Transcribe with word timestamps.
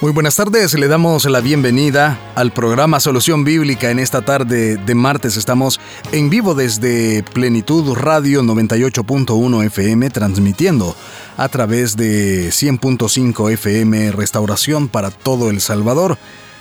Muy 0.00 0.12
buenas 0.12 0.36
tardes, 0.36 0.74
le 0.74 0.86
damos 0.86 1.24
la 1.24 1.40
bienvenida 1.40 2.20
al 2.36 2.52
programa 2.52 3.00
Solución 3.00 3.42
Bíblica. 3.42 3.90
En 3.90 3.98
esta 3.98 4.22
tarde 4.22 4.76
de 4.76 4.94
martes 4.94 5.36
estamos 5.36 5.80
en 6.12 6.30
vivo 6.30 6.54
desde 6.54 7.24
Plenitud 7.24 7.94
Radio 7.94 8.42
98.1 8.42 9.66
FM, 9.66 10.08
transmitiendo 10.10 10.94
a 11.36 11.48
través 11.48 11.96
de 11.96 12.50
100.5 12.50 13.52
FM 13.54 14.12
Restauración 14.12 14.86
para 14.86 15.10
todo 15.10 15.50
El 15.50 15.60
Salvador. 15.60 16.16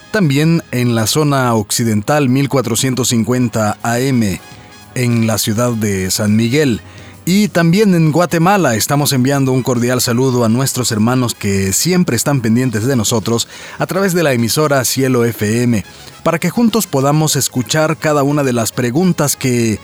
También 0.10 0.64
en 0.72 0.96
la 0.96 1.06
zona 1.06 1.54
occidental 1.54 2.30
1450 2.30 3.78
AM 3.84 4.40
en 4.96 5.28
la 5.28 5.38
ciudad 5.38 5.74
de 5.74 6.10
San 6.10 6.36
Miguel. 6.36 6.82
Y 7.30 7.50
también 7.50 7.94
en 7.94 8.14
Guatemala 8.14 8.76
estamos 8.76 9.12
enviando 9.12 9.52
un 9.52 9.62
cordial 9.62 10.00
saludo 10.00 10.46
a 10.46 10.50
nuestros 10.50 10.94
hermanos 10.94 11.36
que 11.36 11.74
siempre 11.74 12.16
están 12.16 12.40
pendientes 12.40 12.86
de 12.86 12.96
nosotros 12.96 13.50
a 13.80 13.86
través 13.86 14.14
de 14.14 14.24
la 14.24 14.32
emisora 14.32 14.86
Cielo 14.86 15.26
FM, 15.26 15.84
para 16.24 16.40
que 16.40 16.50
juntos 16.50 16.88
podamos 16.88 17.36
escuchar 17.36 17.98
cada 17.98 18.24
una 18.24 18.46
de 18.46 18.54
las 18.54 18.72
preguntas 18.72 19.36
que 19.36 19.78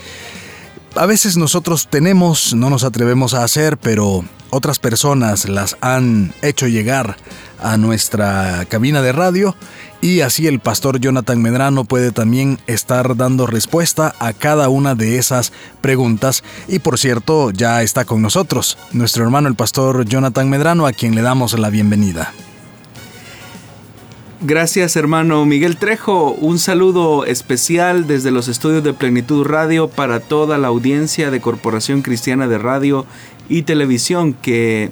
a 0.96 1.06
veces 1.06 1.36
nosotros 1.36 1.90
tenemos, 1.90 2.54
no 2.54 2.70
nos 2.70 2.86
atrevemos 2.86 3.34
a 3.34 3.44
hacer, 3.44 3.76
pero 3.78 4.24
otras 4.54 4.80
personas 4.80 5.50
las 5.50 5.78
han 5.82 6.34
hecho 6.42 6.68
llegar 6.68 7.18
a 7.62 7.78
nuestra 7.78 8.66
cabina 8.70 9.02
de 9.02 9.12
radio 9.12 9.56
y 10.02 10.20
así 10.20 10.48
el 10.48 10.60
pastor 10.60 11.00
Jonathan 11.00 11.42
Medrano 11.42 11.86
puede 11.86 12.12
también 12.12 12.60
estar 12.68 13.16
dando 13.16 13.48
respuesta 13.48 14.14
a 14.20 14.34
cada 14.34 14.68
una 14.68 14.96
de 14.96 15.18
esas 15.18 15.54
preguntas. 15.80 16.44
Y 16.68 16.80
por 16.80 17.00
cierto, 17.00 17.52
ya 17.52 17.82
está 17.84 18.04
con 18.04 18.22
nosotros 18.22 18.78
nuestro 18.92 19.24
hermano 19.24 19.48
el 19.48 19.56
pastor 19.56 20.04
Jonathan 20.04 20.50
Medrano, 20.50 20.88
a 20.88 20.92
quien 20.92 21.16
le 21.16 21.22
damos 21.22 21.58
la 21.58 21.70
bienvenida. 21.70 22.34
Gracias 24.46 24.98
hermano 24.98 25.46
Miguel 25.46 25.78
Trejo, 25.78 26.32
un 26.32 26.60
saludo 26.60 27.24
especial 27.24 28.08
desde 28.08 28.30
los 28.30 28.50
estudios 28.50 28.84
de 28.84 28.94
Plenitud 28.94 29.46
Radio 29.46 29.88
para 29.88 30.20
toda 30.20 30.58
la 30.58 30.68
audiencia 30.68 31.32
de 31.32 31.40
Corporación 31.40 32.02
Cristiana 32.02 32.50
de 32.50 32.58
Radio 32.58 33.06
y 33.50 33.64
Televisión 33.64 34.34
que 34.34 34.92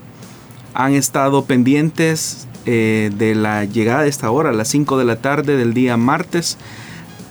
han 0.73 0.94
estado 0.94 1.45
pendientes 1.45 2.47
eh, 2.66 3.11
de 3.16 3.35
la 3.35 3.66
llegada 3.66 4.03
de 4.03 4.09
esta 4.09 4.31
hora, 4.31 4.49
a 4.49 4.53
las 4.53 4.67
5 4.69 4.97
de 4.97 5.05
la 5.05 5.17
tarde 5.17 5.57
del 5.57 5.73
día 5.73 5.97
martes, 5.97 6.57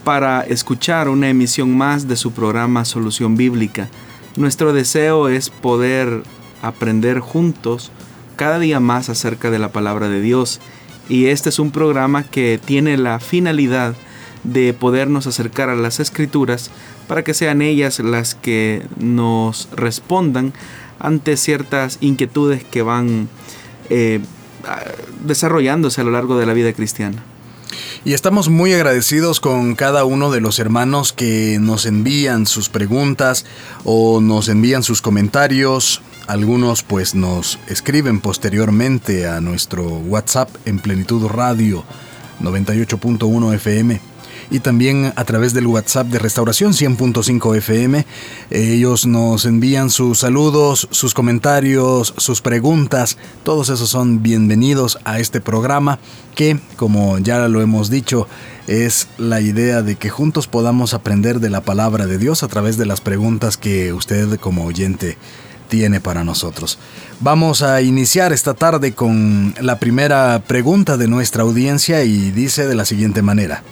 para 0.04 0.40
escuchar 0.42 1.08
una 1.08 1.28
emisión 1.28 1.76
más 1.76 2.08
de 2.08 2.16
su 2.16 2.32
programa 2.32 2.84
Solución 2.84 3.36
Bíblica. 3.36 3.88
Nuestro 4.36 4.72
deseo 4.72 5.28
es 5.28 5.50
poder 5.50 6.22
aprender 6.62 7.20
juntos 7.20 7.92
cada 8.36 8.58
día 8.58 8.80
más 8.80 9.08
acerca 9.08 9.50
de 9.50 9.58
la 9.58 9.70
palabra 9.70 10.08
de 10.08 10.20
Dios. 10.20 10.60
Y 11.08 11.26
este 11.26 11.48
es 11.48 11.58
un 11.58 11.70
programa 11.72 12.22
que 12.22 12.58
tiene 12.64 12.96
la 12.96 13.20
finalidad 13.20 13.94
podernos 14.78 15.26
acercar 15.26 15.68
a 15.68 15.76
las 15.76 16.00
escrituras 16.00 16.70
para 17.08 17.24
que 17.24 17.34
sean 17.34 17.62
ellas 17.62 17.98
las 18.00 18.34
que 18.34 18.86
nos 18.98 19.68
respondan 19.74 20.52
ante 20.98 21.36
ciertas 21.36 21.98
inquietudes 22.00 22.64
que 22.64 22.82
van 22.82 23.28
eh, 23.88 24.20
desarrollándose 25.24 26.00
a 26.00 26.04
lo 26.04 26.10
largo 26.10 26.38
de 26.38 26.46
la 26.46 26.52
vida 26.52 26.72
cristiana. 26.72 27.22
Y 28.04 28.14
estamos 28.14 28.48
muy 28.48 28.72
agradecidos 28.72 29.40
con 29.40 29.74
cada 29.74 30.04
uno 30.04 30.30
de 30.30 30.40
los 30.40 30.58
hermanos 30.58 31.12
que 31.12 31.58
nos 31.60 31.84
envían 31.84 32.46
sus 32.46 32.68
preguntas 32.70 33.44
o 33.84 34.20
nos 34.20 34.48
envían 34.48 34.82
sus 34.82 35.02
comentarios. 35.02 36.00
Algunos 36.26 36.82
pues 36.82 37.14
nos 37.14 37.58
escriben 37.68 38.20
posteriormente 38.20 39.28
a 39.28 39.40
nuestro 39.40 39.84
WhatsApp 39.84 40.48
en 40.64 40.78
Plenitud 40.78 41.26
Radio 41.26 41.84
98.1 42.40 43.54
FM 43.54 44.00
y 44.50 44.60
también 44.60 45.12
a 45.16 45.24
través 45.24 45.54
del 45.54 45.66
WhatsApp 45.66 46.08
de 46.08 46.18
Restauración 46.18 46.72
100.5 46.72 47.56
FM. 47.56 48.04
Ellos 48.50 49.06
nos 49.06 49.44
envían 49.44 49.90
sus 49.90 50.18
saludos, 50.18 50.88
sus 50.90 51.14
comentarios, 51.14 52.14
sus 52.16 52.40
preguntas. 52.40 53.16
Todos 53.44 53.70
esos 53.70 53.88
son 53.88 54.22
bienvenidos 54.22 54.98
a 55.04 55.20
este 55.20 55.40
programa 55.40 55.98
que, 56.34 56.58
como 56.76 57.18
ya 57.18 57.48
lo 57.48 57.62
hemos 57.62 57.90
dicho, 57.90 58.26
es 58.66 59.08
la 59.18 59.40
idea 59.40 59.82
de 59.82 59.96
que 59.96 60.10
juntos 60.10 60.46
podamos 60.46 60.94
aprender 60.94 61.40
de 61.40 61.50
la 61.50 61.60
palabra 61.60 62.06
de 62.06 62.18
Dios 62.18 62.42
a 62.42 62.48
través 62.48 62.76
de 62.76 62.86
las 62.86 63.00
preguntas 63.00 63.56
que 63.56 63.92
usted 63.92 64.38
como 64.38 64.64
oyente 64.64 65.16
tiene 65.68 66.00
para 66.00 66.24
nosotros. 66.24 66.78
Vamos 67.20 67.62
a 67.62 67.80
iniciar 67.80 68.32
esta 68.32 68.54
tarde 68.54 68.92
con 68.92 69.54
la 69.60 69.78
primera 69.78 70.42
pregunta 70.46 70.96
de 70.96 71.06
nuestra 71.08 71.44
audiencia 71.44 72.02
y 72.02 72.32
dice 72.32 72.66
de 72.66 72.74
la 72.74 72.84
siguiente 72.84 73.22
manera. 73.22 73.62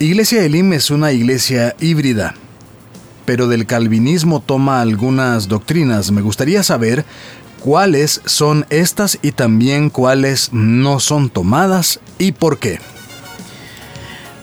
Iglesia 0.00 0.44
Elim 0.44 0.72
es 0.74 0.92
una 0.92 1.10
iglesia 1.10 1.74
híbrida, 1.80 2.36
pero 3.26 3.48
del 3.48 3.66
calvinismo 3.66 4.38
toma 4.38 4.80
algunas 4.80 5.48
doctrinas. 5.48 6.12
Me 6.12 6.22
gustaría 6.22 6.62
saber 6.62 7.04
cuáles 7.58 8.20
son 8.24 8.64
estas 8.70 9.18
y 9.22 9.32
también 9.32 9.90
cuáles 9.90 10.52
no 10.52 11.00
son 11.00 11.30
tomadas 11.30 11.98
y 12.16 12.30
por 12.30 12.58
qué. 12.58 12.78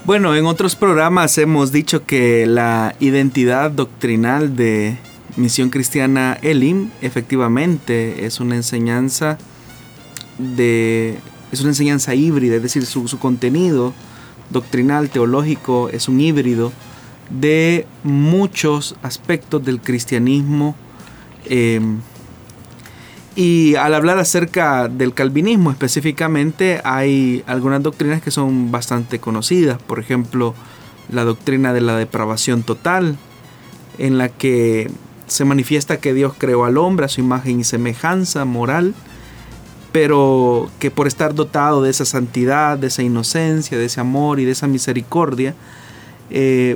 Bueno, 0.04 0.36
en 0.36 0.46
otros 0.46 0.76
programas 0.76 1.38
hemos 1.38 1.72
dicho 1.72 2.06
que 2.06 2.46
la 2.46 2.94
identidad 3.00 3.72
doctrinal 3.72 4.58
de 4.58 4.98
Misión 5.38 5.70
Cristiana 5.70 6.38
Elim 6.42 6.90
efectivamente 7.02 8.26
es 8.26 8.42
una 8.42 8.56
enseñanza 8.56 9.38
de 10.38 11.18
es 11.54 11.62
una 11.62 11.70
enseñanza 11.70 12.14
híbrida, 12.14 12.58
es 12.58 12.62
decir, 12.62 12.86
su, 12.86 13.18
contenido 13.20 13.94
doctrinal, 14.50 15.10
teológico, 15.10 15.90
es 15.90 16.08
un 16.08 16.22
híbrido 16.22 16.72
de 17.30 17.86
muchos 18.04 18.96
aspectos 19.02 19.64
del 19.64 19.82
cristianismo. 19.82 20.76
Eh, 21.46 21.82
y 23.36 23.76
al 23.76 23.94
hablar 23.94 24.18
acerca 24.18 24.88
del 24.88 25.14
calvinismo 25.14 25.70
específicamente, 25.70 26.80
hay 26.86 27.44
algunas 27.48 27.84
doctrinas 27.84 28.22
que 28.22 28.32
son 28.32 28.72
bastante 28.72 29.20
conocidas. 29.20 29.82
Por 29.82 30.00
ejemplo, 30.00 30.56
la 31.10 31.26
doctrina 31.26 31.74
de 31.74 31.82
la 31.82 31.98
depravación 31.98 32.64
total, 32.64 33.18
en 33.98 34.18
la 34.18 34.30
que 34.30 34.90
se 35.28 35.44
manifiesta 35.44 35.98
que 35.98 36.14
Dios 36.14 36.34
creó 36.38 36.66
al 36.66 36.78
hombre 36.78 37.06
a 37.06 37.10
su 37.10 37.20
imagen 37.20 37.60
y 37.60 37.64
semejanza 37.64 38.46
moral 38.46 38.94
pero 39.96 40.70
que 40.78 40.92
por 40.92 41.08
estar 41.08 41.34
dotado 41.34 41.82
de 41.82 41.90
esa 41.90 42.04
santidad, 42.04 42.78
de 42.78 42.88
esa 42.88 43.02
inocencia, 43.02 43.78
de 43.78 43.86
ese 43.86 44.02
amor 44.02 44.42
y 44.42 44.44
de 44.44 44.52
esa 44.52 44.68
misericordia, 44.68 45.56
eh, 46.30 46.76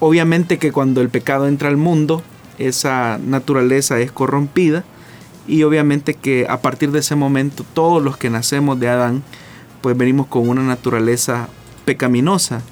obviamente 0.00 0.58
que 0.58 0.72
cuando 0.72 1.00
el 1.00 1.10
pecado 1.10 1.46
entra 1.46 1.68
al 1.68 1.76
mundo, 1.76 2.24
esa 2.58 3.20
naturaleza 3.24 4.00
es 4.00 4.10
corrompida 4.10 4.82
y 5.46 5.62
obviamente 5.62 6.14
que 6.14 6.46
a 6.48 6.60
partir 6.60 6.90
de 6.90 6.98
ese 6.98 7.14
momento 7.14 7.64
todos 7.72 8.02
los 8.02 8.16
que 8.16 8.30
nacemos 8.30 8.80
de 8.80 8.88
Adán, 8.88 9.22
pues 9.80 9.96
venimos 9.96 10.26
con 10.26 10.48
una 10.48 10.62
naturaleza 10.62 11.48
pecaminosa. 11.84 12.62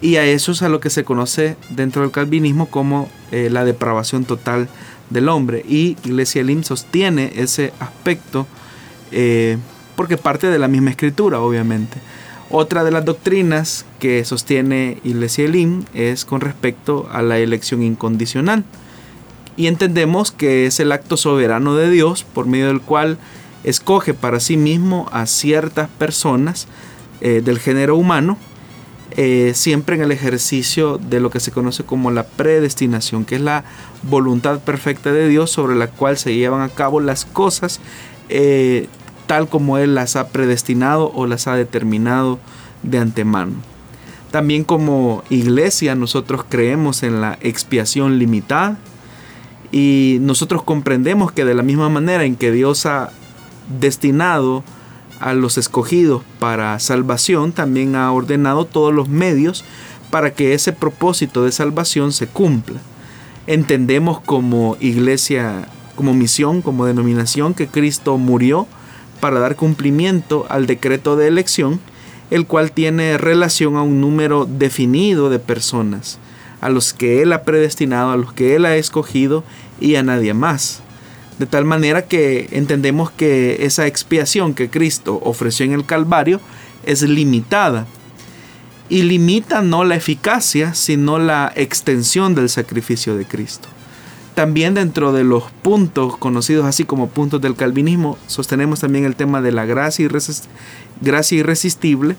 Y 0.00 0.16
a 0.16 0.24
eso 0.24 0.52
es 0.52 0.62
a 0.62 0.70
lo 0.70 0.80
que 0.80 0.88
se 0.88 1.04
conoce 1.04 1.58
dentro 1.68 2.00
del 2.00 2.10
calvinismo 2.10 2.70
como 2.70 3.10
eh, 3.32 3.50
la 3.50 3.66
depravación 3.66 4.24
total 4.24 4.70
del 5.10 5.28
hombre. 5.28 5.64
Y 5.68 5.96
Iglesia 6.04 6.40
Elim 6.40 6.62
sostiene 6.62 7.32
ese 7.36 7.72
aspecto 7.80 8.46
eh, 9.12 9.58
porque 9.96 10.16
parte 10.16 10.48
de 10.48 10.58
la 10.58 10.68
misma 10.68 10.90
escritura, 10.90 11.40
obviamente. 11.40 11.98
Otra 12.50 12.84
de 12.84 12.92
las 12.92 13.04
doctrinas 13.04 13.84
que 13.98 14.24
sostiene 14.24 15.00
Iglesia 15.02 15.46
Elim 15.46 15.84
es 15.94 16.24
con 16.24 16.40
respecto 16.40 17.08
a 17.10 17.22
la 17.22 17.38
elección 17.38 17.82
incondicional. 17.82 18.64
Y 19.56 19.66
entendemos 19.66 20.32
que 20.32 20.66
es 20.66 20.78
el 20.80 20.92
acto 20.92 21.16
soberano 21.16 21.74
de 21.74 21.90
Dios 21.90 22.24
por 22.24 22.46
medio 22.46 22.66
del 22.66 22.82
cual 22.82 23.18
escoge 23.64 24.14
para 24.14 24.38
sí 24.38 24.56
mismo 24.56 25.08
a 25.12 25.26
ciertas 25.26 25.88
personas 25.88 26.68
eh, 27.20 27.40
del 27.44 27.58
género 27.58 27.96
humano 27.96 28.38
eh, 29.12 29.52
siempre 29.54 29.96
en 29.96 30.02
el 30.02 30.12
ejercicio 30.12 30.98
de 30.98 31.20
lo 31.20 31.30
que 31.30 31.40
se 31.40 31.52
conoce 31.52 31.84
como 31.84 32.10
la 32.10 32.24
predestinación, 32.26 33.24
que 33.24 33.36
es 33.36 33.40
la 33.40 33.64
voluntad 34.02 34.60
perfecta 34.60 35.12
de 35.12 35.28
Dios 35.28 35.50
sobre 35.50 35.76
la 35.76 35.88
cual 35.88 36.18
se 36.18 36.34
llevan 36.34 36.62
a 36.62 36.68
cabo 36.68 37.00
las 37.00 37.24
cosas 37.24 37.80
eh, 38.28 38.88
tal 39.26 39.48
como 39.48 39.78
Él 39.78 39.94
las 39.94 40.16
ha 40.16 40.28
predestinado 40.28 41.10
o 41.14 41.26
las 41.26 41.46
ha 41.46 41.54
determinado 41.54 42.38
de 42.82 42.98
antemano. 42.98 43.52
También 44.30 44.64
como 44.64 45.22
iglesia 45.30 45.94
nosotros 45.94 46.44
creemos 46.48 47.02
en 47.02 47.20
la 47.20 47.38
expiación 47.40 48.18
limitada 48.18 48.76
y 49.72 50.18
nosotros 50.20 50.62
comprendemos 50.62 51.32
que 51.32 51.44
de 51.44 51.54
la 51.54 51.62
misma 51.62 51.88
manera 51.88 52.24
en 52.24 52.36
que 52.36 52.52
Dios 52.52 52.86
ha 52.86 53.10
destinado 53.80 54.62
a 55.20 55.34
los 55.34 55.58
escogidos 55.58 56.22
para 56.38 56.78
salvación, 56.78 57.52
también 57.52 57.96
ha 57.96 58.12
ordenado 58.12 58.64
todos 58.64 58.94
los 58.94 59.08
medios 59.08 59.64
para 60.10 60.32
que 60.32 60.54
ese 60.54 60.72
propósito 60.72 61.44
de 61.44 61.52
salvación 61.52 62.12
se 62.12 62.26
cumpla. 62.26 62.80
Entendemos 63.46 64.20
como 64.20 64.76
iglesia, 64.80 65.68
como 65.94 66.14
misión, 66.14 66.62
como 66.62 66.86
denominación, 66.86 67.54
que 67.54 67.68
Cristo 67.68 68.18
murió 68.18 68.66
para 69.20 69.40
dar 69.40 69.56
cumplimiento 69.56 70.46
al 70.48 70.66
decreto 70.66 71.16
de 71.16 71.28
elección, 71.28 71.80
el 72.30 72.46
cual 72.46 72.72
tiene 72.72 73.18
relación 73.18 73.76
a 73.76 73.82
un 73.82 74.00
número 74.00 74.46
definido 74.46 75.30
de 75.30 75.38
personas, 75.38 76.18
a 76.60 76.68
los 76.68 76.92
que 76.92 77.22
Él 77.22 77.32
ha 77.32 77.42
predestinado, 77.42 78.10
a 78.10 78.16
los 78.16 78.32
que 78.32 78.56
Él 78.56 78.66
ha 78.66 78.76
escogido 78.76 79.44
y 79.80 79.94
a 79.96 80.02
nadie 80.02 80.34
más. 80.34 80.82
De 81.38 81.46
tal 81.46 81.64
manera 81.64 82.02
que 82.02 82.48
entendemos 82.52 83.10
que 83.10 83.64
esa 83.64 83.86
expiación 83.86 84.54
que 84.54 84.70
Cristo 84.70 85.20
ofreció 85.22 85.66
en 85.66 85.72
el 85.72 85.84
Calvario 85.84 86.40
es 86.84 87.02
limitada. 87.02 87.86
Y 88.88 89.02
limita 89.02 89.62
no 89.62 89.84
la 89.84 89.96
eficacia, 89.96 90.72
sino 90.74 91.18
la 91.18 91.52
extensión 91.56 92.34
del 92.34 92.48
sacrificio 92.48 93.16
de 93.16 93.26
Cristo. 93.26 93.68
También 94.34 94.74
dentro 94.74 95.12
de 95.12 95.24
los 95.24 95.44
puntos 95.62 96.16
conocidos 96.18 96.66
así 96.66 96.84
como 96.84 97.08
puntos 97.08 97.40
del 97.40 97.56
calvinismo, 97.56 98.18
sostenemos 98.26 98.80
también 98.80 99.04
el 99.04 99.16
tema 99.16 99.40
de 99.40 99.50
la 99.50 99.64
gracia, 99.64 100.08
irresistible 101.30 102.16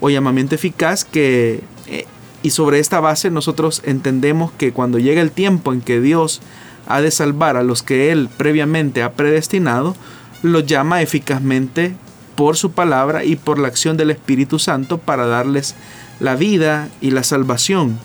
o 0.00 0.10
llamamiento 0.10 0.54
eficaz 0.56 1.04
que 1.04 1.62
eh, 1.86 2.06
y 2.42 2.50
sobre 2.50 2.80
esta 2.80 3.00
base 3.00 3.30
nosotros 3.30 3.82
entendemos 3.84 4.50
que 4.52 4.72
cuando 4.72 4.98
llega 4.98 5.22
el 5.22 5.30
tiempo 5.30 5.72
en 5.72 5.80
que 5.80 6.00
Dios 6.00 6.40
ha 6.86 7.00
de 7.00 7.10
salvar 7.10 7.56
a 7.56 7.62
los 7.62 7.82
que 7.82 8.12
Él 8.12 8.28
previamente 8.36 9.02
ha 9.02 9.12
predestinado, 9.12 9.96
los 10.42 10.66
llama 10.66 11.02
eficazmente 11.02 11.94
por 12.36 12.56
su 12.56 12.72
palabra 12.72 13.24
y 13.24 13.36
por 13.36 13.58
la 13.58 13.68
acción 13.68 13.96
del 13.96 14.10
Espíritu 14.10 14.58
Santo 14.58 14.98
para 14.98 15.26
darles 15.26 15.74
la 16.20 16.34
vida 16.34 16.88
y 17.00 17.10
la 17.10 17.22
salvación. 17.22 17.98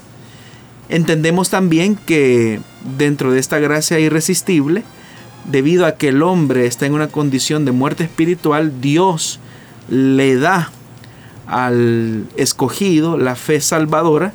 Entendemos 0.90 1.50
también 1.50 1.96
que 1.96 2.60
dentro 2.98 3.32
de 3.32 3.40
esta 3.40 3.60
gracia 3.60 4.00
irresistible, 4.00 4.84
debido 5.46 5.86
a 5.86 5.96
que 5.96 6.10
el 6.10 6.22
hombre 6.24 6.66
está 6.66 6.86
en 6.86 6.94
una 6.94 7.08
condición 7.08 7.66
de 7.66 7.72
muerte 7.72 8.04
espiritual, 8.04 8.80
Dios 8.82 9.40
le 9.90 10.36
da 10.36 10.72
al 11.46 12.26
escogido 12.36 13.18
la 13.18 13.36
fe 13.36 13.62
salvadora 13.62 14.34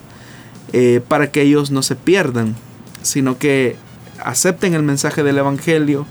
eh, 0.73 1.01
para 1.07 1.31
que 1.31 1.43
ellos 1.43 1.71
no 1.71 1.83
se 1.83 1.97
pierdan, 1.97 2.55
sino 3.03 3.39
que 3.39 3.77
acepten 4.25 4.75
el 4.75 4.83
mensaje 4.83 5.23
del 5.23 5.39
Evangelio 5.39 6.07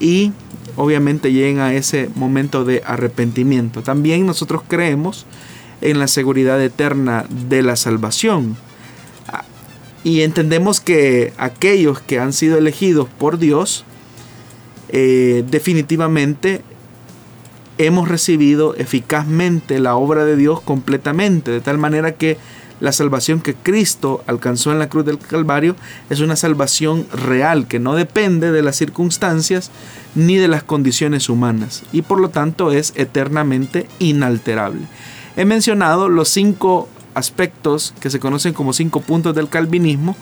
y 0.00 0.32
obviamente 0.76 1.32
lleguen 1.32 1.60
a 1.60 1.74
ese 1.74 2.10
momento 2.14 2.64
de 2.64 2.82
arrepentimiento. 2.84 3.82
También 3.82 4.26
nosotros 4.26 4.62
creemos 4.66 5.26
en 5.80 5.98
la 5.98 6.08
seguridad 6.08 6.60
eterna 6.62 7.26
de 7.28 7.62
la 7.62 7.76
salvación. 7.76 8.56
Y 10.02 10.20
entendemos 10.20 10.80
que 10.80 11.32
aquellos 11.38 12.00
que 12.00 12.18
han 12.18 12.32
sido 12.34 12.58
elegidos 12.58 13.08
por 13.18 13.38
Dios, 13.38 13.84
eh, 14.90 15.44
definitivamente 15.50 16.62
hemos 17.78 18.08
recibido 18.08 18.74
eficazmente 18.76 19.78
la 19.78 19.96
obra 19.96 20.24
de 20.24 20.36
Dios 20.36 20.60
completamente, 20.60 21.50
de 21.50 21.60
tal 21.60 21.78
manera 21.78 22.14
que 22.14 22.36
la 22.84 22.92
salvación 22.92 23.40
que 23.40 23.54
Cristo 23.54 24.22
alcanzó 24.26 24.70
en 24.70 24.78
la 24.78 24.90
cruz 24.90 25.06
del 25.06 25.18
Calvario 25.18 25.74
es 26.10 26.20
una 26.20 26.36
salvación 26.36 27.06
real 27.14 27.66
que 27.66 27.78
no 27.78 27.94
depende 27.94 28.52
de 28.52 28.60
las 28.60 28.76
circunstancias 28.76 29.70
ni 30.14 30.36
de 30.36 30.48
las 30.48 30.64
condiciones 30.64 31.30
humanas 31.30 31.82
y 31.92 32.02
por 32.02 32.20
lo 32.20 32.28
tanto 32.28 32.72
es 32.72 32.92
eternamente 32.94 33.88
inalterable. 34.00 34.82
He 35.34 35.46
mencionado 35.46 36.10
los 36.10 36.28
cinco 36.28 36.90
aspectos 37.14 37.94
que 38.00 38.10
se 38.10 38.20
conocen 38.20 38.52
como 38.52 38.74
cinco 38.74 39.00
puntos 39.00 39.34
del 39.34 39.48
calvinismo 39.48 40.14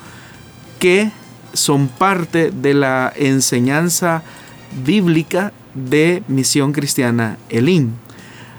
que 0.79 1.11
son 1.55 1.89
parte 1.89 2.53
de 2.53 2.75
la 2.75 3.13
enseñanza 3.17 4.23
bíblica 4.85 5.53
de 5.75 6.23
Misión 6.29 6.73
Cristiana 6.73 7.39
Elim. 7.49 7.91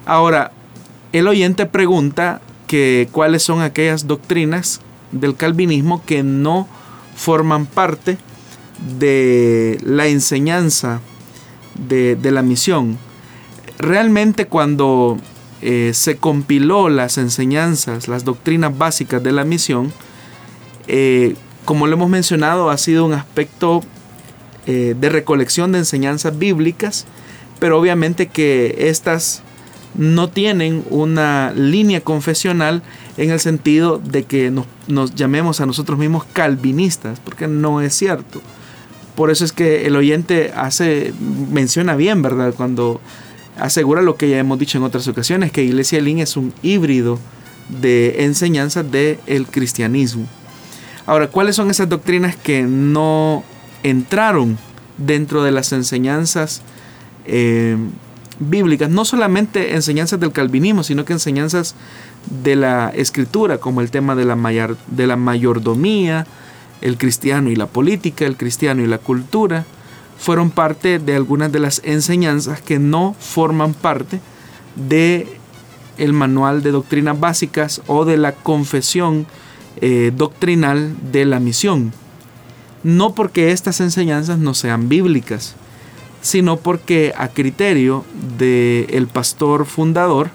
Ahora, 0.05 0.51
el 1.13 1.25
oyente 1.29 1.65
pregunta 1.67 2.41
cuáles 3.11 3.43
son 3.43 3.61
aquellas 3.61 4.07
doctrinas 4.07 4.81
del 5.11 5.35
calvinismo 5.35 6.03
que 6.05 6.23
no 6.23 6.67
forman 7.15 7.65
parte 7.65 8.17
de 8.97 9.79
la 9.83 10.07
enseñanza 10.07 11.01
de, 11.75 12.17
la 12.31 12.41
misión. 12.41 12.97
Realmente 13.77 14.47
cuando 14.47 15.17
eh, 15.61 15.91
se 15.93 16.17
compiló 16.17 16.89
las 16.89 17.17
enseñanzas, 17.17 18.07
las 18.07 18.25
doctrinas 18.25 18.77
básicas 18.77 19.23
de 19.23 19.31
la 19.31 19.43
misión, 19.43 19.93
eh, 20.87 21.35
como 21.65 21.87
lo 21.87 21.93
hemos 21.93 22.09
mencionado, 22.09 22.69
ha 22.69 22.77
sido 22.77 23.05
un 23.05 23.13
aspecto 23.13 23.81
eh, 24.65 24.95
de 24.99 25.09
recolección 25.09 25.71
de 25.71 25.79
enseñanzas 25.79 26.37
bíblicas, 26.37 27.05
pero 27.59 27.79
obviamente 27.79 28.27
que 28.27 28.75
estas 28.89 29.41
no 29.95 30.29
tienen 30.29 30.83
una 30.89 31.51
línea 31.55 32.01
confesional 32.01 32.81
en 33.17 33.31
el 33.31 33.39
sentido 33.39 33.99
de 33.99 34.23
que 34.23 34.51
nos, 34.51 35.15
llamemos 35.15 35.61
a 35.61 35.65
nosotros 35.65 35.99
mismos 35.99 36.25
calvinistas, 36.33 37.19
porque 37.19 37.47
no 37.47 37.81
es 37.81 37.93
cierto. 37.93 38.41
Por 39.15 39.29
eso 39.29 39.45
es 39.45 39.51
que 39.51 39.85
el 39.85 39.95
oyente 39.95 40.51
hace, 40.55 41.13
menciona 41.51 41.95
bien, 41.95 42.21
¿verdad? 42.21 42.53
Cuando 42.55 42.99
asegura 43.59 44.01
lo 44.01 44.15
que 44.15 44.29
ya 44.29 44.39
hemos 44.39 44.57
dicho 44.57 44.79
en 44.79 44.83
otras 44.83 45.07
ocasiones, 45.07 45.51
que 45.51 45.63
Iglesia 45.63 46.01
Lin 46.01 46.19
es 46.19 46.35
un 46.35 46.53
híbrido 46.63 47.19
de 47.69 48.23
enseñanza 48.23 48.81
del 48.81 49.47
cristianismo. 49.51 50.25
Ahora, 51.05 51.27
¿cuáles 51.27 51.55
son 51.55 51.69
esas 51.69 51.89
doctrinas 51.89 52.35
que 52.35 52.63
no 52.63 53.43
entraron 53.83 54.57
dentro 54.97 55.43
de 55.43 55.51
las 55.51 55.71
enseñanzas 55.71 56.61
eh, 57.25 57.77
bíblicas, 58.39 58.89
no 58.89 59.05
solamente 59.05 59.75
enseñanzas 59.75 60.19
del 60.19 60.31
calvinismo, 60.31 60.83
sino 60.83 61.05
que 61.05 61.13
enseñanzas 61.13 61.75
de 62.43 62.55
la 62.55 62.89
escritura, 62.89 63.57
como 63.57 63.81
el 63.81 63.91
tema 63.91 64.15
de 64.15 64.25
la, 64.25 64.35
mayor, 64.35 64.77
de 64.87 65.07
la 65.07 65.15
mayordomía, 65.15 66.25
el 66.81 66.97
cristiano 66.97 67.49
y 67.49 67.55
la 67.55 67.67
política, 67.67 68.25
el 68.25 68.37
cristiano 68.37 68.81
y 68.81 68.87
la 68.87 68.97
cultura, 68.97 69.65
fueron 70.17 70.51
parte 70.51 70.99
de 70.99 71.15
algunas 71.15 71.51
de 71.51 71.59
las 71.59 71.81
enseñanzas 71.83 72.61
que 72.61 72.79
no 72.79 73.15
forman 73.19 73.73
parte 73.73 74.19
de 74.75 75.27
el 75.97 76.13
manual 76.13 76.63
de 76.63 76.71
doctrinas 76.71 77.19
básicas 77.19 77.81
o 77.87 78.05
de 78.05 78.17
la 78.17 78.33
confesión 78.33 79.27
eh, 79.81 80.11
doctrinal 80.15 80.95
de 81.11 81.25
la 81.25 81.39
misión. 81.39 81.93
No 82.83 83.15
porque 83.15 83.51
estas 83.51 83.79
enseñanzas 83.79 84.39
no 84.39 84.53
sean 84.53 84.89
bíblicas, 84.89 85.55
sino 86.23 86.57
porque 86.57 87.13
a 87.15 87.27
criterio 87.27 88.03
del 88.39 89.07
pastor 89.07 89.67
fundador, 89.67 90.31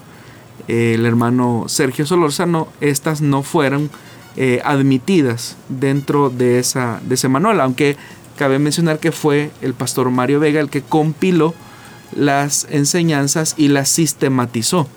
el 0.69 1.05
hermano 1.05 1.65
Sergio 1.67 2.05
Solórzano, 2.05 2.69
estas 2.79 3.21
no 3.21 3.43
fueron 3.43 3.89
eh, 4.37 4.61
admitidas 4.63 5.57
dentro 5.67 6.29
de, 6.29 6.59
esa, 6.59 7.01
de 7.03 7.15
ese 7.15 7.27
manual, 7.27 7.59
aunque 7.59 7.97
cabe 8.37 8.57
mencionar 8.57 8.99
que 8.99 9.11
fue 9.11 9.51
el 9.61 9.73
pastor 9.73 10.11
Mario 10.11 10.39
Vega 10.39 10.61
el 10.61 10.69
que 10.69 10.81
compiló 10.83 11.53
las 12.15 12.67
enseñanzas 12.69 13.55
y 13.57 13.67
las 13.67 13.89
sistematizó. 13.89 14.87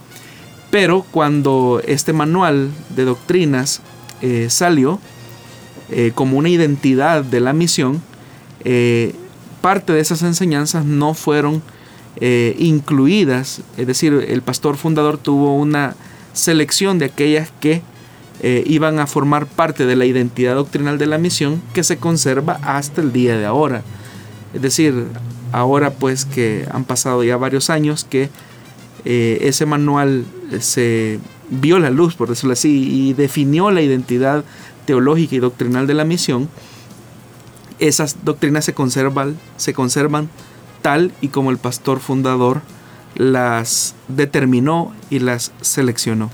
Pero 0.70 1.04
cuando 1.10 1.82
este 1.84 2.12
manual 2.12 2.70
de 2.94 3.04
doctrinas 3.04 3.80
eh, 4.20 4.48
salió 4.48 5.00
eh, 5.90 6.12
como 6.14 6.38
una 6.38 6.50
identidad 6.50 7.24
de 7.24 7.40
la 7.40 7.52
misión, 7.52 8.02
parte 9.62 9.94
de 9.94 10.00
esas 10.00 10.22
enseñanzas 10.22 10.84
no 10.84 11.14
fueron 11.14 11.62
eh, 12.16 12.54
incluidas, 12.58 13.62
es 13.78 13.86
decir, 13.86 14.26
el 14.28 14.42
pastor 14.42 14.76
fundador 14.76 15.16
tuvo 15.16 15.56
una 15.56 15.96
selección 16.34 16.98
de 16.98 17.06
aquellas 17.06 17.50
que 17.60 17.80
eh, 18.42 18.64
iban 18.66 18.98
a 18.98 19.06
formar 19.06 19.46
parte 19.46 19.86
de 19.86 19.96
la 19.96 20.04
identidad 20.04 20.56
doctrinal 20.56 20.98
de 20.98 21.06
la 21.06 21.16
misión 21.16 21.62
que 21.72 21.84
se 21.84 21.96
conserva 21.96 22.58
hasta 22.62 23.00
el 23.00 23.12
día 23.12 23.38
de 23.38 23.46
ahora. 23.46 23.82
Es 24.52 24.60
decir, 24.60 25.06
ahora 25.52 25.90
pues 25.92 26.24
que 26.24 26.66
han 26.70 26.84
pasado 26.84 27.24
ya 27.24 27.36
varios 27.36 27.70
años 27.70 28.04
que 28.04 28.28
eh, 29.04 29.38
ese 29.42 29.64
manual 29.64 30.24
se 30.60 31.18
vio 31.50 31.78
la 31.78 31.90
luz, 31.90 32.14
por 32.14 32.28
decirlo 32.28 32.52
así, 32.52 33.08
y 33.08 33.12
definió 33.14 33.70
la 33.70 33.82
identidad 33.82 34.44
teológica 34.86 35.36
y 35.36 35.38
doctrinal 35.38 35.86
de 35.86 35.94
la 35.94 36.04
misión, 36.04 36.48
esas 37.82 38.24
doctrinas 38.24 38.64
se 38.64 38.74
conservan, 38.74 39.36
se 39.56 39.74
conservan 39.74 40.30
tal 40.82 41.12
y 41.20 41.28
como 41.28 41.50
el 41.50 41.58
pastor 41.58 41.98
fundador 41.98 42.62
las 43.16 43.94
determinó 44.08 44.94
y 45.10 45.18
las 45.18 45.52
seleccionó. 45.60 46.30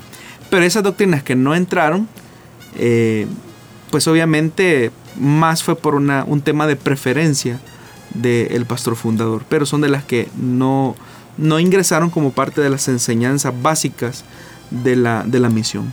Pero 0.51 0.65
esas 0.65 0.83
doctrinas 0.83 1.23
que 1.23 1.37
no 1.37 1.55
entraron, 1.55 2.07
eh, 2.77 3.27
pues 3.91 4.07
obviamente 4.09 4.91
más 5.19 5.63
fue 5.63 5.75
por 5.75 5.95
un 5.95 6.41
tema 6.43 6.67
de 6.67 6.77
preferencia 6.77 7.59
del 8.15 8.67
pastor 8.67 8.95
fundador, 8.95 9.45
pero 9.49 9.65
son 9.65 9.81
de 9.81 9.89
las 9.89 10.05
que 10.05 10.29
no, 10.37 10.97
no 11.39 11.61
ingresaron 11.61 12.11
como 12.11 12.33
parte 12.33 12.61
de 12.61 12.69
las 12.69 12.89
enseñanzas 12.89 13.55
básicas 13.61 14.25
de 14.71 14.97
la, 14.97 15.25
de 15.25 15.41
la 15.41 15.49
misión. 15.49 15.91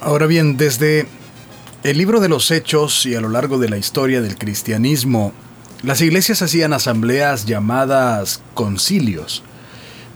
Ahora 0.00 0.26
bien, 0.26 0.56
desde 0.56 1.08
el 1.84 1.98
libro 1.98 2.18
de 2.18 2.30
los 2.30 2.50
Hechos 2.50 3.04
y 3.04 3.14
a 3.14 3.20
lo 3.20 3.28
largo 3.28 3.58
de 3.58 3.68
la 3.68 3.76
historia 3.76 4.22
del 4.22 4.38
cristianismo, 4.38 5.34
las 5.82 6.00
iglesias 6.00 6.40
hacían 6.40 6.72
asambleas 6.72 7.44
llamadas 7.44 8.40
concilios 8.54 9.42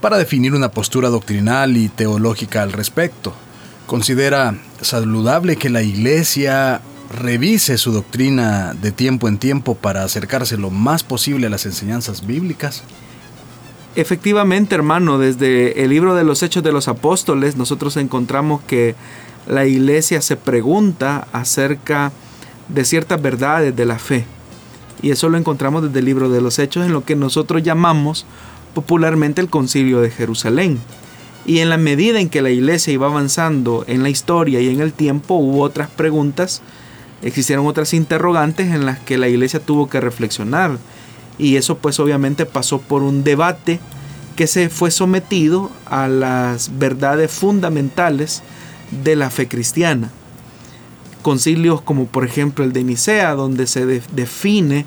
para 0.00 0.16
definir 0.16 0.54
una 0.54 0.70
postura 0.70 1.10
doctrinal 1.10 1.76
y 1.76 1.90
teológica 1.90 2.62
al 2.62 2.72
respecto. 2.72 3.34
Considera 3.86 4.56
saludable 4.80 5.56
que 5.56 5.68
la 5.68 5.82
iglesia 5.82 6.80
revise 7.14 7.76
su 7.76 7.92
doctrina 7.92 8.72
de 8.72 8.90
tiempo 8.90 9.28
en 9.28 9.36
tiempo 9.36 9.74
para 9.74 10.04
acercarse 10.04 10.56
lo 10.56 10.70
más 10.70 11.02
posible 11.04 11.48
a 11.48 11.50
las 11.50 11.66
enseñanzas 11.66 12.26
bíblicas? 12.26 12.82
Efectivamente, 13.94 14.74
hermano, 14.74 15.18
desde 15.18 15.84
el 15.84 15.90
libro 15.90 16.14
de 16.14 16.24
los 16.24 16.42
Hechos 16.42 16.62
de 16.62 16.72
los 16.72 16.88
Apóstoles 16.88 17.56
nosotros 17.56 17.98
encontramos 17.98 18.62
que 18.62 18.94
la 19.48 19.66
iglesia 19.66 20.20
se 20.20 20.36
pregunta 20.36 21.26
acerca 21.32 22.12
de 22.68 22.84
ciertas 22.84 23.20
verdades 23.20 23.74
de 23.74 23.86
la 23.86 23.98
fe. 23.98 24.26
Y 25.00 25.10
eso 25.10 25.30
lo 25.30 25.38
encontramos 25.38 25.82
desde 25.82 26.00
el 26.00 26.04
libro 26.04 26.28
de 26.28 26.42
los 26.42 26.58
Hechos 26.58 26.84
en 26.84 26.92
lo 26.92 27.04
que 27.04 27.16
nosotros 27.16 27.62
llamamos 27.62 28.26
popularmente 28.74 29.40
el 29.40 29.48
concilio 29.48 30.00
de 30.00 30.10
Jerusalén. 30.10 30.78
Y 31.46 31.60
en 31.60 31.70
la 31.70 31.78
medida 31.78 32.20
en 32.20 32.28
que 32.28 32.42
la 32.42 32.50
iglesia 32.50 32.92
iba 32.92 33.06
avanzando 33.06 33.84
en 33.86 34.02
la 34.02 34.10
historia 34.10 34.60
y 34.60 34.68
en 34.68 34.80
el 34.80 34.92
tiempo, 34.92 35.36
hubo 35.36 35.62
otras 35.62 35.88
preguntas, 35.88 36.60
existieron 37.22 37.66
otras 37.66 37.94
interrogantes 37.94 38.66
en 38.66 38.84
las 38.84 38.98
que 38.98 39.16
la 39.16 39.28
iglesia 39.28 39.60
tuvo 39.60 39.88
que 39.88 40.00
reflexionar. 40.00 40.76
Y 41.38 41.56
eso 41.56 41.78
pues 41.78 41.98
obviamente 42.00 42.44
pasó 42.44 42.80
por 42.80 43.02
un 43.02 43.24
debate 43.24 43.80
que 44.36 44.46
se 44.46 44.68
fue 44.68 44.90
sometido 44.90 45.70
a 45.86 46.06
las 46.06 46.78
verdades 46.78 47.30
fundamentales 47.30 48.42
de 48.90 49.16
la 49.16 49.30
fe 49.30 49.48
cristiana. 49.48 50.10
Concilios 51.22 51.80
como 51.80 52.06
por 52.06 52.24
ejemplo 52.24 52.64
el 52.64 52.72
de 52.72 52.84
Nicea, 52.84 53.34
donde 53.34 53.66
se 53.66 53.84
define 53.86 54.86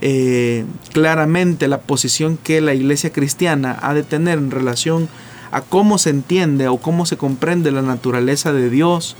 eh, 0.00 0.64
claramente 0.92 1.68
la 1.68 1.80
posición 1.80 2.38
que 2.42 2.60
la 2.60 2.74
iglesia 2.74 3.12
cristiana 3.12 3.78
ha 3.82 3.94
de 3.94 4.02
tener 4.02 4.38
en 4.38 4.50
relación 4.50 5.08
a 5.52 5.62
cómo 5.62 5.98
se 5.98 6.10
entiende 6.10 6.68
o 6.68 6.78
cómo 6.78 7.06
se 7.06 7.16
comprende 7.16 7.70
la 7.70 7.82
naturaleza 7.82 8.52
de 8.52 8.70
Dios. 8.70 9.16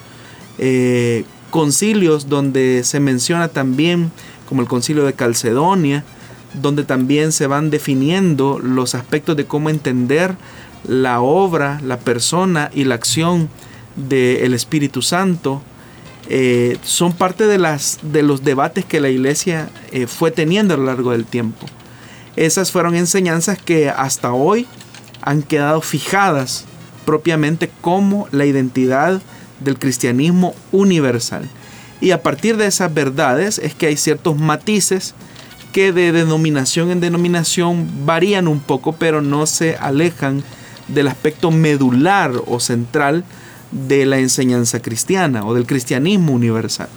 Eh, 0.59 1.25
concilios 1.51 2.29
donde 2.29 2.83
se 2.85 3.01
menciona 3.01 3.49
también, 3.49 4.11
como 4.49 4.63
el 4.63 4.69
concilio 4.69 5.05
de 5.05 5.13
Calcedonia, 5.13 6.05
donde 6.55 6.85
también 6.85 7.33
se 7.33 7.47
van 7.47 7.71
definiendo 7.71 8.59
los 8.59 8.95
aspectos 8.95 9.37
de 9.37 9.47
cómo 9.47 9.71
entender 9.71 10.35
la 10.87 11.21
obra, 11.21 11.81
la 11.85 11.99
persona 11.99 12.71
y 12.75 12.85
la 12.85 12.95
acción 12.95 13.49
del 13.97 14.55
Espíritu 14.55 15.03
Santo. 15.03 15.63
Eh, 16.29 16.79
son 16.83 17.13
parte 17.13 17.47
de, 17.47 17.59
las, 17.59 17.99
de 18.03 18.23
los 18.23 18.45
debates 18.45 18.85
que 18.85 19.01
la 19.01 19.09
iglesia 19.09 19.69
eh, 19.91 20.07
fue 20.07 20.31
teniendo 20.31 20.75
a 20.75 20.77
lo 20.77 20.85
largo 20.85 21.13
del 21.13 21.25
tiempo. 21.25 21.67
Esas 22.37 22.71
fueron 22.71 22.95
enseñanzas 22.95 23.61
que 23.61 23.91
hasta 23.91 24.33
hoy 24.33 24.67
han 25.23 25.43
quedado 25.43 25.81
fijadas 25.81 26.65
propiamente 27.05 27.71
como 27.81 28.29
la 28.31 28.47
identidad 28.47 29.21
del 29.61 29.79
cristianismo 29.79 30.55
universal. 30.73 31.49
Y 32.01 32.13
a 32.13 32.23
partir 32.23 32.57
de 32.57 32.67
esas 32.67 32.93
verdades 32.93 33.59
es 33.59 33.75
que 33.75 33.87
hay 33.87 33.97
ciertos 33.97 34.39
matices 34.39 35.15
que 35.73 35.93
de 35.93 36.13
denominación 36.13 36.91
en 36.91 37.01
denominación 37.01 38.07
varían 38.07 38.49
un 38.49 38.61
poco, 38.61 38.95
pero 38.95 39.21
no 39.21 39.47
se 39.47 39.77
alejan 39.77 40.43
del 40.89 41.09
aspecto 41.09 41.51
medular 41.51 42.33
o 42.47 42.59
central 42.59 43.25
de 43.71 44.07
la 44.07 44.19
enseñanza 44.19 44.81
cristiana 44.81 45.45
o 45.47 45.55
del 45.55 45.67
cristianismo 45.67 46.33
universal. 46.33 46.89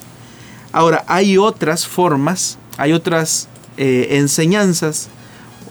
Ahora, 0.71 1.03
hay 1.07 1.37
otras 1.37 1.87
formas, 1.87 2.57
hay 2.77 2.93
otras 2.93 3.47
eh, 3.77 4.07
enseñanzas 4.11 5.09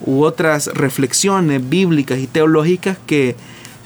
u 0.04 0.22
otras 0.22 0.66
reflexiones 0.74 1.68
bíblicas 1.68 2.18
y 2.18 2.26
teológicas 2.26 2.98
que 3.06 3.36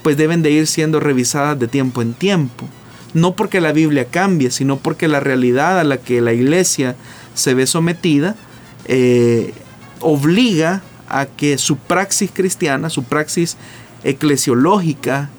pues 0.02 0.16
deben 0.16 0.42
de 0.42 0.50
ir 0.50 0.66
siendo 0.66 1.00
revisadas 1.00 1.58
de 1.58 1.68
tiempo 1.68 2.02
en 2.02 2.14
tiempo. 2.14 2.68
No 3.14 3.34
porque 3.34 3.60
la 3.60 3.72
Biblia 3.72 4.04
cambie, 4.04 4.50
sino 4.50 4.76
porque 4.76 5.08
la 5.08 5.20
realidad 5.20 5.80
a 5.80 5.84
la 5.84 5.96
que 5.96 6.20
la 6.20 6.32
iglesia 6.32 6.96
se 7.34 7.54
ve 7.54 7.66
sometida 7.66 8.36
eh, 8.84 9.52
obliga 10.00 10.82
a 11.08 11.26
que 11.26 11.58
su 11.58 11.76
praxis 11.76 12.30
cristiana, 12.32 12.90
su 12.90 13.04
praxis 13.04 13.56
eclesiológica, 14.04 15.30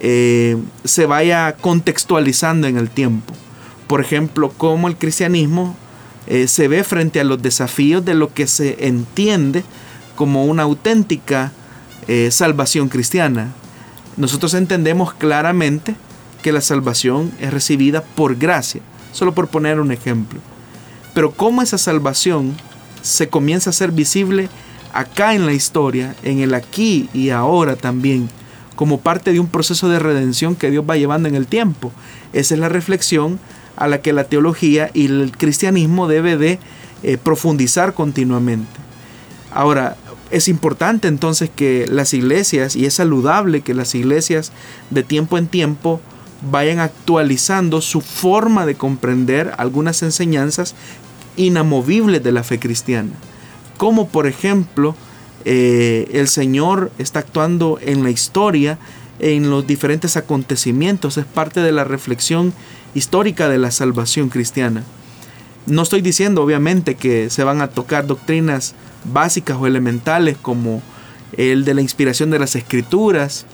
eh, 0.00 0.56
se 0.84 1.06
vaya 1.06 1.56
contextualizando 1.60 2.66
en 2.66 2.76
el 2.76 2.90
tiempo. 2.90 3.32
Por 3.86 4.00
ejemplo, 4.00 4.52
cómo 4.56 4.88
el 4.88 4.96
cristianismo 4.96 5.76
eh, 6.26 6.48
se 6.48 6.68
ve 6.68 6.84
frente 6.84 7.20
a 7.20 7.24
los 7.24 7.40
desafíos 7.40 8.04
de 8.04 8.14
lo 8.14 8.32
que 8.34 8.46
se 8.46 8.86
entiende 8.86 9.64
como 10.16 10.44
una 10.44 10.62
auténtica 10.64 11.52
salvación 12.30 12.88
cristiana. 12.88 13.52
Nosotros 14.16 14.54
entendemos 14.54 15.12
claramente 15.12 15.96
que 16.40 16.52
la 16.52 16.60
salvación 16.60 17.32
es 17.40 17.52
recibida 17.52 18.04
por 18.04 18.36
gracia, 18.36 18.80
solo 19.12 19.34
por 19.34 19.48
poner 19.48 19.80
un 19.80 19.90
ejemplo. 19.90 20.38
Pero 21.12 21.32
cómo 21.32 21.62
esa 21.62 21.78
salvación 21.78 22.54
se 23.02 23.28
comienza 23.28 23.70
a 23.70 23.72
ser 23.72 23.90
visible 23.90 24.48
acá 24.92 25.34
en 25.34 25.46
la 25.46 25.52
historia, 25.52 26.14
en 26.22 26.40
el 26.40 26.54
aquí 26.54 27.08
y 27.12 27.30
ahora 27.30 27.74
también, 27.74 28.28
como 28.76 29.00
parte 29.00 29.32
de 29.32 29.40
un 29.40 29.48
proceso 29.48 29.88
de 29.88 29.98
redención 29.98 30.54
que 30.54 30.70
Dios 30.70 30.84
va 30.88 30.96
llevando 30.96 31.28
en 31.28 31.34
el 31.34 31.46
tiempo. 31.46 31.90
Esa 32.32 32.54
es 32.54 32.60
la 32.60 32.68
reflexión 32.68 33.40
a 33.76 33.88
la 33.88 34.00
que 34.00 34.12
la 34.12 34.24
teología 34.24 34.90
y 34.94 35.06
el 35.06 35.32
cristianismo 35.36 36.06
debe 36.06 36.36
de 36.36 36.58
eh, 37.02 37.18
profundizar 37.18 37.94
continuamente. 37.94 38.70
Ahora, 39.52 39.96
es 40.30 40.48
importante 40.48 41.08
entonces 41.08 41.50
que 41.54 41.86
las 41.88 42.12
iglesias, 42.12 42.76
y 42.76 42.84
es 42.84 42.94
saludable 42.94 43.62
que 43.62 43.74
las 43.74 43.94
iglesias 43.94 44.52
de 44.90 45.02
tiempo 45.02 45.38
en 45.38 45.46
tiempo 45.46 46.00
vayan 46.50 46.78
actualizando 46.78 47.80
su 47.80 48.00
forma 48.00 48.66
de 48.66 48.74
comprender 48.74 49.54
algunas 49.56 50.02
enseñanzas 50.02 50.74
inamovibles 51.36 52.22
de 52.22 52.32
la 52.32 52.42
fe 52.42 52.58
cristiana. 52.58 53.12
Como 53.78 54.08
por 54.08 54.26
ejemplo, 54.26 54.94
eh, 55.48 56.08
el 56.12 56.26
Señor 56.26 56.90
está 56.98 57.20
actuando 57.20 57.78
en 57.80 58.02
la 58.02 58.10
historia, 58.10 58.78
en 59.20 59.48
los 59.48 59.64
diferentes 59.64 60.16
acontecimientos, 60.16 61.18
es 61.18 61.24
parte 61.24 61.60
de 61.60 61.70
la 61.70 61.84
reflexión 61.84 62.52
histórica 62.94 63.48
de 63.48 63.58
la 63.58 63.70
salvación 63.70 64.28
cristiana. 64.28 64.82
No 65.66 65.82
estoy 65.82 66.00
diciendo 66.00 66.42
obviamente 66.42 66.96
que 66.96 67.30
se 67.30 67.44
van 67.44 67.60
a 67.60 67.68
tocar 67.68 68.08
doctrinas 68.08 68.74
básicas 69.04 69.56
o 69.60 69.68
elementales 69.68 70.36
como 70.36 70.82
el 71.36 71.64
de 71.64 71.74
la 71.74 71.80
inspiración 71.80 72.30
de 72.30 72.40
las 72.40 72.56
escrituras, 72.56 73.46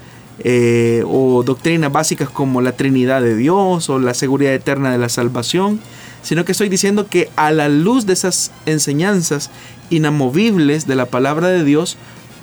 eh, 0.44 1.04
o 1.06 1.42
doctrinas 1.42 1.92
básicas 1.92 2.30
como 2.30 2.62
la 2.62 2.72
Trinidad 2.72 3.20
de 3.20 3.36
Dios 3.36 3.90
o 3.90 3.98
la 3.98 4.14
seguridad 4.14 4.54
eterna 4.54 4.90
de 4.90 4.96
la 4.96 5.10
salvación, 5.10 5.78
sino 6.22 6.46
que 6.46 6.52
estoy 6.52 6.70
diciendo 6.70 7.06
que 7.06 7.28
a 7.36 7.52
la 7.52 7.68
luz 7.68 8.06
de 8.06 8.14
esas 8.14 8.50
enseñanzas 8.64 9.50
inamovibles 9.92 10.86
de 10.86 10.96
la 10.96 11.06
palabra 11.06 11.48
de 11.48 11.64
Dios, 11.64 11.96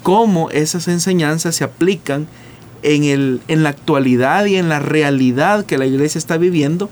cómo 0.03 0.49
esas 0.51 0.87
enseñanzas 0.87 1.55
se 1.55 1.63
aplican 1.63 2.27
en, 2.83 3.03
el, 3.03 3.41
en 3.47 3.63
la 3.63 3.69
actualidad 3.69 4.45
y 4.45 4.55
en 4.55 4.69
la 4.69 4.79
realidad 4.79 5.65
que 5.65 5.77
la 5.77 5.85
iglesia 5.85 6.19
está 6.19 6.37
viviendo 6.37 6.89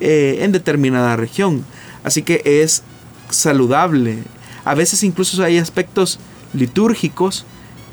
eh, 0.00 0.38
en 0.40 0.52
determinada 0.52 1.16
región. 1.16 1.64
Así 2.04 2.22
que 2.22 2.42
es 2.44 2.82
saludable. 3.30 4.18
A 4.64 4.74
veces 4.74 5.02
incluso 5.02 5.42
hay 5.42 5.58
aspectos 5.58 6.18
litúrgicos 6.54 7.44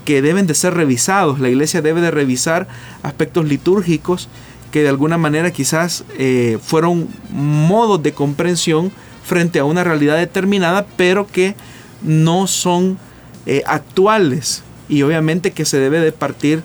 que 0.06 0.22
deben 0.22 0.48
de 0.48 0.54
ser 0.54 0.74
revisados. 0.74 1.40
La 1.40 1.50
iglesia 1.50 1.82
debe 1.82 2.02
de 2.02 2.12
revisar 2.12 2.68
aspectos 3.04 3.46
litúrgicos 3.46 4.30
que 4.72 4.82
de 4.82 4.90
alguna 4.90 5.18
manera 5.18 5.52
quizás 5.52 6.04
eh, 6.18 6.58
fueron 6.64 7.08
modos 7.32 8.02
de 8.02 8.14
comprensión 8.14 8.92
frente 9.24 9.60
a 9.60 9.66
una 9.66 9.84
realidad 9.84 10.18
determinada, 10.18 10.86
pero 10.98 11.28
que 11.28 11.56
no 12.04 12.48
son 12.48 12.98
eh, 13.46 13.64
actuales 13.66 14.64
y 14.90 15.02
obviamente 15.02 15.52
que 15.52 15.66
se 15.66 15.80
debe 15.80 16.00
de 16.00 16.12
partir 16.12 16.62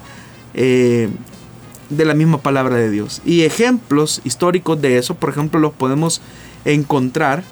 eh, 0.55 1.09
de 1.91 2.05
la 2.05 2.15
misma 2.15 2.39
palabra 2.39 2.77
de 2.77 2.91
Dios. 2.91 3.23
Y 3.25 3.43
ejemplos 3.43 4.21
históricos 4.25 4.81
de 4.81 4.99
eso, 4.99 5.15
por 5.15 5.31
ejemplo, 5.31 5.61
los 5.61 5.73
podemos 5.73 6.21
encontrar 6.65 7.43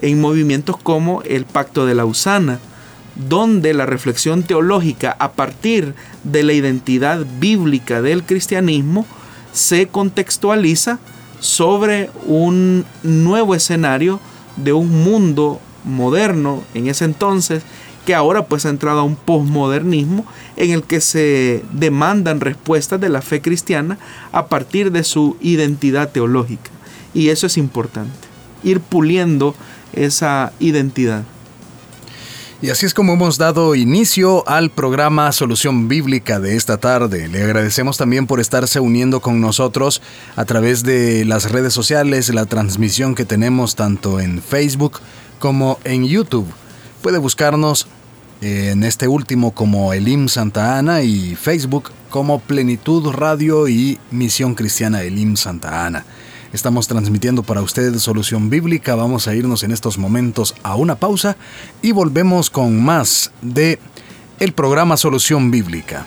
en 0.00 0.20
movimientos 0.20 0.76
como 0.76 1.22
el 1.22 1.44
Pacto 1.44 1.86
de 1.86 1.94
la 1.94 2.04
Usana, 2.04 2.58
donde 3.28 3.74
la 3.74 3.84
reflexión 3.84 4.42
teológica 4.42 5.14
a 5.18 5.32
partir 5.32 5.94
de 6.24 6.42
la 6.42 6.54
identidad 6.54 7.26
bíblica 7.38 8.00
del 8.00 8.22
cristianismo 8.22 9.06
se 9.52 9.86
contextualiza 9.88 10.98
sobre 11.40 12.10
un 12.24 12.86
nuevo 13.02 13.54
escenario 13.54 14.18
de 14.56 14.72
un 14.72 15.04
mundo 15.04 15.60
moderno 15.84 16.62
en 16.74 16.86
ese 16.88 17.04
entonces 17.04 17.62
que 18.04 18.14
ahora 18.14 18.46
pues 18.46 18.66
ha 18.66 18.70
entrado 18.70 19.00
a 19.00 19.04
un 19.04 19.16
posmodernismo 19.16 20.26
en 20.56 20.72
el 20.72 20.82
que 20.82 21.00
se 21.00 21.62
demandan 21.72 22.40
respuestas 22.40 23.00
de 23.00 23.08
la 23.08 23.22
fe 23.22 23.40
cristiana 23.40 23.98
a 24.32 24.46
partir 24.46 24.90
de 24.90 25.04
su 25.04 25.36
identidad 25.40 26.10
teológica. 26.10 26.70
Y 27.14 27.28
eso 27.28 27.46
es 27.46 27.56
importante, 27.56 28.12
ir 28.64 28.80
puliendo 28.80 29.54
esa 29.92 30.52
identidad. 30.58 31.24
Y 32.62 32.70
así 32.70 32.86
es 32.86 32.94
como 32.94 33.14
hemos 33.14 33.38
dado 33.38 33.74
inicio 33.74 34.48
al 34.48 34.70
programa 34.70 35.32
Solución 35.32 35.88
Bíblica 35.88 36.38
de 36.38 36.54
esta 36.54 36.76
tarde. 36.76 37.26
Le 37.26 37.42
agradecemos 37.42 37.96
también 37.96 38.28
por 38.28 38.38
estarse 38.38 38.78
uniendo 38.78 39.18
con 39.20 39.40
nosotros 39.40 40.00
a 40.36 40.44
través 40.44 40.84
de 40.84 41.24
las 41.24 41.50
redes 41.50 41.72
sociales, 41.72 42.32
la 42.32 42.46
transmisión 42.46 43.16
que 43.16 43.24
tenemos 43.24 43.74
tanto 43.74 44.20
en 44.20 44.40
Facebook 44.40 45.00
como 45.42 45.80
en 45.82 46.06
YouTube. 46.06 46.46
Puede 47.02 47.18
buscarnos 47.18 47.88
en 48.42 48.84
este 48.84 49.08
último 49.08 49.50
como 49.50 49.92
Elim 49.92 50.28
Santa 50.28 50.78
Ana 50.78 51.02
y 51.02 51.34
Facebook 51.34 51.90
como 52.10 52.38
Plenitud 52.38 53.10
Radio 53.10 53.66
y 53.66 53.98
Misión 54.12 54.54
Cristiana 54.54 55.02
Elim 55.02 55.34
Santa 55.34 55.84
Ana. 55.84 56.04
Estamos 56.52 56.86
transmitiendo 56.86 57.42
para 57.42 57.60
ustedes 57.60 58.00
Solución 58.02 58.50
Bíblica. 58.50 58.94
Vamos 58.94 59.26
a 59.26 59.34
irnos 59.34 59.64
en 59.64 59.72
estos 59.72 59.98
momentos 59.98 60.54
a 60.62 60.76
una 60.76 60.94
pausa 60.94 61.36
y 61.82 61.90
volvemos 61.90 62.48
con 62.48 62.80
más 62.80 63.32
de 63.40 63.80
el 64.38 64.52
programa 64.52 64.96
Solución 64.96 65.50
Bíblica. 65.50 66.06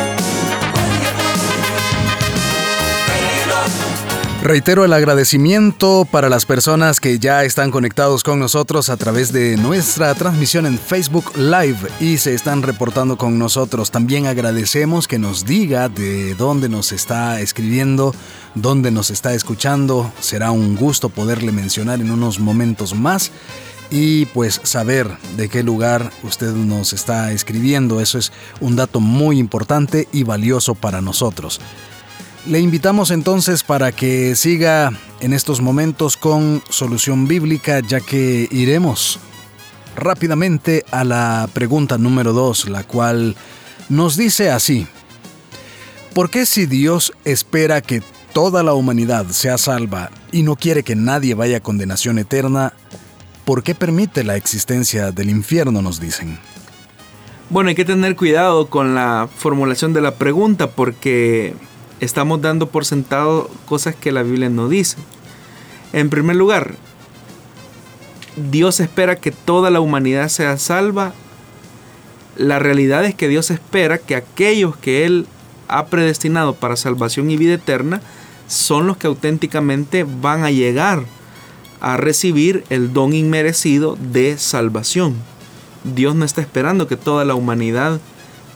Reitero 4.43 4.83
el 4.83 4.93
agradecimiento 4.93 6.07
para 6.09 6.27
las 6.27 6.47
personas 6.47 6.99
que 6.99 7.19
ya 7.19 7.43
están 7.43 7.69
conectados 7.69 8.23
con 8.23 8.39
nosotros 8.39 8.89
a 8.89 8.97
través 8.97 9.31
de 9.31 9.55
nuestra 9.55 10.15
transmisión 10.15 10.65
en 10.65 10.79
Facebook 10.79 11.37
Live 11.37 11.77
y 11.99 12.17
se 12.17 12.33
están 12.33 12.63
reportando 12.63 13.17
con 13.17 13.37
nosotros. 13.37 13.91
También 13.91 14.25
agradecemos 14.25 15.07
que 15.07 15.19
nos 15.19 15.45
diga 15.45 15.89
de 15.89 16.33
dónde 16.33 16.69
nos 16.69 16.91
está 16.91 17.39
escribiendo, 17.39 18.15
dónde 18.55 18.89
nos 18.89 19.11
está 19.11 19.35
escuchando. 19.35 20.11
Será 20.19 20.49
un 20.49 20.75
gusto 20.75 21.09
poderle 21.09 21.51
mencionar 21.51 22.01
en 22.01 22.09
unos 22.09 22.39
momentos 22.39 22.95
más 22.95 23.31
y 23.91 24.25
pues 24.25 24.59
saber 24.63 25.07
de 25.37 25.49
qué 25.49 25.61
lugar 25.61 26.11
usted 26.23 26.51
nos 26.51 26.93
está 26.93 27.31
escribiendo. 27.31 28.01
Eso 28.01 28.17
es 28.17 28.31
un 28.59 28.75
dato 28.75 29.01
muy 29.01 29.37
importante 29.37 30.07
y 30.11 30.23
valioso 30.23 30.73
para 30.73 30.99
nosotros. 30.99 31.61
Le 32.47 32.59
invitamos 32.59 33.11
entonces 33.11 33.61
para 33.61 33.91
que 33.91 34.35
siga 34.35 34.91
en 35.19 35.31
estos 35.31 35.61
momentos 35.61 36.17
con 36.17 36.63
solución 36.69 37.27
bíblica, 37.27 37.81
ya 37.81 37.99
que 37.99 38.47
iremos 38.49 39.19
rápidamente 39.95 40.83
a 40.89 41.03
la 41.03 41.47
pregunta 41.53 41.99
número 41.99 42.33
2, 42.33 42.69
la 42.69 42.83
cual 42.83 43.35
nos 43.89 44.17
dice 44.17 44.49
así. 44.49 44.87
¿Por 46.15 46.31
qué 46.31 46.47
si 46.47 46.65
Dios 46.65 47.13
espera 47.25 47.81
que 47.81 48.01
toda 48.33 48.63
la 48.63 48.73
humanidad 48.73 49.27
sea 49.27 49.59
salva 49.59 50.09
y 50.31 50.41
no 50.41 50.55
quiere 50.55 50.81
que 50.81 50.95
nadie 50.95 51.35
vaya 51.35 51.57
a 51.57 51.61
condenación 51.61 52.17
eterna, 52.17 52.73
¿por 53.45 53.61
qué 53.61 53.75
permite 53.75 54.23
la 54.23 54.35
existencia 54.35 55.11
del 55.11 55.29
infierno? 55.29 55.83
nos 55.83 55.99
dicen. 55.99 56.39
Bueno, 57.51 57.69
hay 57.69 57.75
que 57.75 57.85
tener 57.85 58.15
cuidado 58.15 58.67
con 58.67 58.95
la 58.95 59.29
formulación 59.37 59.93
de 59.93 60.01
la 60.01 60.15
pregunta 60.15 60.71
porque 60.71 61.53
estamos 62.01 62.41
dando 62.41 62.67
por 62.67 62.83
sentado 62.83 63.49
cosas 63.65 63.95
que 63.95 64.11
la 64.11 64.23
Biblia 64.23 64.49
no 64.49 64.67
dice. 64.67 64.97
En 65.93 66.09
primer 66.09 66.35
lugar, 66.35 66.75
Dios 68.35 68.79
espera 68.79 69.15
que 69.15 69.31
toda 69.31 69.69
la 69.69 69.79
humanidad 69.79 70.27
sea 70.27 70.57
salva. 70.57 71.13
La 72.35 72.59
realidad 72.59 73.05
es 73.05 73.13
que 73.13 73.27
Dios 73.27 73.51
espera 73.51 73.99
que 73.99 74.15
aquellos 74.15 74.75
que 74.75 75.05
Él 75.05 75.27
ha 75.67 75.85
predestinado 75.85 76.55
para 76.55 76.75
salvación 76.75 77.29
y 77.29 77.37
vida 77.37 77.53
eterna 77.53 78.01
son 78.47 78.87
los 78.87 78.97
que 78.97 79.07
auténticamente 79.07 80.03
van 80.03 80.43
a 80.43 80.51
llegar 80.51 81.05
a 81.81 81.97
recibir 81.97 82.63
el 82.69 82.93
don 82.93 83.13
inmerecido 83.13 83.97
de 84.11 84.37
salvación. 84.37 85.15
Dios 85.83 86.15
no 86.15 86.25
está 86.25 86.41
esperando 86.41 86.87
que 86.87 86.97
toda 86.97 87.25
la 87.25 87.35
humanidad 87.35 87.99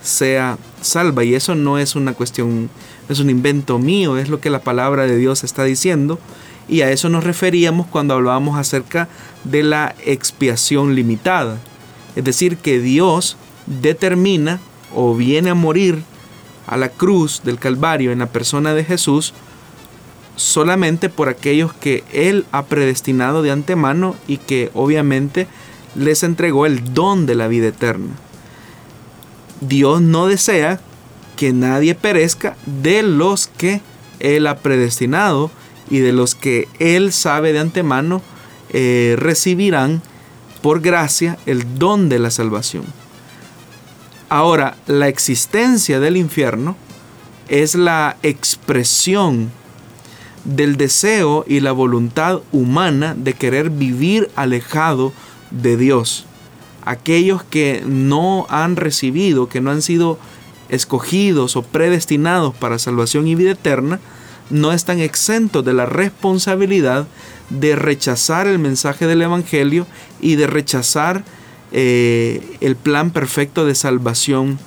sea 0.03 0.57
salva 0.81 1.23
y 1.23 1.35
eso 1.35 1.55
no 1.55 1.77
es 1.79 1.95
una 1.95 2.13
cuestión 2.13 2.69
es 3.09 3.19
un 3.19 3.29
invento 3.29 3.79
mío, 3.79 4.17
es 4.17 4.29
lo 4.29 4.39
que 4.39 4.49
la 4.49 4.59
palabra 4.59 5.05
de 5.05 5.17
Dios 5.17 5.43
está 5.43 5.63
diciendo. 5.63 6.19
Y 6.67 6.81
a 6.81 6.91
eso 6.91 7.09
nos 7.09 7.23
referíamos 7.23 7.85
cuando 7.87 8.15
hablábamos 8.15 8.57
acerca 8.57 9.07
de 9.43 9.63
la 9.63 9.95
expiación 10.03 10.95
limitada. 10.95 11.59
Es 12.15 12.23
decir, 12.23 12.57
que 12.57 12.79
Dios 12.79 13.37
determina 13.67 14.59
o 14.95 15.15
viene 15.15 15.51
a 15.51 15.55
morir 15.55 16.03
a 16.65 16.77
la 16.77 16.89
cruz 16.89 17.41
del 17.43 17.59
Calvario 17.59 18.11
en 18.11 18.19
la 18.19 18.27
persona 18.27 18.73
de 18.73 18.83
Jesús 18.83 19.33
solamente 20.35 21.09
por 21.09 21.29
aquellos 21.29 21.73
que 21.73 22.03
Él 22.11 22.45
ha 22.51 22.63
predestinado 22.65 23.41
de 23.41 23.51
antemano 23.51 24.15
y 24.27 24.37
que 24.37 24.69
obviamente 24.73 25.47
les 25.95 26.23
entregó 26.23 26.65
el 26.65 26.93
don 26.93 27.25
de 27.25 27.35
la 27.35 27.47
vida 27.47 27.67
eterna. 27.67 28.13
Dios 29.61 30.01
no 30.01 30.27
desea 30.27 30.79
que 31.35 31.53
nadie 31.53 31.95
perezca 31.95 32.55
de 32.65 33.03
los 33.03 33.47
que 33.47 33.81
Él 34.19 34.47
ha 34.47 34.57
predestinado 34.57 35.51
y 35.89 35.99
de 35.99 36.13
los 36.13 36.35
que 36.35 36.67
Él 36.79 37.11
sabe 37.11 37.53
de 37.53 37.59
antemano 37.59 38.21
eh, 38.69 39.15
recibirán 39.17 40.01
por 40.61 40.81
gracia 40.81 41.37
el 41.45 41.77
don 41.77 42.09
de 42.09 42.19
la 42.19 42.31
salvación. 42.31 42.85
Ahora, 44.29 44.75
la 44.87 45.07
existencia 45.07 45.99
del 45.99 46.17
infierno 46.17 46.75
es 47.47 47.75
la 47.75 48.17
expresión 48.23 49.51
del 50.45 50.77
deseo 50.77 51.45
y 51.47 51.59
la 51.59 51.71
voluntad 51.71 52.41
humana 52.51 53.15
de 53.15 53.33
querer 53.33 53.69
vivir 53.69 54.29
alejado 54.35 55.13
de 55.51 55.77
Dios. 55.77 56.25
Aquellos 56.83 57.43
que 57.43 57.83
no 57.85 58.45
han 58.49 58.75
recibido, 58.75 59.49
que 59.49 59.61
no 59.61 59.71
han 59.71 59.81
sido 59.81 60.19
escogidos 60.69 61.55
o 61.55 61.61
predestinados 61.61 62.55
para 62.55 62.79
salvación 62.79 63.27
y 63.27 63.35
vida 63.35 63.51
eterna, 63.51 63.99
no 64.49 64.71
están 64.71 64.99
exentos 64.99 65.65
de 65.65 65.73
la 65.73 65.85
responsabilidad 65.85 67.07
de 67.49 67.75
rechazar 67.75 68.47
el 68.47 68.59
mensaje 68.59 69.07
del 69.07 69.21
Evangelio 69.21 69.87
y 70.21 70.35
de 70.35 70.47
rechazar 70.47 71.23
eh, 71.71 72.57
el 72.61 72.75
plan 72.75 73.11
perfecto 73.11 73.65
de 73.65 73.75
salvación 73.75 74.59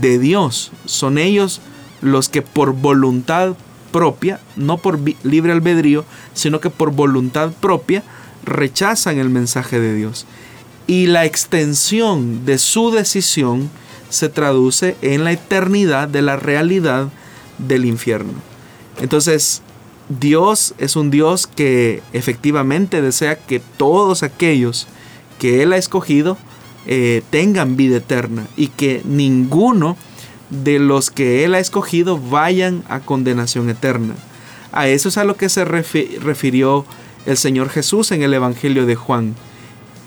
de 0.00 0.18
Dios. 0.18 0.72
Son 0.84 1.18
ellos 1.18 1.60
los 2.00 2.28
que 2.28 2.42
por 2.42 2.72
voluntad 2.72 3.56
propia, 3.92 4.40
no 4.56 4.78
por 4.78 4.98
libre 5.24 5.52
albedrío, 5.52 6.04
sino 6.32 6.60
que 6.60 6.70
por 6.70 6.92
voluntad 6.92 7.50
propia 7.60 8.02
rechazan 8.44 9.18
el 9.18 9.30
mensaje 9.30 9.80
de 9.80 9.94
Dios. 9.94 10.26
Y 10.86 11.06
la 11.06 11.24
extensión 11.24 12.44
de 12.44 12.58
su 12.58 12.90
decisión 12.90 13.70
se 14.10 14.28
traduce 14.28 14.96
en 15.02 15.24
la 15.24 15.32
eternidad 15.32 16.08
de 16.08 16.22
la 16.22 16.36
realidad 16.36 17.08
del 17.58 17.84
infierno. 17.86 18.34
Entonces, 19.00 19.62
Dios 20.08 20.74
es 20.78 20.96
un 20.96 21.10
Dios 21.10 21.46
que 21.46 22.02
efectivamente 22.12 23.00
desea 23.00 23.36
que 23.36 23.60
todos 23.60 24.22
aquellos 24.22 24.86
que 25.38 25.62
Él 25.62 25.72
ha 25.72 25.76
escogido 25.76 26.36
eh, 26.86 27.22
tengan 27.30 27.76
vida 27.76 27.98
eterna 27.98 28.46
y 28.56 28.68
que 28.68 29.02
ninguno 29.04 29.96
de 30.50 30.78
los 30.78 31.10
que 31.10 31.44
Él 31.44 31.54
ha 31.54 31.60
escogido 31.60 32.18
vayan 32.18 32.82
a 32.88 33.00
condenación 33.00 33.70
eterna. 33.70 34.14
A 34.72 34.88
eso 34.88 35.08
es 35.08 35.16
a 35.16 35.24
lo 35.24 35.36
que 35.36 35.48
se 35.48 35.64
refirió 35.64 36.84
el 37.26 37.36
Señor 37.36 37.68
Jesús 37.70 38.12
en 38.12 38.22
el 38.22 38.34
Evangelio 38.34 38.86
de 38.86 38.96
Juan. 38.96 39.34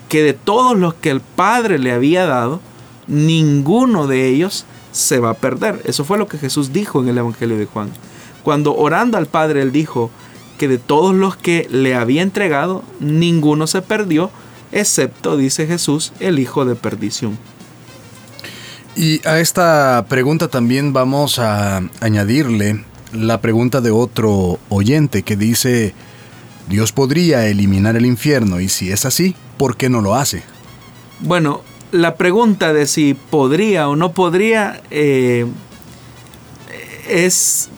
que 0.08 0.22
de 0.22 0.34
todos 0.34 0.78
los 0.78 0.94
que 0.94 1.10
el 1.10 1.20
Padre 1.20 1.78
le 1.78 1.90
había 1.90 2.24
dado, 2.26 2.60
ninguno 3.06 4.06
de 4.06 4.28
ellos 4.28 4.64
se 4.92 5.18
va 5.18 5.30
a 5.30 5.34
perder. 5.34 5.82
Eso 5.84 6.04
fue 6.04 6.18
lo 6.18 6.28
que 6.28 6.38
Jesús 6.38 6.72
dijo 6.72 7.02
en 7.02 7.08
el 7.08 7.18
Evangelio 7.18 7.58
de 7.58 7.66
Juan. 7.66 7.90
Cuando 8.42 8.76
orando 8.76 9.18
al 9.18 9.26
Padre, 9.26 9.62
él 9.62 9.72
dijo 9.72 10.10
que 10.58 10.68
de 10.68 10.78
todos 10.78 11.14
los 11.14 11.36
que 11.36 11.66
le 11.70 11.94
había 11.94 12.22
entregado, 12.22 12.84
ninguno 13.00 13.66
se 13.66 13.82
perdió, 13.82 14.30
excepto, 14.72 15.36
dice 15.36 15.66
Jesús, 15.66 16.12
el 16.20 16.38
hijo 16.38 16.64
de 16.64 16.76
perdición. 16.76 17.38
Y 18.96 19.26
a 19.26 19.40
esta 19.40 20.04
pregunta 20.08 20.48
también 20.48 20.92
vamos 20.92 21.40
a 21.40 21.82
añadirle 22.00 22.84
la 23.12 23.40
pregunta 23.40 23.80
de 23.80 23.90
otro 23.90 24.58
oyente 24.68 25.22
que 25.22 25.36
dice, 25.36 25.94
Dios 26.68 26.92
podría 26.92 27.46
eliminar 27.46 27.96
el 27.96 28.06
infierno 28.06 28.60
y 28.60 28.68
si 28.68 28.90
es 28.90 29.04
así, 29.04 29.34
¿por 29.58 29.76
qué 29.76 29.88
no 29.88 30.00
lo 30.00 30.14
hace? 30.14 30.44
Bueno, 31.20 31.62
la 31.94 32.16
pregunta 32.16 32.72
de 32.72 32.88
si 32.88 33.14
podría 33.14 33.88
o 33.88 33.94
no 33.94 34.10
podría 34.10 34.82
eh, 34.90 35.46
es, 37.08 37.68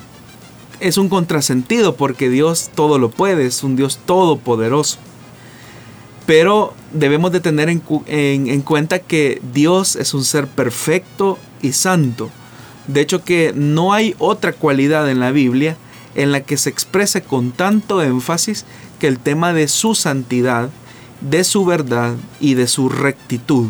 es 0.81 0.97
un 0.97 1.11
contrasentido 1.11 1.97
porque 1.97 2.31
Dios 2.31 2.71
todo 2.75 2.99
lo 2.99 3.11
puede, 3.11 3.45
es 3.45 3.63
un 3.63 3.77
Dios 3.77 4.01
todopoderoso. 4.07 4.97
Pero 6.25 6.73
debemos 6.95 7.31
de 7.31 7.41
tener 7.41 7.69
en, 7.69 7.83
en, 8.07 8.63
cuenta 8.63 9.01
que 9.01 9.43
Dios 9.53 9.97
es 9.97 10.15
un 10.15 10.25
ser 10.25 10.47
perfecto 10.47 11.39
y 11.61 11.73
santo. 11.73 12.31
De 12.87 13.03
hecho 13.03 13.23
que 13.23 13.53
no 13.55 13.93
hay 13.93 14.15
otra 14.19 14.55
cualidad 14.55 15.11
en 15.11 15.21
la 15.21 15.31
Biblia 15.31 15.77
en 16.15 16.33
la 16.33 16.41
que 16.41 16.57
se 16.57 16.71
exprese 16.71 17.21
con 17.21 17.53
tanto 17.53 18.03
énfasis 18.03 18.65
que 18.99 19.09
el 19.09 19.19
tema 19.19 19.53
de 19.53 19.69
su 19.69 19.95
santidad, 19.95 20.71
de 21.21 21.45
su 21.45 21.67
verdad 21.67 22.15
y 22.41 22.55
de 22.55 22.67
su 22.67 22.89
rectitud. 22.89 23.69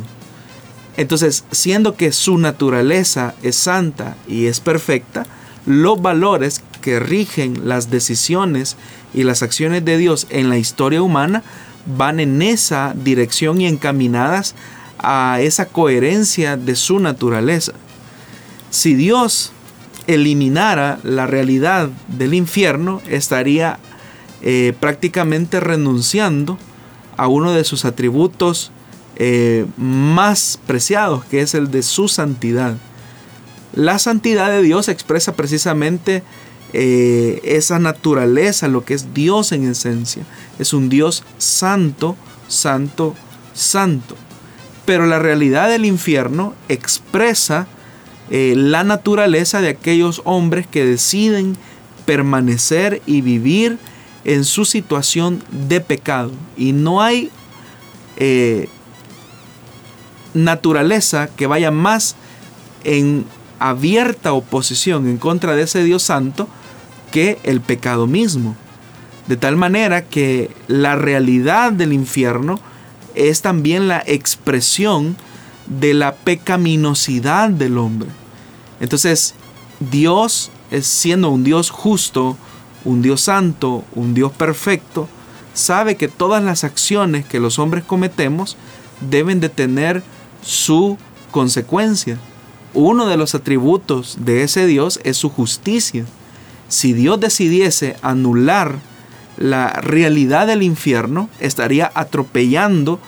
Entonces, 0.97 1.45
siendo 1.51 1.97
que 1.97 2.13
su 2.13 2.39
naturaleza 2.39 3.35
es 3.43 3.57
santa 3.57 4.17
y 4.27 4.47
es 4.47 4.61
perfecta, 4.61 5.27
los 5.67 6.01
valores 6.01 6.63
que 6.81 7.01
rigen 7.01 7.69
las 7.69 7.91
decisiones 7.91 8.77
y 9.13 9.25
las 9.25 9.43
acciones 9.43 9.85
de 9.85 9.99
Dios 9.99 10.27
en 10.31 10.49
la 10.49 10.59
historia 10.59 11.03
humana 11.03 11.43
van 11.87 12.21
en 12.21 12.41
esa 12.43 12.95
dirección 12.95 13.61
y 13.61 13.67
encaminadas 13.67 14.55
a 14.99 15.39
esa 15.41 15.67
coherencia 15.67 16.57
de 16.57 16.77
su 16.77 16.99
naturaleza. 16.99 17.73
Si 18.71 18.95
Dios 18.95 19.53
eliminara 20.07 20.99
la 21.03 21.27
realidad 21.27 21.91
del 22.09 22.35
infierno, 22.35 23.03
estaría 23.09 23.79
eh, 24.43 24.75
prácticamente 24.79 25.61
renunciando 25.61 26.59
a 27.17 27.29
uno 27.29 27.53
de 27.53 27.65
sus 27.65 27.85
atributos 27.85 28.71
eh, 29.19 29.65
más 29.79 30.59
preciados, 30.67 31.25
que 31.25 31.41
es 31.41 31.55
el 31.55 31.71
de 31.71 31.83
su 31.83 32.07
santidad. 32.07 32.77
La 33.73 33.99
santidad 33.99 34.51
de 34.51 34.61
Dios 34.61 34.89
expresa 34.89 35.35
precisamente 35.35 36.23
eh, 36.75 37.41
esa 37.43 37.79
naturaleza, 37.79 38.69
lo 38.69 38.85
que 38.85 38.93
es 38.93 39.15
Dios 39.15 39.53
en 39.53 39.71
esencia. 39.71 40.23
Es 40.59 40.75
un 40.75 40.91
Dios 40.91 41.25
santo, 41.39 42.15
santo, 42.49 43.15
santo. 43.55 44.17
Pero 44.85 45.07
la 45.07 45.19
realidad 45.19 45.71
del 45.71 45.87
infierno 45.87 46.55
expresa 46.69 47.67
eh, 48.31 48.53
la 48.55 48.85
naturaleza 48.85 49.63
de 49.63 49.69
aquellos 49.69 50.21
hombres 50.25 50.67
que 50.67 50.85
deciden 50.85 51.57
permanecer 52.05 53.01
y 53.07 53.23
vivir 53.23 53.79
en 54.25 54.45
su 54.45 54.67
situación 54.67 55.43
de 55.51 55.81
pecado. 55.81 56.33
Y 56.59 56.73
no 56.73 57.01
hay 57.01 57.31
naturaleza 60.37 61.29
que 61.29 61.47
vaya 61.47 61.71
más 61.71 62.15
en 62.85 63.25
abierta 63.59 64.33
oposición 64.33 65.09
en 65.09 65.17
contra 65.17 65.57
de 65.57 65.63
ese 65.63 65.83
Dios 65.83 66.03
santo 66.03 66.49
que 67.11 67.39
el 67.43 67.61
pecado 67.61 68.07
mismo. 68.07 68.55
De 69.27 69.37
tal 69.37 69.57
manera 69.57 70.05
que 70.05 70.51
la 70.69 70.95
realidad 70.95 71.73
del 71.73 71.93
infierno 71.93 72.61
es 73.15 73.43
también 73.43 73.89
la 73.89 74.03
expresión 74.07 75.17
de 75.67 75.95
la 75.95 76.15
pecaminosidad 76.15 77.51
del 77.51 77.79
hombre. 77.79 78.09
Entonces, 78.79 79.35
Dios, 79.81 80.51
siendo 80.83 81.31
un 81.31 81.43
Dios 81.43 81.71
justo, 81.71 82.37
un 82.85 83.03
Dios 83.03 83.23
santo, 83.23 83.85
un 83.95 84.15
Dios 84.15 84.33
perfecto, 84.33 85.09
sabe 85.55 85.97
que 85.97 86.09
todas 86.09 86.45
las 86.45 86.63
acciones 86.63 87.25
que 87.25 87.41
los 87.41 87.59
hombres 87.59 87.83
cometemos 87.83 88.57
deben 89.01 89.41
de 89.41 89.49
tener 89.49 90.03
su 90.47 90.97
consecuencia. 91.31 92.19
Uno 92.73 93.07
de 93.07 93.17
los 93.17 93.35
atributos 93.35 94.17
de 94.21 94.43
ese 94.43 94.67
Dios 94.67 95.01
es 95.03 95.17
su 95.17 95.29
justicia. 95.29 96.05
Si 96.69 96.93
Dios 96.93 97.21
decidiese 97.21 97.97
anular 98.01 98.79
la 99.37 99.69
realidad 99.69 100.47
del 100.47 100.63
infierno, 100.63 101.29
estaría 101.41 101.91
atropellando 101.95 103.01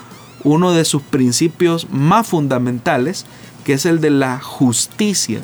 uno 0.44 0.72
de 0.72 0.85
sus 0.85 1.03
principios 1.03 1.88
más 1.90 2.27
fundamentales, 2.27 3.24
que 3.64 3.74
es 3.74 3.87
el 3.87 4.01
de 4.01 4.11
la 4.11 4.40
justicia. 4.40 5.40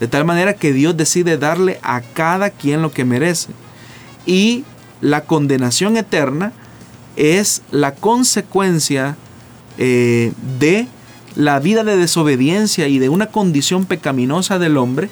De 0.00 0.08
tal 0.08 0.24
manera 0.24 0.54
que 0.54 0.72
Dios 0.72 0.96
decide 0.96 1.38
darle 1.38 1.78
a 1.82 2.00
cada 2.00 2.50
quien 2.50 2.82
lo 2.82 2.92
que 2.92 3.04
merece. 3.04 3.50
Y 4.26 4.64
la 5.00 5.24
condenación 5.24 5.96
eterna 5.96 6.52
es 7.16 7.62
la 7.70 7.94
consecuencia 7.94 9.16
eh, 9.78 10.32
de 10.58 10.88
la 11.36 11.58
vida 11.60 11.84
de 11.84 11.96
desobediencia 11.96 12.88
y 12.88 12.98
de 12.98 13.08
una 13.08 13.26
condición 13.26 13.84
pecaminosa 13.84 14.58
del 14.58 14.76
hombre 14.76 15.08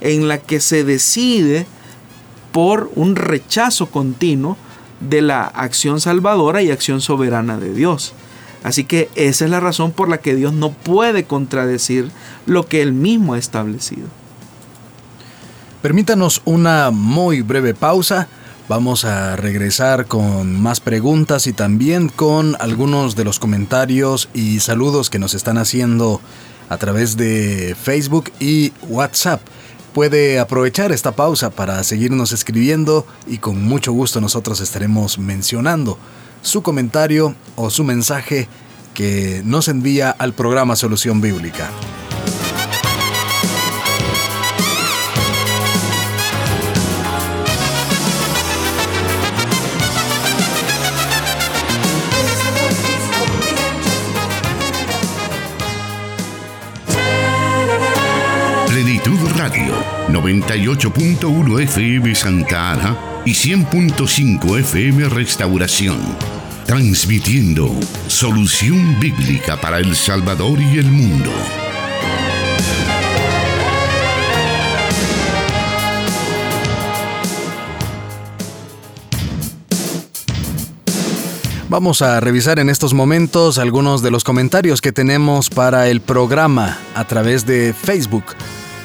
en 0.00 0.28
la 0.28 0.38
que 0.38 0.60
se 0.60 0.84
decide 0.84 1.66
por 2.52 2.90
un 2.94 3.16
rechazo 3.16 3.86
continuo 3.90 4.56
de 5.00 5.22
la 5.22 5.44
acción 5.44 6.00
salvadora 6.00 6.62
y 6.62 6.70
acción 6.70 7.00
soberana 7.00 7.58
de 7.58 7.72
Dios. 7.72 8.14
Así 8.62 8.84
que 8.84 9.08
esa 9.14 9.44
es 9.44 9.50
la 9.50 9.60
razón 9.60 9.92
por 9.92 10.08
la 10.08 10.18
que 10.18 10.36
Dios 10.36 10.52
no 10.52 10.70
puede 10.70 11.24
contradecir 11.24 12.10
lo 12.46 12.66
que 12.66 12.82
Él 12.82 12.92
mismo 12.92 13.34
ha 13.34 13.38
establecido. 13.38 14.06
Permítanos 15.80 16.42
una 16.44 16.90
muy 16.92 17.42
breve 17.42 17.74
pausa. 17.74 18.28
Vamos 18.68 19.04
a 19.04 19.36
regresar 19.36 20.06
con 20.06 20.60
más 20.60 20.80
preguntas 20.80 21.46
y 21.46 21.52
también 21.52 22.08
con 22.08 22.56
algunos 22.60 23.16
de 23.16 23.24
los 23.24 23.38
comentarios 23.38 24.28
y 24.34 24.60
saludos 24.60 25.10
que 25.10 25.18
nos 25.18 25.34
están 25.34 25.58
haciendo 25.58 26.20
a 26.68 26.76
través 26.78 27.16
de 27.16 27.76
Facebook 27.80 28.32
y 28.38 28.72
WhatsApp. 28.88 29.40
Puede 29.92 30.38
aprovechar 30.38 30.92
esta 30.92 31.12
pausa 31.12 31.50
para 31.50 31.82
seguirnos 31.84 32.32
escribiendo 32.32 33.04
y 33.26 33.38
con 33.38 33.62
mucho 33.62 33.92
gusto 33.92 34.20
nosotros 34.20 34.60
estaremos 34.60 35.18
mencionando 35.18 35.98
su 36.40 36.62
comentario 36.62 37.34
o 37.56 37.68
su 37.68 37.84
mensaje 37.84 38.48
que 38.94 39.42
nos 39.44 39.68
envía 39.68 40.10
al 40.10 40.34
programa 40.34 40.76
Solución 40.76 41.20
Bíblica. 41.20 41.68
Radio, 59.52 59.74
98.1 60.08 61.60
FM 61.62 62.14
Santa 62.14 62.72
Ana 62.72 62.96
y 63.24 63.32
100.5 63.32 64.58
FM 64.60 65.08
Restauración. 65.10 65.98
Transmitiendo 66.64 67.68
solución 68.06 68.98
bíblica 68.98 69.60
para 69.60 69.78
El 69.78 69.94
Salvador 69.94 70.58
y 70.58 70.78
el 70.78 70.86
mundo. 70.86 71.30
Vamos 81.68 82.00
a 82.00 82.20
revisar 82.20 82.58
en 82.58 82.70
estos 82.70 82.94
momentos 82.94 83.58
algunos 83.58 84.02
de 84.02 84.10
los 84.10 84.24
comentarios 84.24 84.80
que 84.80 84.92
tenemos 84.92 85.50
para 85.50 85.88
el 85.88 86.00
programa 86.00 86.78
a 86.94 87.06
través 87.06 87.46
de 87.46 87.74
Facebook. 87.74 88.24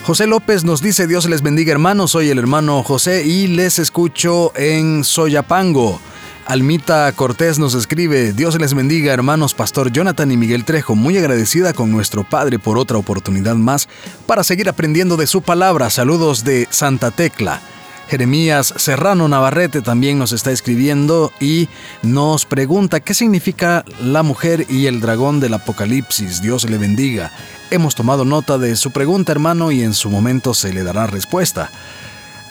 José 0.07 0.25
López 0.25 0.63
nos 0.63 0.81
dice 0.81 1.05
Dios 1.05 1.27
les 1.27 1.41
bendiga 1.41 1.73
hermanos, 1.73 2.11
soy 2.11 2.29
el 2.29 2.39
hermano 2.39 2.81
José 2.81 3.25
y 3.25 3.47
les 3.47 3.77
escucho 3.77 4.53
en 4.55 5.03
Soyapango. 5.03 5.99
Almita 6.45 7.11
Cortés 7.11 7.59
nos 7.59 7.73
escribe, 7.73 8.31
Dios 8.31 8.57
les 8.57 8.73
bendiga 8.73 9.13
hermanos 9.13 9.53
Pastor 9.53 9.91
Jonathan 9.91 10.31
y 10.31 10.37
Miguel 10.37 10.63
Trejo, 10.63 10.95
muy 10.95 11.17
agradecida 11.17 11.73
con 11.73 11.91
nuestro 11.91 12.23
Padre 12.23 12.57
por 12.57 12.77
otra 12.77 12.97
oportunidad 12.97 13.55
más 13.55 13.89
para 14.25 14.45
seguir 14.45 14.69
aprendiendo 14.69 15.17
de 15.17 15.27
su 15.27 15.41
palabra. 15.41 15.89
Saludos 15.89 16.45
de 16.45 16.69
Santa 16.71 17.11
Tecla. 17.11 17.59
Jeremías 18.09 18.73
Serrano 18.77 19.27
Navarrete 19.27 19.81
también 19.81 20.17
nos 20.17 20.31
está 20.31 20.51
escribiendo 20.51 21.31
y 21.41 21.67
nos 22.03 22.45
pregunta 22.45 23.01
qué 23.01 23.13
significa 23.13 23.83
la 24.01 24.23
mujer 24.23 24.65
y 24.69 24.85
el 24.85 25.01
dragón 25.01 25.39
del 25.39 25.53
Apocalipsis. 25.53 26.41
Dios 26.41 26.69
le 26.69 26.77
bendiga. 26.77 27.31
Hemos 27.69 27.95
tomado 27.95 28.23
nota 28.23 28.57
de 28.57 28.77
su 28.77 28.91
pregunta, 28.91 29.33
hermano, 29.33 29.71
y 29.71 29.83
en 29.83 29.93
su 29.93 30.09
momento 30.09 30.53
se 30.53 30.71
le 30.73 30.83
dará 30.83 31.07
respuesta. 31.07 31.69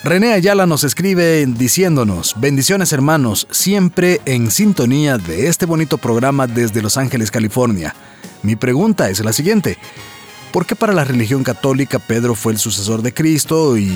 René 0.03 0.33
Ayala 0.33 0.67
nos 0.67 0.83
escribe 0.83 1.43
diciéndonos, 1.47 2.35
bendiciones 2.37 2.93
hermanos, 2.93 3.47
siempre 3.49 4.21
en 4.25 4.51
sintonía 4.51 5.17
de 5.17 5.47
este 5.47 5.65
bonito 5.65 5.97
programa 5.97 6.45
desde 6.45 6.83
Los 6.83 6.97
Ángeles, 6.97 7.31
California. 7.31 7.95
Mi 8.43 8.55
pregunta 8.55 9.09
es 9.09 9.19
la 9.21 9.33
siguiente, 9.33 9.79
¿por 10.57 10.65
qué 10.65 10.75
para 10.75 10.93
la 10.93 11.03
religión 11.03 11.43
católica 11.43 11.99
Pedro 11.99 12.33
fue 12.33 12.51
el 12.51 12.57
sucesor 12.57 13.03
de 13.03 13.13
Cristo 13.13 13.77
y 13.77 13.91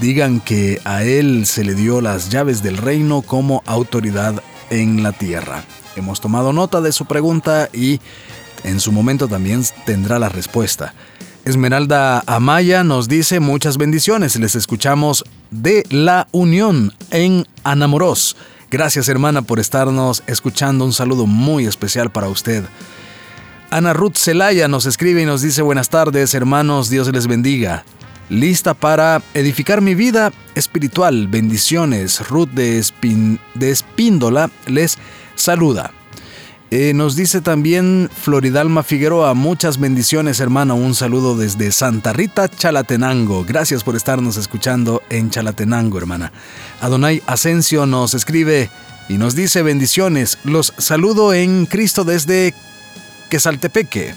digan 0.00 0.38
que 0.38 0.80
a 0.84 1.02
él 1.02 1.44
se 1.44 1.64
le 1.64 1.74
dio 1.74 2.00
las 2.00 2.30
llaves 2.30 2.62
del 2.62 2.76
reino 2.76 3.20
como 3.20 3.64
autoridad 3.66 4.40
en 4.70 5.02
la 5.02 5.10
tierra? 5.10 5.64
Hemos 5.96 6.20
tomado 6.20 6.52
nota 6.52 6.80
de 6.80 6.92
su 6.92 7.06
pregunta 7.06 7.68
y 7.72 8.00
en 8.62 8.78
su 8.78 8.92
momento 8.92 9.26
también 9.26 9.64
tendrá 9.86 10.20
la 10.20 10.28
respuesta. 10.28 10.94
Esmeralda 11.44 12.22
Amaya 12.28 12.84
nos 12.84 13.08
dice 13.08 13.40
muchas 13.40 13.76
bendiciones. 13.76 14.36
Les 14.36 14.54
escuchamos 14.54 15.24
de 15.50 15.84
La 15.90 16.28
Unión 16.30 16.94
en 17.10 17.44
Anamoros. 17.64 18.36
Gracias 18.70 19.08
hermana 19.08 19.42
por 19.42 19.58
estarnos 19.58 20.22
escuchando. 20.28 20.84
Un 20.84 20.92
saludo 20.92 21.26
muy 21.26 21.66
especial 21.66 22.12
para 22.12 22.28
usted. 22.28 22.62
Ana 23.70 23.92
Ruth 23.92 24.16
Celaya 24.16 24.68
nos 24.68 24.86
escribe 24.86 25.22
y 25.22 25.26
nos 25.26 25.42
dice 25.42 25.62
buenas 25.62 25.88
tardes 25.88 26.34
hermanos, 26.34 26.90
Dios 26.90 27.08
les 27.12 27.26
bendiga. 27.26 27.84
Lista 28.30 28.72
para 28.74 29.22
edificar 29.34 29.80
mi 29.80 29.94
vida 29.94 30.32
espiritual. 30.54 31.28
Bendiciones. 31.28 32.26
Ruth 32.28 32.48
de, 32.50 32.82
Espíndola 33.60 34.50
les 34.66 34.98
saluda. 35.34 35.92
Eh, 36.70 36.92
nos 36.94 37.14
dice 37.14 37.40
también 37.40 38.10
Floridalma 38.12 38.82
Figueroa, 38.82 39.34
muchas 39.34 39.78
bendiciones 39.78 40.40
hermano, 40.40 40.74
un 40.74 40.94
saludo 40.94 41.36
desde 41.36 41.70
Santa 41.70 42.12
Rita, 42.12 42.48
Chalatenango. 42.48 43.44
Gracias 43.44 43.84
por 43.84 43.94
estarnos 43.94 44.36
escuchando 44.36 45.02
en 45.10 45.30
Chalatenango, 45.30 45.98
hermana. 45.98 46.32
Adonai 46.80 47.22
Asensio 47.26 47.86
nos 47.86 48.14
escribe 48.14 48.70
y 49.08 49.18
nos 49.18 49.36
dice 49.36 49.62
bendiciones. 49.62 50.38
Los 50.42 50.72
saludo 50.78 51.32
en 51.32 51.66
Cristo 51.66 52.02
desde 52.02 52.54
Quesaltepeque. 53.30 54.14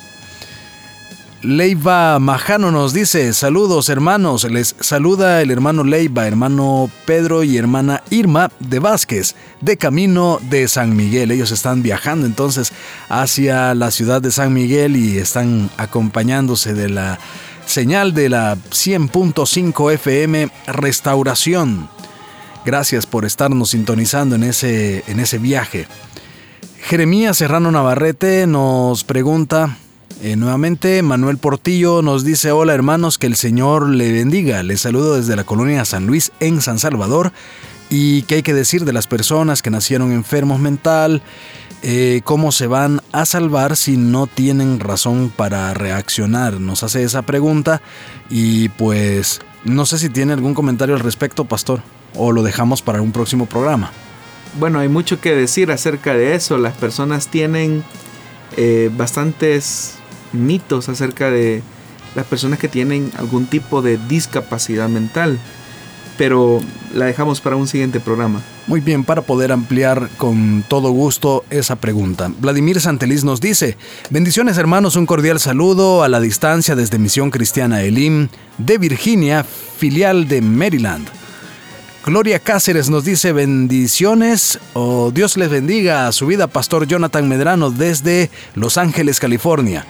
Leiva 1.43 2.17
Majano 2.17 2.72
nos 2.72 2.93
dice, 2.93 3.32
saludos 3.32 3.89
hermanos, 3.89 4.43
les 4.46 4.76
saluda 4.80 5.41
el 5.41 5.52
hermano 5.52 5.84
Leiva, 5.84 6.26
hermano 6.26 6.89
Pedro 7.06 7.43
y 7.43 7.58
hermana 7.58 8.02
Irma 8.10 8.52
de 8.60 8.80
Vázquez, 8.80 9.36
de 9.62 9.78
camino 9.78 10.39
de 10.50 10.67
San 10.67 10.96
Miguel. 10.96 11.30
Ellos 11.30 11.52
están 11.52 11.84
viajando 11.84 12.26
entonces 12.26 12.74
hacia 13.08 13.76
la 13.76 13.91
ciudad 13.91 14.20
de 14.20 14.32
San 14.32 14.52
Miguel 14.52 14.96
y 14.96 15.20
están 15.20 15.70
acompañándose 15.78 16.74
de 16.74 16.89
la 16.89 17.20
señal 17.67 18.15
de 18.15 18.30
la 18.30 18.56
100.5 18.56 19.93
FM 19.93 20.50
Restauración. 20.65 21.88
Gracias 22.65 23.06
por 23.06 23.26
estarnos 23.26 23.70
sintonizando 23.70 24.36
en 24.36 24.43
ese, 24.43 25.04
en 25.08 25.20
ese 25.20 25.38
viaje. 25.38 25.88
Jeremías 26.88 27.36
Serrano 27.36 27.69
Navarrete 27.69 28.47
nos 28.47 29.04
pregunta, 29.04 29.78
eh, 30.21 30.38
nuevamente, 30.38 31.02
Manuel 31.02 31.38
Portillo 31.38 32.02
nos 32.02 32.23
dice, 32.23 32.54
hola 32.54 32.73
hermanos, 32.73 33.17
que 33.17 33.28
el 33.28 33.36
Señor 33.36 33.89
le 33.89 34.13
bendiga. 34.13 34.63
Les 34.63 34.80
saludo 34.80 35.17
desde 35.17 35.36
la 35.36 35.43
colonia 35.43 35.84
San 35.84 36.08
Luis 36.08 36.32
en 36.39 36.62
San 36.62 36.80
Salvador. 36.80 37.34
¿Y 37.89 38.21
qué 38.21 38.36
hay 38.36 38.41
que 38.41 38.54
decir 38.54 38.86
de 38.86 38.93
las 38.93 39.06
personas 39.06 39.62
que 39.62 39.69
nacieron 39.69 40.13
enfermos 40.13 40.62
mental? 40.62 41.21
Eh, 41.84 42.21
¿Cómo 42.23 42.54
se 42.54 42.67
van 42.67 43.02
a 43.12 43.26
salvar 43.26 43.76
si 43.76 43.97
no 43.97 44.26
tienen 44.26 44.80
razón 44.80 45.30
para 45.36 45.73
reaccionar? 45.73 46.62
Nos 46.62 46.84
hace 46.84 47.04
esa 47.04 47.23
pregunta 47.23 47.82
y 48.30 48.69
pues 48.69 49.41
no 49.65 49.86
sé 49.86 50.00
si 50.00 50.08
tiene 50.08 50.32
algún 50.32 50.54
comentario 50.54 50.95
al 50.95 51.02
respecto, 51.02 51.43
pastor, 51.43 51.82
o 52.15 52.32
lo 52.32 52.43
dejamos 52.43 52.82
para 52.82 53.02
un 53.02 53.12
próximo 53.12 53.45
programa. 53.45 53.91
Bueno, 54.60 54.80
hay 54.80 54.89
mucho 54.89 55.22
que 55.22 55.36
decir 55.36 55.72
acerca 55.72 56.13
de 56.13 56.36
eso. 56.36 56.58
Las 56.58 56.76
personas 56.76 57.28
tienen 57.28 57.84
eh, 58.56 58.89
bastantes 58.96 59.96
mitos 60.34 60.89
acerca 60.89 61.30
de 61.30 61.62
las 62.15 62.26
personas 62.26 62.58
que 62.58 62.67
tienen 62.67 63.12
algún 63.17 63.46
tipo 63.46 63.82
de 63.82 64.00
discapacidad 64.10 64.89
mental. 64.89 65.39
Pero 66.17 66.60
la 66.96 67.06
dejamos 67.06 67.41
para 67.41 67.56
un 67.56 67.67
siguiente 67.67 68.00
programa. 68.00 68.41
Muy 68.65 68.82
bien, 68.82 69.04
para 69.04 69.22
poder 69.22 69.52
ampliar 69.52 70.10
con 70.17 70.63
todo 70.67 70.89
gusto 70.89 71.46
esa 71.52 71.76
pregunta. 71.76 72.32
Vladimir 72.39 72.82
Santeliz 72.82 73.24
nos 73.24 73.39
dice, 73.39 73.78
bendiciones 74.10 74.58
hermanos, 74.58 74.96
un 74.96 75.06
cordial 75.06 75.39
saludo 75.39 76.02
a 76.02 76.10
la 76.10 76.20
distancia 76.20 76.76
desde 76.76 76.98
Misión 76.98 77.30
Cristiana 77.30 77.84
Elim 77.84 78.30
de 78.58 78.80
Virginia, 78.80 79.43
filial 79.43 80.28
de 80.28 80.41
Maryland. 80.41 81.08
Gloria 82.08 82.39
Cáceres 82.39 82.89
nos 82.89 83.04
dice 83.04 83.34
bendiciones 83.34 84.60
o 84.72 85.12
Dios 85.12 85.36
les 85.36 85.50
bendiga 85.50 86.08
a 86.08 86.13
su 86.13 86.26
vida, 86.26 86.48
Pastor 86.48 86.88
Jonathan 86.88 87.28
Medrano 87.28 87.70
desde 87.70 88.32
Los 88.56 88.78
Ángeles, 88.78 89.20
California. 89.20 89.86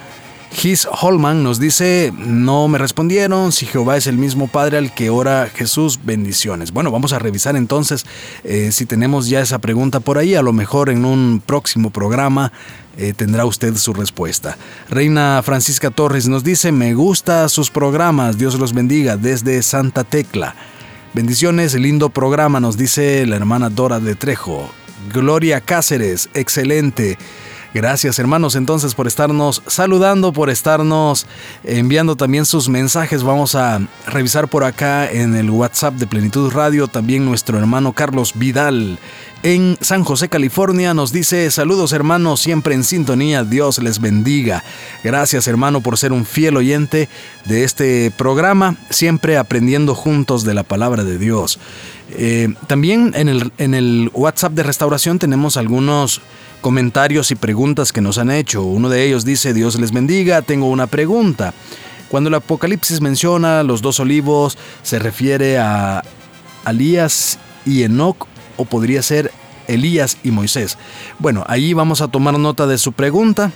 His 0.64 0.88
Holman 0.92 1.44
nos 1.44 1.60
dice, 1.60 2.12
no 2.18 2.68
me 2.70 2.80
respondieron, 2.80 3.52
si 3.52 3.68
Jehová 3.68 3.98
es 3.98 4.08
el 4.08 4.18
mismo 4.18 4.48
Padre 4.48 4.80
al 4.80 4.96
que 4.96 5.12
ora 5.12 5.52
Jesús, 5.54 6.00
bendiciones. 6.04 6.72
Bueno, 6.72 6.90
vamos 6.90 7.14
a 7.14 7.20
revisar 7.20 7.56
entonces 7.56 8.04
eh, 8.44 8.72
si 8.72 8.88
tenemos 8.88 9.30
ya 9.30 9.42
esa 9.42 9.60
pregunta 9.60 10.00
por 10.00 10.18
ahí, 10.18 10.34
a 10.34 10.42
lo 10.42 10.54
mejor 10.54 10.90
en 10.90 11.06
un 11.06 11.40
próximo 11.46 11.92
programa 11.92 12.52
eh, 12.98 13.14
tendrá 13.16 13.46
usted 13.46 13.76
su 13.76 13.94
respuesta. 13.94 14.58
Reina 14.90 15.40
Francisca 15.46 15.92
Torres 15.92 16.28
nos 16.28 16.44
dice, 16.44 16.72
me 16.72 16.96
gusta 16.96 17.48
sus 17.48 17.70
programas, 17.70 18.40
Dios 18.40 18.58
los 18.58 18.74
bendiga, 18.74 19.18
desde 19.18 19.62
Santa 19.62 20.04
Tecla. 20.04 20.56
Bendiciones, 21.14 21.74
lindo 21.74 22.10
programa, 22.10 22.60
nos 22.60 22.78
dice 22.78 23.26
la 23.26 23.38
hermana 23.38 23.70
Dora 23.70 24.00
de 24.00 24.16
Trejo. 24.16 24.70
Gloria 25.12 25.62
Cáceres, 25.62 26.30
excelente. 26.34 27.18
Gracias 27.74 28.18
hermanos 28.18 28.56
entonces 28.56 28.96
por 28.96 29.08
estarnos 29.08 29.62
saludando, 29.68 30.34
por 30.34 30.50
estarnos 30.50 31.28
enviando 31.64 32.16
también 32.16 32.46
sus 32.46 32.70
mensajes. 32.70 33.24
Vamos 33.24 33.56
a 33.56 33.82
revisar 34.06 34.48
por 34.48 34.64
acá 34.64 35.10
en 35.10 35.36
el 35.36 35.50
WhatsApp 35.50 35.96
de 35.96 36.08
Plenitud 36.08 36.52
Radio 36.52 36.88
también 36.88 37.26
nuestro 37.26 37.58
hermano 37.58 37.94
Carlos 37.94 38.34
Vidal 38.36 38.98
en 39.44 39.78
San 39.82 40.04
José, 40.04 40.30
California, 40.30 40.94
nos 40.94 41.12
dice 41.12 41.50
saludos 41.52 41.92
hermanos, 41.94 42.42
siempre 42.42 42.74
en 42.74 42.84
sintonía, 42.84 43.44
Dios 43.44 43.78
les 43.80 44.00
bendiga. 44.00 44.64
Gracias 45.04 45.48
hermano 45.48 45.82
por 45.82 45.98
ser 45.98 46.12
un 46.12 46.26
fiel 46.26 46.58
oyente 46.58 47.08
de 47.46 47.64
este 47.64 48.12
programa, 48.12 48.76
siempre 48.90 49.38
aprendiendo 49.38 49.96
juntos 49.96 50.44
de 50.44 50.54
la 50.54 50.64
palabra 50.64 51.04
de 51.04 51.18
Dios. 51.18 51.60
Eh, 52.12 52.54
también 52.68 53.14
en 53.16 53.74
el, 53.74 54.10
WhatsApp 54.14 54.54
de 54.54 54.64
restauración 54.64 55.20
tenemos 55.20 55.58
algunos 55.58 56.22
comentarios 56.62 57.32
y 57.32 57.36
preguntas 57.36 57.94
que 57.94 58.02
nos 58.02 58.18
han 58.18 58.32
hecho. 58.32 58.64
Uno 58.64 58.90
de 58.90 59.06
ellos 59.06 59.24
dice, 59.24 59.54
Dios 59.54 59.80
les 59.80 59.92
bendiga, 59.92 60.42
tengo 60.42 60.70
una 60.70 60.88
pregunta. 60.88 61.54
Cuando 62.10 62.30
el 62.30 62.36
Apocalipsis 62.36 63.02
menciona 63.02 63.64
los 63.64 63.82
dos 63.82 64.00
olivos, 64.00 64.58
¿se 64.82 64.98
refiere 64.98 65.58
a 65.60 66.04
Alías 66.64 67.38
y 67.66 67.84
Enoch 67.84 68.28
o 68.58 68.66
podría 68.66 69.02
ser 69.02 69.32
Elías 69.68 70.18
y 70.24 70.32
Moisés? 70.32 70.78
Bueno, 71.20 71.44
ahí 71.48 71.74
vamos 71.74 72.02
a 72.02 72.08
tomar 72.08 72.38
nota 72.38 72.68
de 72.68 72.78
su 72.78 72.92
pregunta. 72.92 73.52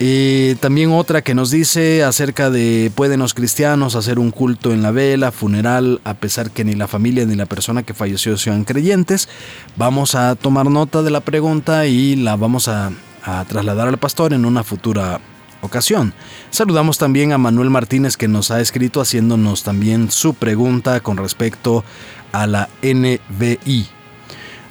Y 0.00 0.54
también 0.56 0.92
otra 0.92 1.22
que 1.22 1.34
nos 1.34 1.50
dice 1.50 2.04
acerca 2.04 2.50
de 2.50 2.92
pueden 2.94 3.18
los 3.18 3.34
cristianos 3.34 3.96
hacer 3.96 4.20
un 4.20 4.30
culto 4.30 4.72
en 4.72 4.80
la 4.80 4.92
vela, 4.92 5.32
funeral, 5.32 6.00
a 6.04 6.14
pesar 6.14 6.52
que 6.52 6.64
ni 6.64 6.74
la 6.74 6.86
familia 6.86 7.26
ni 7.26 7.34
la 7.34 7.46
persona 7.46 7.82
que 7.82 7.94
falleció 7.94 8.38
sean 8.38 8.62
creyentes. 8.62 9.28
Vamos 9.76 10.14
a 10.14 10.36
tomar 10.36 10.70
nota 10.70 11.02
de 11.02 11.10
la 11.10 11.20
pregunta 11.20 11.86
y 11.86 12.14
la 12.14 12.36
vamos 12.36 12.68
a, 12.68 12.92
a 13.24 13.44
trasladar 13.46 13.88
al 13.88 13.98
pastor 13.98 14.32
en 14.32 14.44
una 14.44 14.62
futura 14.62 15.20
ocasión. 15.62 16.14
Saludamos 16.50 16.98
también 16.98 17.32
a 17.32 17.38
Manuel 17.38 17.70
Martínez 17.70 18.16
que 18.16 18.28
nos 18.28 18.52
ha 18.52 18.60
escrito 18.60 19.00
haciéndonos 19.00 19.64
también 19.64 20.12
su 20.12 20.34
pregunta 20.34 21.00
con 21.00 21.16
respecto 21.16 21.82
a 22.30 22.46
la 22.46 22.68
NBI. 22.82 23.97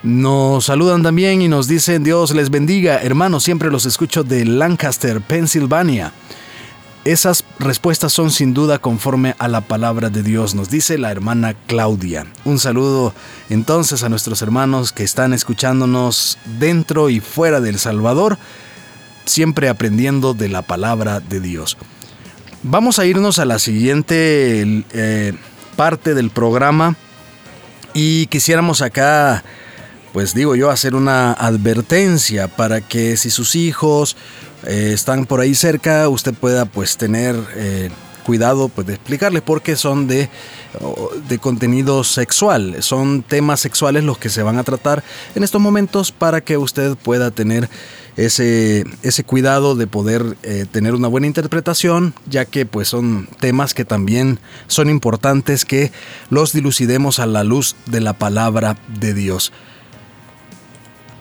Nos 0.03 0.65
saludan 0.65 1.03
también 1.03 1.41
y 1.41 1.47
nos 1.47 1.67
dicen 1.67 2.03
Dios 2.03 2.31
les 2.35 2.49
bendiga, 2.49 3.01
hermanos, 3.01 3.43
siempre 3.43 3.71
los 3.71 3.85
escucho 3.85 4.23
de 4.23 4.45
Lancaster, 4.45 5.21
Pensilvania. 5.21 6.13
Esas 7.03 7.45
respuestas 7.57 8.11
son 8.11 8.31
sin 8.31 8.53
duda 8.53 8.79
conforme 8.79 9.33
a 9.39 9.47
la 9.47 9.61
palabra 9.61 10.09
de 10.09 10.23
Dios, 10.23 10.55
nos 10.55 10.69
dice 10.69 10.97
la 10.97 11.09
hermana 11.09 11.55
Claudia. 11.65 12.27
Un 12.43 12.59
saludo 12.59 13.13
entonces 13.49 14.03
a 14.03 14.09
nuestros 14.09 14.41
hermanos 14.41 14.91
que 14.91 15.03
están 15.03 15.33
escuchándonos 15.33 16.37
dentro 16.59 17.09
y 17.09 17.21
fuera 17.21 17.61
del 17.61 17.79
Salvador, 17.79 18.37
siempre 19.25 19.69
aprendiendo 19.69 20.33
de 20.33 20.49
la 20.49 20.63
palabra 20.63 21.21
de 21.21 21.39
Dios. 21.39 21.77
Vamos 22.63 22.99
a 22.99 23.05
irnos 23.05 23.39
a 23.39 23.45
la 23.45 23.59
siguiente 23.59 24.83
eh, 24.91 25.33
parte 25.77 26.13
del 26.13 26.29
programa 26.31 26.97
Y 27.93 28.27
quisiéramos 28.27 28.81
acá, 28.81 29.43
pues 30.13 30.33
digo 30.33 30.55
yo, 30.55 30.69
hacer 30.69 30.95
una 30.95 31.33
advertencia 31.33 32.47
para 32.47 32.81
que 32.81 33.17
si 33.17 33.29
sus 33.29 33.55
hijos 33.55 34.15
eh, 34.65 34.91
están 34.93 35.25
por 35.25 35.39
ahí 35.39 35.55
cerca, 35.55 36.07
usted 36.09 36.33
pueda 36.33 36.65
pues 36.65 36.97
tener 36.97 37.35
eh, 37.55 37.89
cuidado 38.25 38.67
pues, 38.67 38.85
de 38.87 38.95
explicarles 38.95 39.41
porque 39.41 39.75
son 39.77 40.07
de, 40.07 40.29
de 41.29 41.39
contenido 41.39 42.03
sexual. 42.03 42.83
Son 42.83 43.23
temas 43.23 43.61
sexuales 43.61 44.03
los 44.03 44.17
que 44.17 44.29
se 44.29 44.43
van 44.43 44.57
a 44.57 44.63
tratar 44.63 45.03
en 45.35 45.43
estos 45.43 45.61
momentos 45.61 46.11
para 46.11 46.41
que 46.41 46.57
usted 46.57 46.97
pueda 46.97 47.31
tener 47.31 47.69
ese, 48.17 48.83
ese 49.03 49.23
cuidado 49.23 49.75
de 49.75 49.87
poder 49.87 50.37
eh, 50.43 50.65
tener 50.69 50.95
una 50.95 51.07
buena 51.07 51.27
interpretación, 51.27 52.13
ya 52.25 52.45
que 52.45 52.65
pues 52.65 52.89
son 52.89 53.29
temas 53.39 53.73
que 53.73 53.85
también 53.85 54.39
son 54.67 54.89
importantes 54.89 55.63
que 55.63 55.91
los 56.29 56.51
dilucidemos 56.51 57.19
a 57.19 57.27
la 57.27 57.43
luz 57.43 57.75
de 57.85 58.01
la 58.01 58.13
palabra 58.13 58.77
de 58.99 59.13
Dios. 59.13 59.53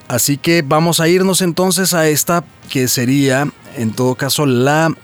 Así 0.08 0.36
que 0.36 0.62
vamos 0.62 1.00
a 1.00 1.08
irnos 1.08 1.42
entonces 1.42 1.94
a 1.94 2.08
esta 2.08 2.44
que 2.70 2.86
sería 2.86 3.48
en 3.76 3.92
todo 3.92 4.14
caso 4.14 4.46
la 4.46 4.94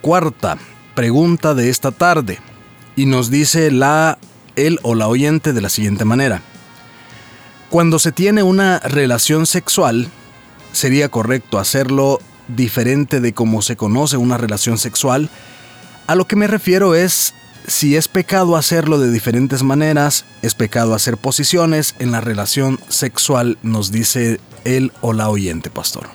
cuarta 0.00 0.58
pregunta 0.94 1.54
de 1.54 1.70
esta 1.70 1.92
tarde 1.92 2.40
y 2.96 3.06
nos 3.06 3.30
dice 3.30 3.70
la 3.70 4.18
él 4.56 4.80
o 4.82 4.96
la 4.96 5.06
oyente 5.06 5.52
de 5.52 5.60
la 5.60 5.68
siguiente 5.68 6.04
manera. 6.04 6.42
Cuando 7.70 7.98
se 7.98 8.10
tiene 8.10 8.42
una 8.42 8.80
relación 8.80 9.46
sexual, 9.46 10.08
sería 10.72 11.08
correcto 11.08 11.58
hacerlo 11.58 12.18
diferente 12.48 13.20
de 13.20 13.34
cómo 13.34 13.62
se 13.62 13.76
conoce 13.76 14.16
una 14.16 14.38
relación 14.38 14.78
sexual. 14.78 15.30
A 16.06 16.14
lo 16.14 16.26
que 16.26 16.34
me 16.34 16.46
refiero 16.46 16.94
es 16.94 17.34
si 17.68 17.96
es 17.96 18.08
pecado 18.08 18.56
hacerlo 18.56 18.98
de 18.98 19.12
diferentes 19.12 19.62
maneras, 19.62 20.24
es 20.42 20.54
pecado 20.54 20.94
hacer 20.94 21.18
posiciones 21.18 21.94
en 21.98 22.10
la 22.10 22.20
relación 22.20 22.80
sexual, 22.88 23.58
nos 23.62 23.92
dice 23.92 24.40
él 24.64 24.90
o 25.02 25.12
la 25.12 25.28
oyente, 25.28 25.70
pastor. 25.70 26.08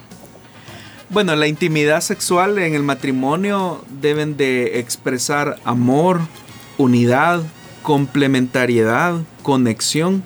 Bueno, 1.09 1.35
la 1.35 1.47
intimidad 1.47 2.01
sexual 2.01 2.57
en 2.57 2.73
el 2.73 2.81
matrimonio 2.81 3.85
deben 4.01 4.35
de 4.35 4.79
expresar 4.79 5.59
amor, 5.63 6.21
unidad, 6.79 7.43
complementariedad, 7.83 9.21
conexión 9.43 10.23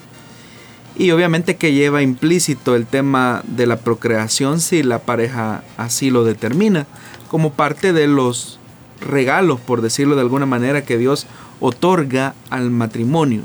y 0.96 1.12
obviamente 1.12 1.58
que 1.58 1.74
lleva 1.74 2.02
implícito 2.02 2.74
el 2.76 2.86
tema 2.86 3.44
de 3.46 3.68
la 3.68 3.78
procreación 3.78 4.62
si 4.62 4.82
la 4.82 5.00
pareja 5.00 5.64
así 5.76 6.10
lo 6.10 6.24
determina, 6.24 6.88
como 7.28 7.52
parte 7.52 7.92
de 7.92 8.08
los 8.08 8.60
regalos, 9.02 9.60
por 9.60 9.82
decirlo 9.82 10.16
de 10.16 10.22
alguna 10.22 10.46
manera, 10.46 10.84
que 10.84 10.98
Dios 10.98 11.28
otorga 11.60 12.36
al 12.50 12.72
matrimonio. 12.72 13.42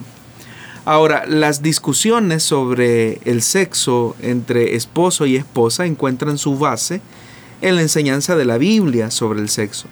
Ahora, 0.84 1.24
las 1.26 1.62
discusiones 1.62 2.42
sobre 2.42 3.20
el 3.24 3.42
sexo 3.42 4.16
entre 4.20 4.74
esposo 4.74 5.26
y 5.26 5.36
esposa 5.36 5.86
encuentran 5.86 6.38
su 6.38 6.58
base 6.58 7.00
en 7.60 7.76
la 7.76 7.82
enseñanza 7.82 8.34
de 8.34 8.44
la 8.44 8.58
Biblia 8.58 9.10
sobre 9.12 9.40
el 9.40 9.48
sexo. 9.48 9.86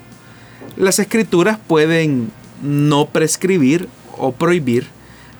Las 0.76 0.98
escrituras 0.98 1.58
pueden 1.64 2.32
no 2.62 3.06
prescribir 3.06 3.88
o 4.18 4.32
prohibir 4.32 4.88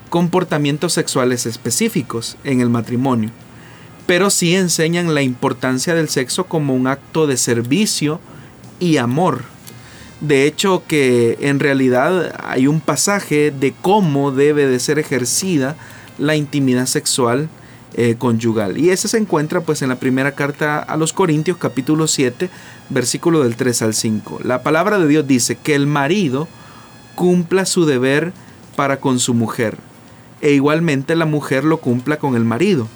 comportamientos 0.09 0.93
sexuales 0.93 1.47
específicos 1.47 2.37
en 2.45 2.61
el 2.61 2.69
matrimonio, 2.69 3.31
pero 4.07 4.31
sí 4.31 4.55
enseñan 4.55 5.15
la 5.15 5.23
importancia 5.23 5.95
del 5.95 6.09
sexo 6.09 6.47
como 6.47 6.75
un 6.75 6.87
acto 6.87 7.27
de 7.27 7.37
servicio 7.37 8.21
y 8.79 8.97
amor. 8.97 9.43
De 10.21 10.47
hecho 10.47 10.83
que 10.87 11.39
en 11.41 11.61
realidad 11.61 12.39
hay 12.45 12.67
un 12.67 12.81
pasaje 12.81 13.51
de 13.51 13.73
cómo 13.81 14.33
debe 14.33 14.67
de 14.67 14.79
ser 14.79 14.99
ejercida 14.99 15.77
la 16.19 16.37
intimidad 16.37 16.87
sexual 16.87 17.49
eh, 17.95 18.15
conyugal. 18.19 18.79
Y 18.79 18.91
ese 18.91 19.09
se 19.09 19.19
encuentra 19.19 19.63
pues 19.63 19.83
en 19.83 19.89
la 19.89 19.99
primera 19.99 20.33
carta 20.33 20.79
a 20.79 20.97
los 20.97 21.13
Corintios 21.13 21.57
capítulo 21.57 22.07
7 22.07 22.49
versículo 22.89 23.43
del 23.43 23.57
3 23.57 23.83
al 23.83 23.95
5. 23.95 24.41
La 24.45 24.63
palabra 24.63 24.99
de 24.99 25.09
Dios 25.09 25.27
dice 25.27 25.57
que 25.57 25.75
el 25.75 25.87
marido 25.87 26.47
cumpla 27.15 27.65
su 27.65 27.87
deber 27.87 28.33
para 28.77 29.01
con 29.01 29.19
su 29.19 29.35
mujer 29.35 29.79
e 30.41 30.53
igualmente 30.53 31.17
la 31.17 31.27
mujer 31.27 31.65
lo 31.65 31.79
cumpla 31.79 32.19
con 32.19 32.37
el 32.37 32.45
marido. 32.45 32.87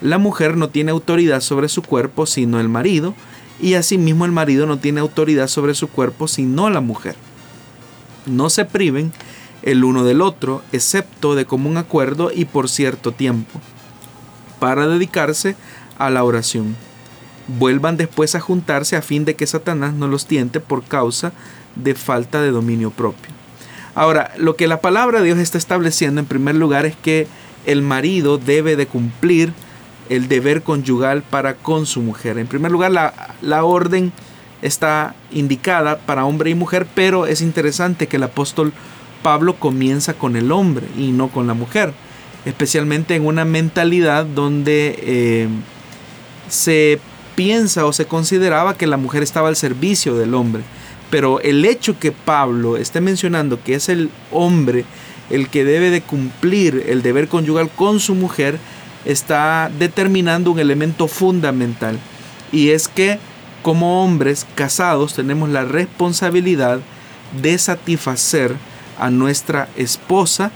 La 0.00 0.18
mujer 0.18 0.56
no 0.56 0.68
tiene 0.70 0.92
autoridad 0.92 1.40
sobre 1.40 1.68
su 1.68 1.82
cuerpo 1.82 2.24
sino 2.24 2.58
el 2.58 2.68
marido, 2.68 3.14
y 3.60 3.74
asimismo 3.74 4.24
el 4.24 4.32
marido 4.32 4.66
no 4.66 4.78
tiene 4.78 5.00
autoridad 5.00 5.48
sobre 5.48 5.74
su 5.74 5.88
cuerpo 5.88 6.28
sino 6.28 6.70
la 6.70 6.80
mujer. 6.80 7.16
No 8.26 8.50
se 8.50 8.64
priven 8.64 9.12
el 9.62 9.84
uno 9.84 10.04
del 10.04 10.20
otro, 10.20 10.62
excepto 10.72 11.34
de 11.34 11.44
común 11.44 11.76
acuerdo 11.76 12.30
y 12.34 12.44
por 12.44 12.68
cierto 12.68 13.12
tiempo, 13.12 13.60
para 14.58 14.86
dedicarse 14.86 15.56
a 15.98 16.10
la 16.10 16.24
oración. 16.24 16.76
Vuelvan 17.46 17.96
después 17.96 18.34
a 18.34 18.40
juntarse 18.40 18.96
a 18.96 19.02
fin 19.02 19.24
de 19.24 19.34
que 19.34 19.46
Satanás 19.46 19.94
no 19.94 20.08
los 20.08 20.26
tiente 20.26 20.60
por 20.60 20.84
causa 20.84 21.32
de 21.76 21.94
falta 21.94 22.42
de 22.42 22.50
dominio 22.50 22.90
propio. 22.90 23.32
Ahora, 23.94 24.32
lo 24.36 24.56
que 24.56 24.68
la 24.68 24.80
palabra 24.80 25.20
de 25.20 25.26
Dios 25.26 25.38
está 25.38 25.58
estableciendo 25.58 26.20
en 26.20 26.26
primer 26.26 26.54
lugar 26.54 26.86
es 26.86 26.96
que 26.96 27.26
el 27.66 27.82
marido 27.82 28.38
debe 28.38 28.76
de 28.76 28.86
cumplir 28.86 29.52
el 30.08 30.28
deber 30.28 30.62
conyugal 30.62 31.22
para 31.22 31.54
con 31.54 31.86
su 31.86 32.00
mujer. 32.02 32.38
En 32.38 32.46
primer 32.46 32.70
lugar, 32.70 32.90
la, 32.90 33.34
la 33.40 33.64
orden 33.64 34.12
está 34.62 35.14
indicada 35.32 35.98
para 35.98 36.24
hombre 36.24 36.50
y 36.50 36.54
mujer, 36.54 36.86
pero 36.94 37.26
es 37.26 37.40
interesante 37.40 38.06
que 38.06 38.16
el 38.16 38.22
apóstol 38.22 38.72
Pablo 39.22 39.54
comienza 39.54 40.14
con 40.14 40.36
el 40.36 40.52
hombre 40.52 40.86
y 40.96 41.12
no 41.12 41.28
con 41.28 41.46
la 41.46 41.54
mujer, 41.54 41.92
especialmente 42.44 43.14
en 43.14 43.26
una 43.26 43.44
mentalidad 43.44 44.24
donde 44.24 44.98
eh, 44.98 45.48
se 46.48 46.98
piensa 47.34 47.86
o 47.86 47.92
se 47.92 48.06
consideraba 48.06 48.76
que 48.76 48.86
la 48.86 48.96
mujer 48.96 49.22
estaba 49.22 49.48
al 49.48 49.56
servicio 49.56 50.16
del 50.16 50.34
hombre. 50.34 50.62
Pero 51.10 51.40
el 51.40 51.64
hecho 51.64 51.98
que 51.98 52.10
Pablo 52.10 52.76
esté 52.76 53.00
mencionando 53.00 53.62
que 53.62 53.74
es 53.74 53.88
el 53.88 54.10
hombre 54.30 54.84
el 55.30 55.48
que 55.48 55.64
debe 55.64 55.90
de 55.90 56.02
cumplir 56.02 56.84
el 56.88 57.02
deber 57.02 57.28
conyugal 57.28 57.70
con 57.70 58.00
su 58.00 58.14
mujer, 58.14 58.58
está 59.04 59.70
determinando 59.78 60.50
un 60.50 60.58
elemento 60.58 61.08
fundamental. 61.08 61.98
Y 62.50 62.70
es 62.70 62.88
que 62.88 63.18
como 63.62 64.04
hombres 64.04 64.46
casados 64.54 65.14
tenemos 65.14 65.48
la 65.48 65.64
responsabilidad 65.64 66.80
de 67.40 67.56
satisfacer 67.58 68.54
a 68.98 69.10
nuestra 69.10 69.68
esposa 69.76 70.50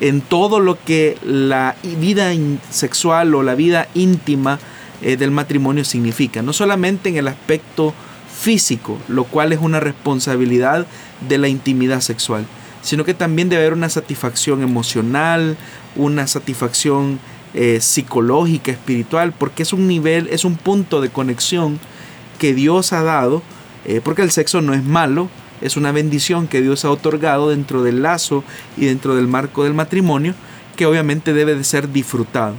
en 0.00 0.20
todo 0.20 0.60
lo 0.60 0.82
que 0.82 1.18
la 1.24 1.76
vida 1.82 2.32
sexual 2.70 3.34
o 3.34 3.42
la 3.42 3.54
vida 3.54 3.88
íntima 3.94 4.58
eh, 5.02 5.16
del 5.16 5.30
matrimonio 5.30 5.84
significa. 5.84 6.42
No 6.42 6.52
solamente 6.52 7.08
en 7.08 7.16
el 7.16 7.28
aspecto 7.28 7.94
físico, 8.40 8.98
lo 9.08 9.24
cual 9.24 9.52
es 9.52 9.60
una 9.60 9.80
responsabilidad 9.80 10.86
de 11.28 11.38
la 11.38 11.48
intimidad 11.48 12.00
sexual, 12.00 12.46
sino 12.82 13.04
que 13.04 13.12
también 13.12 13.50
debe 13.50 13.62
haber 13.62 13.74
una 13.74 13.90
satisfacción 13.90 14.62
emocional, 14.62 15.56
una 15.96 16.26
satisfacción 16.26 17.18
eh, 17.54 17.78
psicológica, 17.80 18.72
espiritual, 18.72 19.32
porque 19.36 19.62
es 19.62 19.72
un 19.72 19.86
nivel, 19.86 20.28
es 20.28 20.44
un 20.44 20.56
punto 20.56 21.00
de 21.00 21.10
conexión 21.10 21.78
que 22.38 22.54
Dios 22.54 22.92
ha 22.92 23.02
dado, 23.02 23.42
eh, 23.86 24.00
porque 24.02 24.22
el 24.22 24.30
sexo 24.30 24.60
no 24.60 24.74
es 24.74 24.84
malo, 24.84 25.28
es 25.60 25.76
una 25.76 25.92
bendición 25.92 26.48
que 26.48 26.62
Dios 26.62 26.84
ha 26.84 26.90
otorgado 26.90 27.50
dentro 27.50 27.82
del 27.82 28.02
lazo 28.02 28.44
y 28.76 28.86
dentro 28.86 29.14
del 29.14 29.28
marco 29.28 29.64
del 29.64 29.74
matrimonio, 29.74 30.34
que 30.76 30.86
obviamente 30.86 31.32
debe 31.32 31.54
de 31.54 31.64
ser 31.64 31.92
disfrutado. 31.92 32.54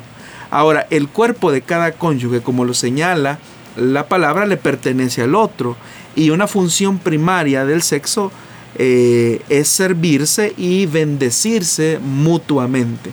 Ahora, 0.51 0.85
el 0.89 1.07
cuerpo 1.07 1.51
de 1.51 1.61
cada 1.61 1.93
cónyuge, 1.93 2.41
como 2.41 2.65
lo 2.65 2.73
señala 2.73 3.39
la 3.75 4.07
palabra 4.07 4.45
le 4.45 4.57
pertenece 4.57 5.21
al 5.21 5.35
otro 5.35 5.77
y 6.15 6.29
una 6.29 6.47
función 6.47 6.99
primaria 6.99 7.65
del 7.65 7.81
sexo 7.81 8.31
eh, 8.75 9.41
es 9.49 9.67
servirse 9.69 10.53
y 10.57 10.85
bendecirse 10.85 11.99
mutuamente. 12.03 13.11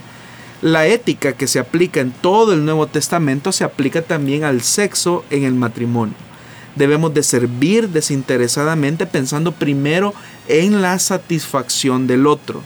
La 0.60 0.86
ética 0.86 1.34
que 1.34 1.46
se 1.46 1.60
aplica 1.60 2.00
en 2.00 2.10
todo 2.10 2.52
el 2.52 2.64
Nuevo 2.64 2.88
Testamento 2.88 3.52
se 3.52 3.62
aplica 3.62 4.02
también 4.02 4.42
al 4.42 4.62
sexo 4.62 5.24
en 5.30 5.44
el 5.44 5.54
matrimonio. 5.54 6.16
Debemos 6.74 7.14
de 7.14 7.22
servir 7.22 7.90
desinteresadamente 7.90 9.06
pensando 9.06 9.52
primero 9.52 10.14
en 10.48 10.82
la 10.82 10.98
satisfacción 10.98 12.08
del 12.08 12.26
otro. 12.26 12.62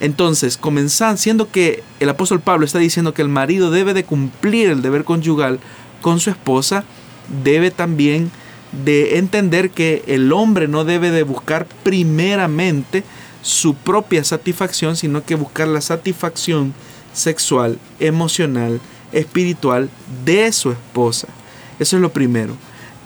Entonces, 0.00 0.56
comenzando, 0.56 1.18
siendo 1.18 1.50
que 1.50 1.82
el 2.00 2.08
apóstol 2.08 2.40
Pablo 2.40 2.64
está 2.64 2.78
diciendo 2.78 3.12
que 3.12 3.22
el 3.22 3.28
marido 3.28 3.70
debe 3.70 3.92
de 3.92 4.04
cumplir 4.04 4.70
el 4.70 4.80
deber 4.80 5.04
conyugal 5.04 5.60
con 6.00 6.18
su 6.18 6.30
esposa, 6.30 6.84
debe 7.44 7.70
también 7.70 8.30
de 8.84 9.18
entender 9.18 9.70
que 9.70 10.02
el 10.06 10.32
hombre 10.32 10.66
no 10.66 10.84
debe 10.84 11.10
de 11.10 11.22
buscar 11.24 11.66
primeramente 11.84 13.04
su 13.42 13.74
propia 13.74 14.24
satisfacción, 14.24 14.96
sino 14.96 15.24
que 15.24 15.34
buscar 15.34 15.68
la 15.68 15.82
satisfacción 15.82 16.74
sexual, 17.12 17.78
emocional, 18.00 18.80
espiritual 19.12 19.90
de 20.24 20.52
su 20.52 20.70
esposa. 20.72 21.28
Eso 21.78 21.96
es 21.96 22.02
lo 22.02 22.12
primero. 22.12 22.56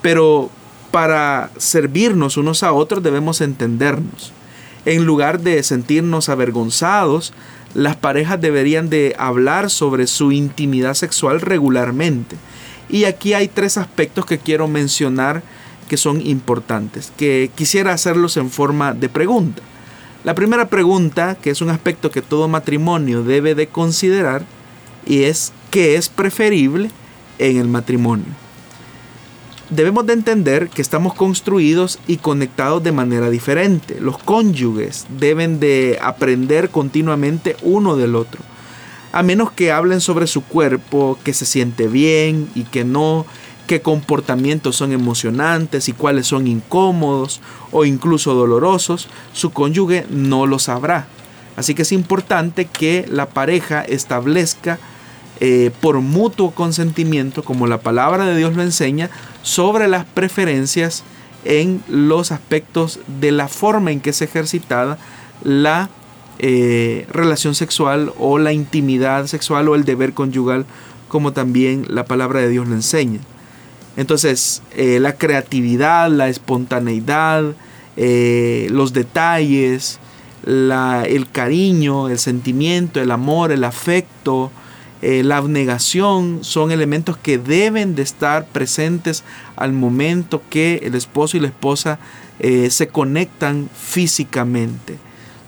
Pero 0.02 0.50
para 0.90 1.50
servirnos 1.57 2.36
unos 2.36 2.62
a 2.62 2.72
otros 2.72 3.02
debemos 3.02 3.40
entendernos. 3.40 4.32
En 4.84 5.04
lugar 5.04 5.40
de 5.40 5.62
sentirnos 5.62 6.28
avergonzados, 6.28 7.32
las 7.74 7.96
parejas 7.96 8.40
deberían 8.40 8.88
de 8.88 9.14
hablar 9.18 9.68
sobre 9.68 10.07
su 10.07 10.32
intimidad 10.32 10.94
sexual 10.94 11.40
regularmente. 11.40 12.36
Y 12.88 13.04
aquí 13.04 13.34
hay 13.34 13.48
tres 13.48 13.76
aspectos 13.76 14.24
que 14.26 14.38
quiero 14.38 14.68
mencionar 14.68 15.42
que 15.88 15.96
son 15.96 16.24
importantes, 16.24 17.12
que 17.16 17.50
quisiera 17.54 17.92
hacerlos 17.92 18.36
en 18.36 18.50
forma 18.50 18.94
de 18.94 19.09
pregunta. 19.09 19.62
La 20.27 20.35
primera 20.35 20.68
pregunta, 20.68 21.37
que 21.37 21.51
es 21.51 21.61
un 21.61 21.70
aspecto 21.70 22.11
que 22.11 22.20
todo 22.20 22.49
matrimonio 22.49 23.22
debe 23.22 23.55
de 23.55 23.68
considerar, 23.68 24.45
y 25.07 25.22
es 25.22 25.53
qué 25.70 25.95
es 25.95 26.09
preferible 26.09 26.91
en 27.39 27.59
el 27.59 27.68
matrimonio. 27.68 28.27
Debemos 29.70 30.05
de 30.05 30.14
entender 30.14 30.68
que 30.68 30.83
estamos 30.83 31.14
construidos 31.14 32.01
y 32.09 32.16
conectados 32.16 32.83
de 32.83 32.91
manera 32.91 33.31
diferente. 33.31 34.01
Los 34.01 34.18
cónyuges 34.18 35.07
deben 35.16 35.61
de 35.61 35.97
aprender 36.03 36.70
continuamente 36.70 37.55
uno 37.62 37.95
del 37.95 38.16
otro. 38.16 38.41
A 39.12 39.22
menos 39.22 39.53
que 39.53 39.70
hablen 39.70 40.01
sobre 40.01 40.27
su 40.27 40.43
cuerpo, 40.43 41.20
que 41.22 41.35
se 41.35 41.47
siente 41.47 41.87
bien 41.87 42.49
y 42.57 42.64
que 42.64 42.85
no, 42.85 43.27
qué 43.67 43.83
comportamientos 43.83 44.77
son 44.77 44.93
emocionantes 44.93 45.89
y 45.89 45.93
cuáles 45.93 46.27
son 46.27 46.47
incómodos 46.47 47.41
o 47.73 47.85
incluso 47.85 48.35
dolorosos, 48.35 49.09
su 49.33 49.51
cónyuge 49.51 50.07
no 50.11 50.47
lo 50.47 50.59
sabrá. 50.59 51.07
Así 51.57 51.75
que 51.75 51.83
es 51.83 51.93
importante 51.93 52.67
que 52.67 53.07
la 53.09 53.27
pareja 53.27 53.83
establezca 53.83 54.79
eh, 55.41 55.71
por 55.81 56.01
mutuo 56.01 56.53
consentimiento, 56.53 57.43
como 57.45 57.67
la 57.67 57.79
palabra 57.79 58.25
de 58.25 58.37
Dios 58.37 58.55
lo 58.55 58.62
enseña, 58.62 59.11
sobre 59.43 59.89
las 59.89 60.05
preferencias 60.05 61.03
en 61.45 61.83
los 61.89 62.33
aspectos 62.33 63.01
de 63.21 63.33
la 63.33 63.49
forma 63.49 63.93
en 63.93 64.01
que 64.01 64.11
es 64.11 64.23
ejercitada 64.23 64.99
la 65.45 65.91
eh, 66.39 67.07
relación 67.11 67.55
sexual 67.55 68.12
o 68.19 68.39
la 68.39 68.53
intimidad 68.53 69.27
sexual 69.27 69.69
o 69.69 69.75
el 69.75 69.85
deber 69.85 70.12
conyugal, 70.12 70.67
como 71.09 71.33
también 71.33 71.87
la 71.89 72.05
palabra 72.05 72.41
de 72.41 72.49
Dios 72.49 72.67
lo 72.69 72.75
enseña. 72.75 73.21
Entonces, 73.97 74.62
eh, 74.76 74.99
la 75.01 75.14
creatividad, 75.14 76.11
la 76.11 76.28
espontaneidad, 76.28 77.55
los 77.97 78.92
detalles, 78.92 79.99
el 80.44 81.26
cariño, 81.32 82.09
el 82.09 82.18
sentimiento, 82.18 83.01
el 83.01 83.11
amor, 83.11 83.53
el 83.53 83.64
afecto, 83.64 84.51
eh, 85.03 85.22
la 85.22 85.36
abnegación 85.36 86.38
son 86.42 86.70
elementos 86.70 87.18
que 87.18 87.36
deben 87.36 87.94
de 87.94 88.03
estar 88.03 88.47
presentes 88.47 89.24
al 89.55 89.72
momento 89.72 90.42
que 90.49 90.80
el 90.84 90.94
esposo 90.94 91.36
y 91.36 91.40
la 91.40 91.49
esposa 91.49 91.99
eh, 92.38 92.70
se 92.70 92.88
conectan 92.88 93.68
físicamente. 93.74 94.97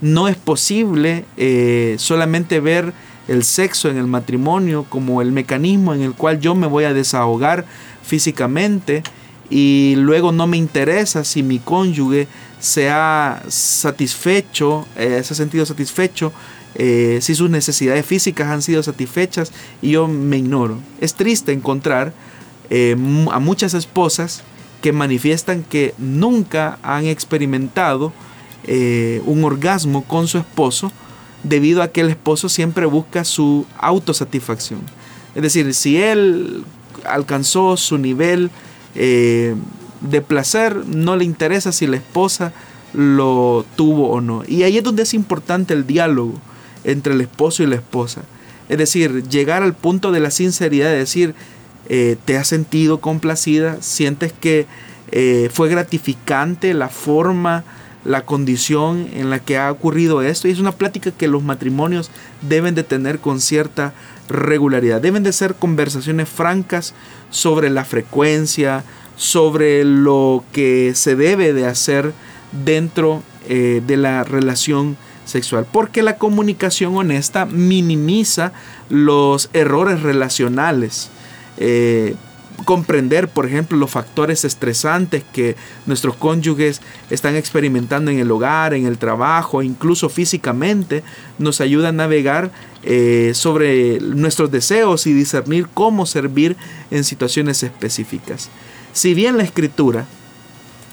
No 0.02 0.28
es 0.28 0.36
posible 0.36 1.24
eh, 1.38 1.96
solamente 1.98 2.60
ver 2.60 2.92
el 3.26 3.42
sexo 3.42 3.88
en 3.88 3.96
el 3.96 4.06
matrimonio 4.06 4.86
como 4.88 5.22
el 5.22 5.32
mecanismo 5.32 5.94
en 5.94 6.02
el 6.02 6.12
cual 6.12 6.40
yo 6.40 6.54
me 6.54 6.66
voy 6.66 6.84
a 6.84 6.94
desahogar 6.94 7.64
físicamente 8.08 9.02
y 9.50 9.94
luego 9.96 10.32
no 10.32 10.46
me 10.46 10.56
interesa 10.56 11.22
si 11.24 11.42
mi 11.42 11.58
cónyuge 11.58 12.26
se 12.58 12.90
ha 12.90 13.42
satisfecho, 13.48 14.86
se 14.96 15.18
ha 15.18 15.22
sentido 15.22 15.64
satisfecho 15.64 16.32
eh, 16.74 17.18
si 17.22 17.34
sus 17.34 17.50
necesidades 17.50 18.04
físicas 18.04 18.48
han 18.48 18.62
sido 18.62 18.82
satisfechas 18.82 19.52
y 19.82 19.90
yo 19.90 20.06
me 20.06 20.38
ignoro. 20.38 20.78
Es 21.00 21.14
triste 21.14 21.52
encontrar 21.52 22.12
eh, 22.70 22.96
a 23.32 23.38
muchas 23.38 23.74
esposas 23.74 24.42
que 24.82 24.92
manifiestan 24.92 25.64
que 25.64 25.94
nunca 25.98 26.78
han 26.82 27.06
experimentado 27.06 28.12
eh, 28.64 29.22
un 29.26 29.44
orgasmo 29.44 30.04
con 30.04 30.28
su 30.28 30.38
esposo 30.38 30.92
debido 31.42 31.82
a 31.82 31.88
que 31.88 32.00
el 32.00 32.10
esposo 32.10 32.48
siempre 32.48 32.86
busca 32.86 33.24
su 33.24 33.66
autosatisfacción. 33.78 34.80
Es 35.34 35.42
decir, 35.42 35.72
si 35.74 35.96
él 35.96 36.64
alcanzó 37.10 37.76
su 37.76 37.98
nivel 37.98 38.50
de 38.94 40.22
placer, 40.26 40.76
no 40.86 41.16
le 41.16 41.24
interesa 41.24 41.72
si 41.72 41.86
la 41.86 41.96
esposa 41.96 42.52
lo 42.92 43.64
tuvo 43.76 44.10
o 44.10 44.20
no. 44.20 44.42
Y 44.46 44.62
ahí 44.62 44.78
es 44.78 44.84
donde 44.84 45.02
es 45.02 45.14
importante 45.14 45.74
el 45.74 45.86
diálogo 45.86 46.34
entre 46.84 47.14
el 47.14 47.20
esposo 47.20 47.62
y 47.62 47.66
la 47.66 47.76
esposa. 47.76 48.22
Es 48.68 48.78
decir, 48.78 49.24
llegar 49.28 49.62
al 49.62 49.74
punto 49.74 50.12
de 50.12 50.20
la 50.20 50.30
sinceridad 50.30 50.90
de 50.90 50.98
decir, 50.98 51.34
eh, 51.88 52.16
te 52.24 52.36
has 52.36 52.48
sentido 52.48 53.00
complacida, 53.00 53.78
sientes 53.80 54.32
que 54.32 54.66
eh, 55.10 55.48
fue 55.52 55.68
gratificante 55.68 56.74
la 56.74 56.88
forma, 56.88 57.64
la 58.04 58.24
condición 58.24 59.08
en 59.14 59.30
la 59.30 59.38
que 59.38 59.56
ha 59.58 59.72
ocurrido 59.72 60.22
esto. 60.22 60.48
Y 60.48 60.50
es 60.50 60.58
una 60.58 60.72
plática 60.72 61.10
que 61.10 61.28
los 61.28 61.42
matrimonios 61.42 62.10
deben 62.42 62.74
de 62.74 62.84
tener 62.84 63.18
con 63.20 63.40
cierta 63.40 63.94
regularidad. 64.28 65.00
Deben 65.00 65.22
de 65.22 65.32
ser 65.32 65.54
conversaciones 65.54 66.28
francas 66.28 66.94
sobre 67.30 67.70
la 67.70 67.84
frecuencia, 67.84 68.84
sobre 69.16 69.84
lo 69.84 70.44
que 70.52 70.92
se 70.94 71.16
debe 71.16 71.52
de 71.52 71.66
hacer 71.66 72.12
dentro 72.64 73.22
eh, 73.48 73.82
de 73.86 73.96
la 73.96 74.24
relación 74.24 74.96
sexual, 75.24 75.66
porque 75.70 76.02
la 76.02 76.16
comunicación 76.16 76.96
honesta 76.96 77.44
minimiza 77.44 78.52
los 78.88 79.50
errores 79.52 80.02
relacionales. 80.02 81.10
Eh, 81.58 82.14
comprender, 82.64 83.28
por 83.28 83.46
ejemplo, 83.46 83.78
los 83.78 83.90
factores 83.90 84.44
estresantes 84.44 85.24
que 85.32 85.56
nuestros 85.86 86.16
cónyuges 86.16 86.80
están 87.10 87.36
experimentando 87.36 88.10
en 88.10 88.18
el 88.18 88.30
hogar, 88.30 88.74
en 88.74 88.86
el 88.86 88.98
trabajo, 88.98 89.62
incluso 89.62 90.08
físicamente, 90.08 91.02
nos 91.38 91.60
ayuda 91.60 91.88
a 91.88 91.92
navegar 91.92 92.50
eh, 92.82 93.32
sobre 93.34 94.00
nuestros 94.00 94.50
deseos 94.50 95.06
y 95.06 95.12
discernir 95.12 95.68
cómo 95.72 96.06
servir 96.06 96.56
en 96.90 97.04
situaciones 97.04 97.62
específicas. 97.62 98.50
Si 98.92 99.14
bien 99.14 99.36
la 99.36 99.44
escritura 99.44 100.06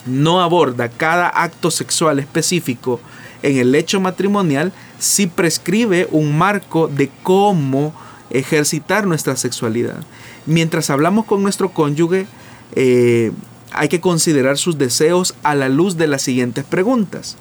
no 0.05 0.41
aborda 0.41 0.89
cada 0.89 1.27
acto 1.29 1.71
sexual 1.71 2.19
específico 2.19 2.99
en 3.41 3.57
el 3.57 3.73
hecho 3.75 3.99
matrimonial 3.99 4.71
sí 4.99 5.27
prescribe 5.27 6.07
un 6.11 6.37
marco 6.37 6.87
de 6.87 7.09
cómo 7.23 7.93
ejercitar 8.29 9.05
nuestra 9.05 9.35
sexualidad. 9.35 9.97
Mientras 10.45 10.89
hablamos 10.89 11.25
con 11.25 11.41
nuestro 11.41 11.71
cónyuge, 11.71 12.27
eh, 12.75 13.31
hay 13.71 13.89
que 13.89 13.99
considerar 13.99 14.57
sus 14.57 14.77
deseos 14.77 15.35
a 15.43 15.55
la 15.55 15.69
luz 15.69 15.97
de 15.97 16.07
las 16.07 16.21
siguientes 16.21 16.63
preguntas. 16.63 17.37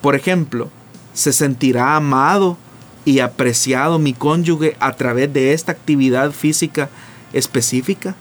Por 0.00 0.14
ejemplo, 0.14 0.70
¿se 1.14 1.32
sentirá 1.32 1.96
amado 1.96 2.56
y 3.04 3.20
apreciado 3.20 3.98
mi 3.98 4.12
cónyuge 4.12 4.76
a 4.80 4.92
través 4.92 5.32
de 5.32 5.52
esta 5.52 5.72
actividad 5.72 6.32
física 6.32 6.88
específica? 7.32 8.14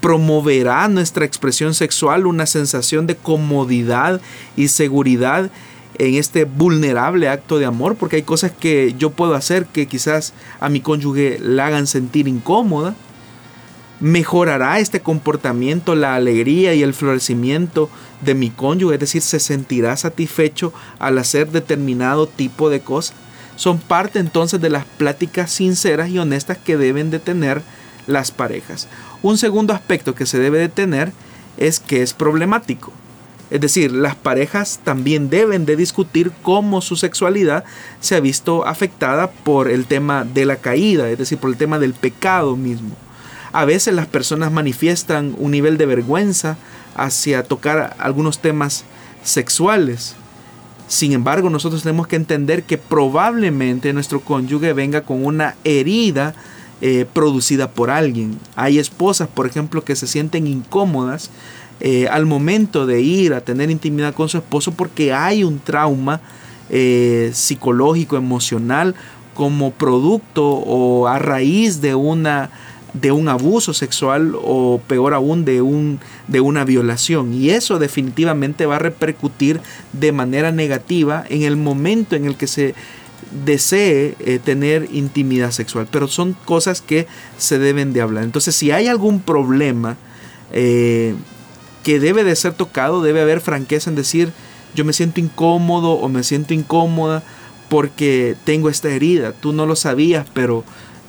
¿Promoverá 0.00 0.86
nuestra 0.88 1.24
expresión 1.24 1.74
sexual 1.74 2.26
una 2.26 2.46
sensación 2.46 3.06
de 3.06 3.16
comodidad 3.16 4.20
y 4.56 4.68
seguridad 4.68 5.50
en 5.98 6.14
este 6.14 6.44
vulnerable 6.44 7.28
acto 7.28 7.58
de 7.58 7.66
amor, 7.66 7.96
porque 7.96 8.16
hay 8.16 8.22
cosas 8.22 8.52
que 8.52 8.94
yo 8.96 9.10
puedo 9.10 9.34
hacer 9.34 9.66
que 9.66 9.86
quizás 9.86 10.32
a 10.60 10.68
mi 10.68 10.80
cónyuge 10.80 11.38
la 11.40 11.66
hagan 11.66 11.86
sentir 11.86 12.28
incómoda. 12.28 12.94
Mejorará 14.00 14.78
este 14.78 15.00
comportamiento 15.00 15.96
la 15.96 16.14
alegría 16.14 16.72
y 16.74 16.84
el 16.84 16.94
florecimiento 16.94 17.90
de 18.20 18.34
mi 18.34 18.48
cónyuge, 18.50 18.94
es 18.94 19.00
decir, 19.00 19.22
se 19.22 19.40
sentirá 19.40 19.96
satisfecho 19.96 20.72
al 21.00 21.18
hacer 21.18 21.50
determinado 21.50 22.28
tipo 22.28 22.70
de 22.70 22.80
cosas. 22.80 23.16
Son 23.56 23.78
parte 23.78 24.20
entonces 24.20 24.60
de 24.60 24.70
las 24.70 24.84
pláticas 24.84 25.50
sinceras 25.50 26.10
y 26.10 26.18
honestas 26.18 26.58
que 26.58 26.76
deben 26.76 27.10
de 27.10 27.18
tener 27.18 27.60
las 28.06 28.30
parejas. 28.30 28.86
Un 29.20 29.36
segundo 29.36 29.72
aspecto 29.72 30.14
que 30.14 30.26
se 30.26 30.38
debe 30.38 30.58
de 30.58 30.68
tener 30.68 31.12
es 31.56 31.80
que 31.80 32.02
es 32.02 32.14
problemático. 32.14 32.92
Es 33.50 33.60
decir, 33.60 33.90
las 33.90 34.14
parejas 34.14 34.78
también 34.84 35.28
deben 35.28 35.66
de 35.66 35.74
discutir 35.74 36.30
cómo 36.42 36.82
su 36.82 36.94
sexualidad 36.94 37.64
se 37.98 38.14
ha 38.14 38.20
visto 38.20 38.64
afectada 38.64 39.30
por 39.30 39.68
el 39.68 39.86
tema 39.86 40.24
de 40.24 40.44
la 40.44 40.56
caída, 40.56 41.10
es 41.10 41.18
decir, 41.18 41.38
por 41.38 41.50
el 41.50 41.56
tema 41.56 41.80
del 41.80 41.94
pecado 41.94 42.56
mismo. 42.56 42.94
A 43.52 43.64
veces 43.64 43.94
las 43.94 44.06
personas 44.06 44.52
manifiestan 44.52 45.34
un 45.38 45.50
nivel 45.50 45.78
de 45.78 45.86
vergüenza 45.86 46.56
hacia 46.94 47.42
tocar 47.42 47.96
algunos 47.98 48.40
temas 48.40 48.84
sexuales. 49.22 50.14
Sin 50.88 51.12
embargo, 51.12 51.50
nosotros 51.50 51.82
tenemos 51.82 52.06
que 52.06 52.16
entender 52.16 52.62
que 52.62 52.78
probablemente 52.78 53.92
nuestro 53.92 54.20
cónyuge 54.20 54.72
venga 54.72 55.02
con 55.02 55.24
una 55.24 55.54
herida 55.64 56.34
eh, 56.80 57.06
producida 57.12 57.70
por 57.70 57.90
alguien. 57.90 58.38
Hay 58.56 58.78
esposas, 58.78 59.28
por 59.28 59.46
ejemplo, 59.46 59.84
que 59.84 59.96
se 59.96 60.06
sienten 60.06 60.46
incómodas 60.46 61.30
eh, 61.80 62.08
al 62.08 62.26
momento 62.26 62.86
de 62.86 63.00
ir 63.00 63.34
a 63.34 63.40
tener 63.40 63.70
intimidad 63.70 64.14
con 64.14 64.28
su 64.28 64.38
esposo 64.38 64.72
porque 64.72 65.12
hay 65.12 65.44
un 65.44 65.58
trauma 65.58 66.20
eh, 66.70 67.30
psicológico, 67.34 68.16
emocional, 68.16 68.94
como 69.34 69.70
producto 69.70 70.44
o 70.44 71.06
a 71.06 71.18
raíz 71.18 71.80
de 71.80 71.94
una 71.94 72.50
de 72.92 73.12
un 73.12 73.28
abuso 73.28 73.74
sexual 73.74 74.32
o 74.34 74.80
peor 74.86 75.14
aún 75.14 75.44
de, 75.44 75.62
un, 75.62 76.00
de 76.26 76.40
una 76.40 76.64
violación. 76.64 77.34
Y 77.34 77.50
eso 77.50 77.78
definitivamente 77.78 78.66
va 78.66 78.76
a 78.76 78.80
repercutir 78.80 79.60
de 79.92 80.12
manera 80.12 80.52
negativa 80.52 81.24
en 81.28 81.42
el 81.42 81.56
momento 81.56 82.16
en 82.16 82.24
el 82.24 82.36
que 82.36 82.46
se 82.46 82.74
desee 83.44 84.16
eh, 84.20 84.38
tener 84.42 84.88
intimidad 84.92 85.50
sexual, 85.50 85.86
pero 85.90 86.08
son 86.08 86.34
cosas 86.44 86.80
que 86.80 87.06
se 87.36 87.58
deben 87.58 87.92
de 87.92 88.00
hablar. 88.00 88.24
Entonces, 88.24 88.54
si 88.54 88.70
hay 88.70 88.86
algún 88.86 89.20
problema 89.20 89.96
eh, 90.52 91.14
que 91.82 92.00
debe 92.00 92.24
de 92.24 92.36
ser 92.36 92.54
tocado, 92.54 93.02
debe 93.02 93.20
haber 93.20 93.40
franqueza 93.40 93.90
en 93.90 93.96
decir, 93.96 94.32
yo 94.74 94.84
me 94.84 94.92
siento 94.92 95.20
incómodo 95.20 95.92
o 95.92 96.08
me 96.08 96.22
siento 96.22 96.54
incómoda 96.54 97.22
porque 97.68 98.36
tengo 98.44 98.70
esta 98.70 98.88
herida. 98.88 99.32
Tú 99.32 99.52
no 99.52 99.66
lo 99.66 99.76
sabías, 99.76 100.26
pero 100.32 100.64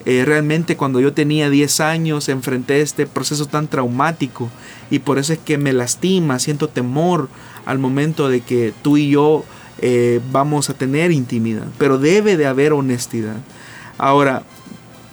eh, 0.06 0.24
realmente 0.26 0.78
cuando 0.78 1.00
yo 1.00 1.14
tenía 1.14 1.50
10 1.50 1.80
años 1.82 2.30
enfrenté 2.30 2.82
este 2.82 3.06
proceso 3.06 3.46
tan 3.46 3.68
traumático 3.68 4.50
y 4.90 5.00
por 5.00 5.20
eso 5.20 5.34
es 5.34 5.40
que 5.40 5.58
me 5.58 5.74
lastima, 5.74 6.40
siento 6.40 6.70
temor 6.70 7.30
al 7.66 7.80
momento 7.80 8.30
de 8.30 8.42
que 8.42 8.74
tú 8.82 8.98
y 8.98 9.10
yo 9.10 9.44
eh, 9.82 10.22
vamos 10.32 10.70
a 10.70 10.74
tener 10.74 11.12
intimidad, 11.12 11.68
pero 11.78 11.98
debe 11.98 12.38
de 12.38 12.48
haber 12.48 12.74
honestidad. 12.74 13.38
Ahora, 13.98 14.44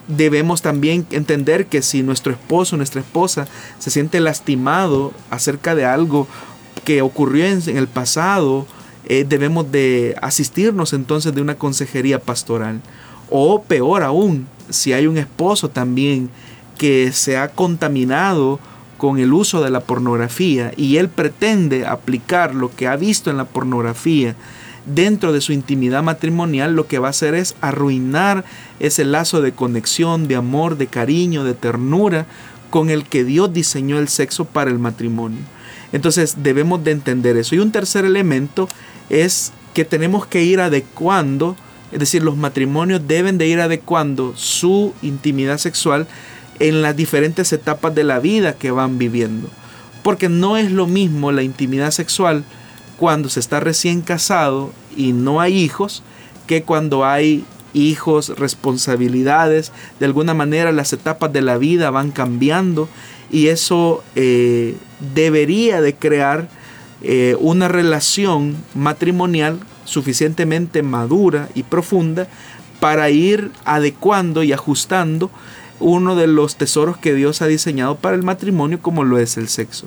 debemos 0.09 0.62
también 0.62 1.07
entender 1.11 1.66
que 1.66 1.82
si 1.82 2.03
nuestro 2.03 2.32
esposo, 2.32 2.76
nuestra 2.76 3.01
esposa 3.01 3.47
se 3.78 3.91
siente 3.91 4.20
lastimado 4.20 5.12
acerca 5.30 5.74
de 5.74 5.84
algo 5.84 6.28
que 6.84 7.03
ocurrió 7.03 7.47
en, 7.47 7.76
el 7.76 7.89
pasado, 7.89 8.66
eh, 9.09 9.24
debemos 9.28 9.70
de 9.72 10.16
asistirnos 10.22 10.93
entonces 10.93 11.34
de 11.34 11.43
una 11.43 11.57
consejería 11.57 12.20
pastoral. 12.20 12.80
O 13.30 13.62
peor 13.62 14.05
aún, 14.05 14.47
si 14.70 14.92
hay 14.92 15.06
un 15.06 15.18
esposo 15.18 15.70
también 15.70 16.30
que 16.78 17.12
se 17.12 17.36
ha 17.36 17.48
contaminado 17.48 18.60
con 18.98 19.18
el 19.18 19.32
uso 19.32 19.62
de 19.62 19.70
la 19.70 19.80
pornografía 19.80 20.72
y 20.76 20.96
él 20.96 21.08
pretende 21.08 21.86
aplicar 21.86 22.54
lo 22.54 22.74
que 22.74 22.86
ha 22.86 22.96
visto 22.96 23.30
en 23.30 23.36
la 23.36 23.44
pornografía 23.44 24.34
dentro 24.86 25.32
de 25.32 25.40
su 25.40 25.52
intimidad 25.52 26.02
matrimonial, 26.02 26.74
lo 26.74 26.86
que 26.86 26.98
va 26.98 27.08
a 27.08 27.10
hacer 27.10 27.34
es 27.34 27.56
arruinar 27.60 28.44
ese 28.78 29.04
lazo 29.04 29.42
de 29.42 29.52
conexión, 29.52 30.28
de 30.28 30.36
amor, 30.36 30.78
de 30.78 30.86
cariño, 30.86 31.44
de 31.44 31.54
ternura 31.54 32.26
con 32.70 32.90
el 32.90 33.04
que 33.04 33.24
Dios 33.24 33.52
diseñó 33.52 33.98
el 33.98 34.08
sexo 34.08 34.44
para 34.44 34.70
el 34.70 34.78
matrimonio. 34.78 35.40
Entonces 35.92 36.36
debemos 36.42 36.82
de 36.84 36.92
entender 36.92 37.36
eso. 37.36 37.54
Y 37.54 37.58
un 37.58 37.72
tercer 37.72 38.04
elemento 38.04 38.68
es 39.08 39.52
que 39.74 39.84
tenemos 39.84 40.26
que 40.26 40.42
ir 40.42 40.60
adecuando 40.60 41.56
es 41.93 41.99
decir, 41.99 42.22
los 42.22 42.37
matrimonios 42.37 43.07
deben 43.07 43.39
de 43.39 43.47
ir 43.47 43.61
adecuando 43.61 44.34
su 44.37 44.93
intimidad 45.03 45.59
sexual 45.59 46.07
en 46.59 46.82
las 46.82 46.97
diferentes 46.97 47.53
etapas 47.53 47.95
de 47.95 48.05
la 48.05 48.18
vida 48.18 48.55
que 48.55 48.70
van 48.70 48.99
viviendo. 48.99 49.49
Porque 50.03 50.28
no 50.28 50.57
es 50.57 50.70
lo 50.70 50.87
mismo 50.87 51.32
la 51.32 51.43
intimidad 51.43 51.91
sexual 51.91 52.45
cuando 52.97 53.28
se 53.28 53.41
está 53.41 53.61
recién 53.61 54.01
casado 54.01 54.72
y 54.97 55.12
no 55.12 55.41
hay 55.41 55.59
hijos 55.59 56.03
que 56.47 56.62
cuando 56.62 57.05
hay 57.05 57.45
hijos, 57.74 58.30
responsabilidades. 58.39 59.72
De 60.01 60.07
alguna 60.07 60.34
manera 60.34 60.72
las 60.72 60.93
etapas 60.93 61.32
de 61.32 61.43
la 61.43 61.59
vida 61.59 61.91
van 61.91 62.11
cambiando 62.11 62.89
y 63.30 63.49
eso 63.49 64.03
eh, 64.14 64.76
debería 65.14 65.80
de 65.80 65.95
crear 65.95 66.49
eh, 67.03 67.37
una 67.39 67.68
relación 67.68 68.57
matrimonial 68.74 69.59
suficientemente 69.87 70.82
madura 70.82 71.49
y 71.55 71.62
profunda 71.62 72.28
para 72.78 73.09
ir 73.09 73.51
adecuando 73.64 74.43
y 74.43 74.53
ajustando 74.53 75.30
uno 75.80 76.16
de 76.16 76.26
los 76.26 76.57
tesoros 76.57 76.97
que 76.97 77.14
Dios 77.14 77.43
ha 77.43 77.47
diseñado 77.47 77.97
para 77.97 78.16
el 78.16 78.22
matrimonio 78.22 78.80
como 78.80 79.05
lo 79.05 79.18
es 79.18 79.37
el 79.37 79.49
sexo. 79.49 79.87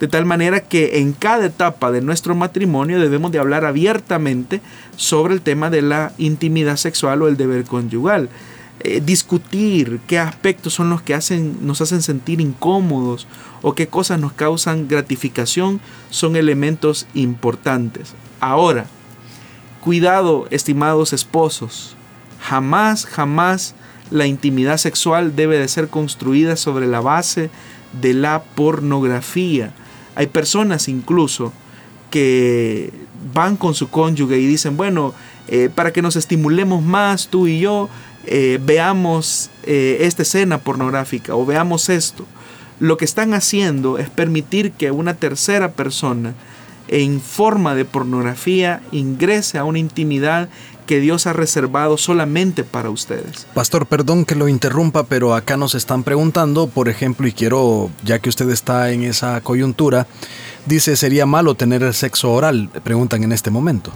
De 0.00 0.08
tal 0.08 0.24
manera 0.24 0.60
que 0.60 0.98
en 0.98 1.12
cada 1.12 1.46
etapa 1.46 1.92
de 1.92 2.00
nuestro 2.00 2.34
matrimonio 2.34 3.00
debemos 3.00 3.30
de 3.32 3.38
hablar 3.38 3.64
abiertamente 3.64 4.60
sobre 4.96 5.34
el 5.34 5.40
tema 5.40 5.70
de 5.70 5.82
la 5.82 6.12
intimidad 6.18 6.76
sexual 6.76 7.22
o 7.22 7.28
el 7.28 7.36
deber 7.36 7.64
conyugal. 7.64 8.28
Eh, 8.80 9.00
discutir 9.00 10.00
qué 10.08 10.18
aspectos 10.18 10.74
son 10.74 10.90
los 10.90 11.00
que 11.00 11.14
hacen, 11.14 11.64
nos 11.64 11.80
hacen 11.80 12.02
sentir 12.02 12.40
incómodos 12.40 13.28
o 13.62 13.74
qué 13.74 13.86
cosas 13.86 14.18
nos 14.18 14.32
causan 14.32 14.88
gratificación 14.88 15.80
son 16.10 16.34
elementos 16.34 17.06
importantes. 17.14 18.14
Ahora, 18.40 18.86
cuidado, 19.84 20.46
estimados 20.50 21.12
esposos, 21.12 21.94
jamás, 22.40 23.04
jamás 23.04 23.74
la 24.10 24.26
intimidad 24.26 24.78
sexual 24.78 25.36
debe 25.36 25.58
de 25.58 25.68
ser 25.68 25.88
construida 25.88 26.56
sobre 26.56 26.86
la 26.86 27.02
base 27.02 27.50
de 28.00 28.14
la 28.14 28.42
pornografía. 28.42 29.74
Hay 30.14 30.28
personas 30.28 30.88
incluso 30.88 31.52
que 32.10 32.94
van 33.34 33.58
con 33.58 33.74
su 33.74 33.90
cónyuge 33.90 34.38
y 34.38 34.46
dicen, 34.46 34.78
bueno, 34.78 35.12
eh, 35.48 35.68
para 35.74 35.92
que 35.92 36.00
nos 36.00 36.16
estimulemos 36.16 36.82
más 36.82 37.28
tú 37.28 37.46
y 37.46 37.60
yo, 37.60 37.90
eh, 38.24 38.58
veamos 38.62 39.50
eh, 39.64 39.98
esta 40.00 40.22
escena 40.22 40.56
pornográfica 40.56 41.34
o 41.34 41.44
veamos 41.44 41.90
esto. 41.90 42.24
Lo 42.80 42.96
que 42.96 43.04
están 43.04 43.34
haciendo 43.34 43.98
es 43.98 44.08
permitir 44.08 44.72
que 44.72 44.90
una 44.90 45.12
tercera 45.12 45.72
persona 45.72 46.32
en 46.88 47.20
forma 47.20 47.74
de 47.74 47.84
pornografía 47.84 48.82
ingrese 48.92 49.58
a 49.58 49.64
una 49.64 49.78
intimidad 49.78 50.48
que 50.86 51.00
Dios 51.00 51.26
ha 51.26 51.32
reservado 51.32 51.96
solamente 51.96 52.62
para 52.62 52.90
ustedes. 52.90 53.46
Pastor, 53.54 53.86
perdón 53.86 54.24
que 54.24 54.34
lo 54.34 54.48
interrumpa, 54.48 55.04
pero 55.04 55.34
acá 55.34 55.56
nos 55.56 55.74
están 55.74 56.04
preguntando, 56.04 56.66
por 56.66 56.88
ejemplo, 56.88 57.26
y 57.26 57.32
quiero, 57.32 57.90
ya 58.04 58.18
que 58.18 58.28
usted 58.28 58.50
está 58.50 58.90
en 58.90 59.02
esa 59.02 59.40
coyuntura, 59.40 60.06
dice, 60.66 60.96
¿sería 60.96 61.26
malo 61.26 61.54
tener 61.54 61.82
el 61.82 61.94
sexo 61.94 62.32
oral? 62.32 62.68
Preguntan 62.82 63.24
en 63.24 63.32
este 63.32 63.50
momento. 63.50 63.92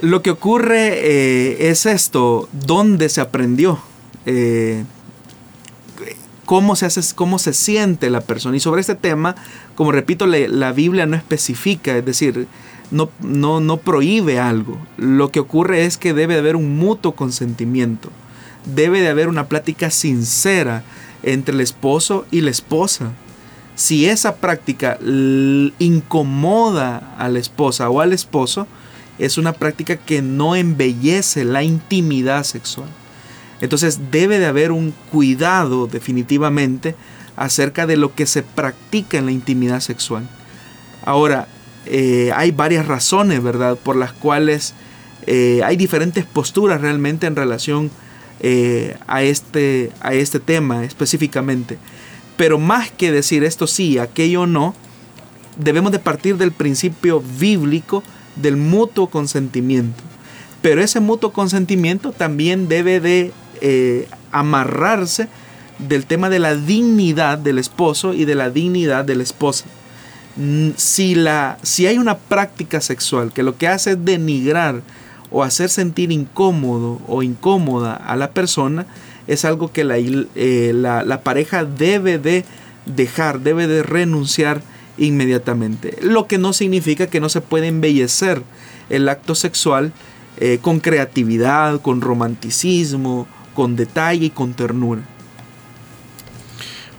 Lo 0.00 0.22
que 0.22 0.30
ocurre 0.30 0.92
eh, 0.94 1.70
es 1.70 1.84
esto, 1.84 2.48
¿dónde 2.52 3.08
se 3.08 3.20
aprendió? 3.20 3.80
Eh, 4.26 4.84
cómo 6.48 6.76
se 6.76 6.86
hace, 6.86 7.02
cómo 7.14 7.38
se 7.38 7.52
siente 7.52 8.08
la 8.08 8.22
persona. 8.22 8.56
Y 8.56 8.60
sobre 8.60 8.80
este 8.80 8.94
tema, 8.94 9.36
como 9.74 9.92
repito, 9.92 10.26
la 10.26 10.72
Biblia 10.72 11.04
no 11.04 11.14
especifica, 11.14 11.94
es 11.94 12.06
decir, 12.06 12.46
no, 12.90 13.10
no, 13.20 13.60
no 13.60 13.76
prohíbe 13.76 14.40
algo. 14.40 14.78
Lo 14.96 15.30
que 15.30 15.40
ocurre 15.40 15.84
es 15.84 15.98
que 15.98 16.14
debe 16.14 16.38
haber 16.38 16.56
un 16.56 16.78
mutuo 16.78 17.14
consentimiento. 17.14 18.08
Debe 18.64 19.02
de 19.02 19.08
haber 19.08 19.28
una 19.28 19.46
plática 19.46 19.90
sincera 19.90 20.84
entre 21.22 21.54
el 21.54 21.60
esposo 21.60 22.24
y 22.30 22.40
la 22.40 22.50
esposa. 22.50 23.12
Si 23.74 24.06
esa 24.06 24.36
práctica 24.36 24.98
incomoda 25.78 27.14
a 27.18 27.28
la 27.28 27.40
esposa 27.40 27.90
o 27.90 28.00
al 28.00 28.14
esposo, 28.14 28.66
es 29.18 29.36
una 29.36 29.52
práctica 29.52 29.98
que 29.98 30.22
no 30.22 30.56
embellece 30.56 31.44
la 31.44 31.62
intimidad 31.62 32.44
sexual. 32.44 32.88
Entonces 33.60 34.10
debe 34.10 34.38
de 34.38 34.46
haber 34.46 34.72
un 34.72 34.92
cuidado 35.10 35.86
definitivamente 35.86 36.94
acerca 37.36 37.86
de 37.86 37.96
lo 37.96 38.14
que 38.14 38.26
se 38.26 38.42
practica 38.42 39.18
en 39.18 39.26
la 39.26 39.32
intimidad 39.32 39.80
sexual. 39.80 40.28
Ahora, 41.04 41.48
eh, 41.86 42.32
hay 42.34 42.50
varias 42.50 42.86
razones, 42.86 43.42
¿verdad?, 43.42 43.78
por 43.78 43.96
las 43.96 44.12
cuales 44.12 44.74
eh, 45.26 45.60
hay 45.64 45.76
diferentes 45.76 46.24
posturas 46.24 46.80
realmente 46.80 47.26
en 47.26 47.36
relación 47.36 47.90
eh, 48.40 48.96
a, 49.06 49.22
este, 49.22 49.90
a 50.00 50.14
este 50.14 50.40
tema 50.40 50.84
específicamente. 50.84 51.78
Pero 52.36 52.58
más 52.58 52.90
que 52.90 53.10
decir 53.10 53.42
esto 53.42 53.66
sí, 53.66 53.98
aquello 53.98 54.46
no, 54.46 54.74
debemos 55.56 55.92
de 55.92 55.98
partir 55.98 56.36
del 56.36 56.52
principio 56.52 57.22
bíblico 57.38 58.02
del 58.36 58.56
mutuo 58.56 59.08
consentimiento. 59.08 60.02
Pero 60.62 60.82
ese 60.82 61.00
mutuo 61.00 61.32
consentimiento 61.32 62.12
también 62.12 62.68
debe 62.68 63.00
de 63.00 63.32
eh, 63.60 64.08
amarrarse 64.32 65.28
del 65.78 66.06
tema 66.06 66.28
de 66.28 66.38
la 66.38 66.54
dignidad 66.54 67.38
del 67.38 67.58
esposo 67.58 68.14
y 68.14 68.24
de 68.24 68.34
la 68.34 68.50
dignidad 68.50 69.04
de 69.04 69.16
la 69.16 69.22
esposa. 69.22 69.66
Si, 70.76 71.14
la, 71.16 71.58
si 71.62 71.86
hay 71.86 71.98
una 71.98 72.16
práctica 72.16 72.80
sexual 72.80 73.32
que 73.32 73.42
lo 73.42 73.58
que 73.58 73.66
hace 73.66 73.92
es 73.92 74.04
denigrar 74.04 74.82
o 75.30 75.42
hacer 75.42 75.68
sentir 75.68 76.12
incómodo 76.12 77.00
o 77.08 77.22
incómoda 77.22 77.94
a 77.94 78.14
la 78.16 78.30
persona, 78.30 78.86
es 79.26 79.44
algo 79.44 79.72
que 79.72 79.84
la, 79.84 79.96
eh, 79.98 80.72
la 80.74 81.20
pareja 81.22 81.64
debe 81.64 82.18
de 82.18 82.44
dejar, 82.86 83.40
debe 83.40 83.66
de 83.66 83.82
renunciar 83.82 84.62
inmediatamente. 84.96 85.96
Lo 86.02 86.26
que 86.26 86.38
no 86.38 86.52
significa 86.52 87.06
que 87.06 87.20
no 87.20 87.28
se 87.28 87.40
puede 87.40 87.68
embellecer 87.68 88.42
el 88.90 89.08
acto 89.08 89.34
sexual 89.34 89.92
eh, 90.38 90.58
con 90.60 90.80
creatividad, 90.80 91.80
con 91.80 92.00
romanticismo, 92.00 93.26
con 93.58 93.74
detalle 93.74 94.26
y 94.26 94.30
con 94.30 94.54
ternura. 94.54 95.02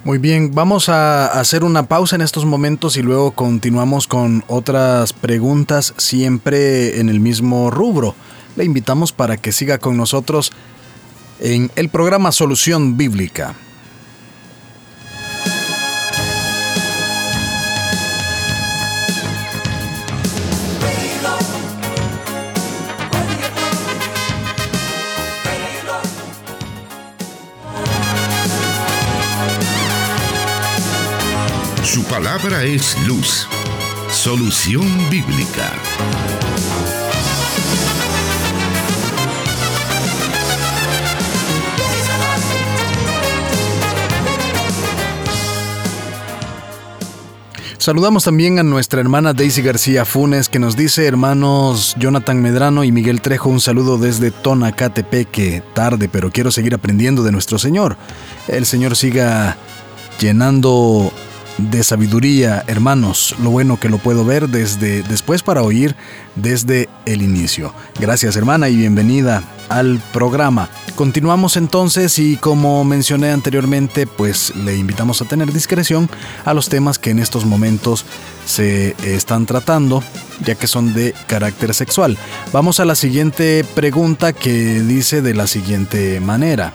Muy 0.03 0.17
bien, 0.17 0.53
vamos 0.53 0.89
a 0.89 1.27
hacer 1.27 1.63
una 1.63 1.83
pausa 1.83 2.17
en 2.17 2.21
estos 2.21 2.43
momentos 2.43 2.97
y 2.97 3.01
luego 3.01 3.31
continuamos 3.31 4.07
con 4.07 4.43
otras 4.47 5.13
preguntas 5.13 5.93
siempre 5.95 6.99
en 6.99 7.07
el 7.07 7.21
mismo 7.21 7.71
rubro. 7.71 8.13
Le 8.57 8.65
invitamos 8.65 9.13
para 9.13 9.37
que 9.37 9.53
siga 9.53 9.77
con 9.77 9.95
nosotros 9.95 10.51
en 11.39 11.71
el 11.77 11.87
programa 11.87 12.33
Solución 12.33 12.97
Bíblica. 12.97 13.55
Palabra 32.03 32.63
es 32.63 32.97
luz. 33.07 33.47
Solución 34.11 34.87
bíblica. 35.09 35.71
Saludamos 47.77 48.25
también 48.25 48.59
a 48.59 48.63
nuestra 48.63 48.99
hermana 48.99 49.33
Daisy 49.33 49.61
García 49.61 50.05
Funes 50.05 50.49
que 50.49 50.59
nos 50.59 50.75
dice, 50.75 51.07
hermanos 51.07 51.95
Jonathan 51.97 52.41
Medrano 52.41 52.83
y 52.83 52.91
Miguel 52.91 53.21
Trejo, 53.21 53.49
un 53.49 53.61
saludo 53.61 53.97
desde 53.97 54.31
Tonacatepeque. 54.31 55.63
Tarde, 55.73 56.09
pero 56.09 56.29
quiero 56.29 56.51
seguir 56.51 56.75
aprendiendo 56.75 57.23
de 57.23 57.31
nuestro 57.31 57.57
Señor. 57.57 57.97
El 58.47 58.65
Señor 58.65 58.95
siga 58.95 59.57
llenando 60.19 61.11
de 61.59 61.83
sabiduría, 61.83 62.63
hermanos. 62.67 63.35
Lo 63.41 63.49
bueno 63.49 63.79
que 63.79 63.89
lo 63.89 63.97
puedo 63.97 64.25
ver 64.25 64.49
desde 64.49 65.03
después 65.03 65.43
para 65.43 65.61
oír 65.61 65.95
desde 66.35 66.89
el 67.05 67.21
inicio. 67.21 67.73
Gracias, 67.99 68.35
hermana, 68.35 68.69
y 68.69 68.77
bienvenida 68.77 69.43
al 69.67 70.01
programa. 70.13 70.69
Continuamos 70.95 71.57
entonces 71.57 72.17
y 72.19 72.37
como 72.37 72.83
mencioné 72.83 73.31
anteriormente, 73.31 74.07
pues 74.07 74.55
le 74.55 74.75
invitamos 74.75 75.21
a 75.21 75.25
tener 75.25 75.53
discreción 75.53 76.09
a 76.45 76.53
los 76.53 76.69
temas 76.69 76.97
que 76.97 77.11
en 77.11 77.19
estos 77.19 77.45
momentos 77.45 78.05
se 78.45 78.95
están 79.03 79.45
tratando, 79.45 80.03
ya 80.43 80.55
que 80.55 80.67
son 80.67 80.93
de 80.93 81.13
carácter 81.27 81.73
sexual. 81.73 82.17
Vamos 82.51 82.79
a 82.79 82.85
la 82.85 82.95
siguiente 82.95 83.65
pregunta 83.75 84.33
que 84.33 84.81
dice 84.81 85.21
de 85.21 85.33
la 85.33 85.47
siguiente 85.47 86.19
manera. 86.19 86.73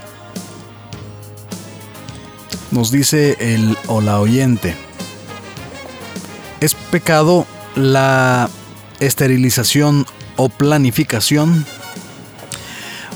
Nos 2.75 2.91
dice 2.91 3.37
el 3.39 3.79
o 3.87 4.01
la 4.01 4.19
oyente. 4.19 4.75
¿Es 6.61 6.75
pecado 6.75 7.47
la 7.77 8.51
esterilización 8.99 10.07
o 10.35 10.49
planificación? 10.49 11.65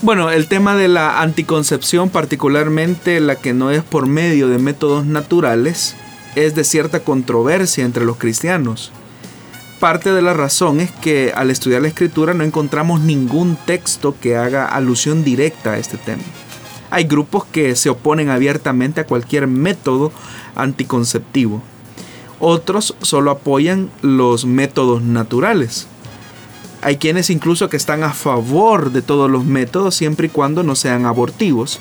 Bueno, 0.00 0.30
el 0.30 0.46
tema 0.46 0.76
de 0.76 0.86
la 0.86 1.22
anticoncepción, 1.22 2.09
particularmente 2.09 3.18
la 3.18 3.34
que 3.34 3.52
no 3.52 3.72
es 3.72 3.82
por 3.82 4.06
medio 4.06 4.46
de 4.46 4.59
métodos 4.59 5.06
naturales, 5.06 5.96
es 6.36 6.54
de 6.54 6.62
cierta 6.62 7.00
controversia 7.00 7.84
entre 7.84 8.04
los 8.04 8.16
cristianos. 8.16 8.92
Parte 9.80 10.12
de 10.12 10.22
la 10.22 10.34
razón 10.34 10.78
es 10.78 10.92
que 10.92 11.32
al 11.34 11.50
estudiar 11.50 11.82
la 11.82 11.88
escritura 11.88 12.32
no 12.32 12.44
encontramos 12.44 13.00
ningún 13.00 13.56
texto 13.66 14.14
que 14.20 14.36
haga 14.36 14.66
alusión 14.66 15.24
directa 15.24 15.72
a 15.72 15.78
este 15.78 15.96
tema. 15.96 16.22
Hay 16.91 17.05
grupos 17.05 17.45
que 17.45 17.76
se 17.76 17.91
oponen 17.91 18.30
abiertamente 18.30 19.01
a 19.01 19.07
cualquier 19.07 19.47
método 19.47 20.11
anticonceptivo. 20.55 21.62
Otros 22.41 22.95
solo 23.03 23.30
apoyan 23.30 23.91
los 24.01 24.47
métodos 24.47 25.03
naturales. 25.03 25.86
Hay 26.80 26.97
quienes 26.97 27.30
incluso 27.30 27.68
que 27.68 27.76
están 27.76 28.05
a 28.05 28.12
favor 28.12 28.93
de 28.93 29.03
todos 29.03 29.30
los 29.30 29.45
métodos 29.45 29.97
siempre 29.97 30.28
y 30.28 30.30
cuando 30.30 30.62
no 30.62 30.76
sean 30.76 31.05
abortivos. 31.05 31.80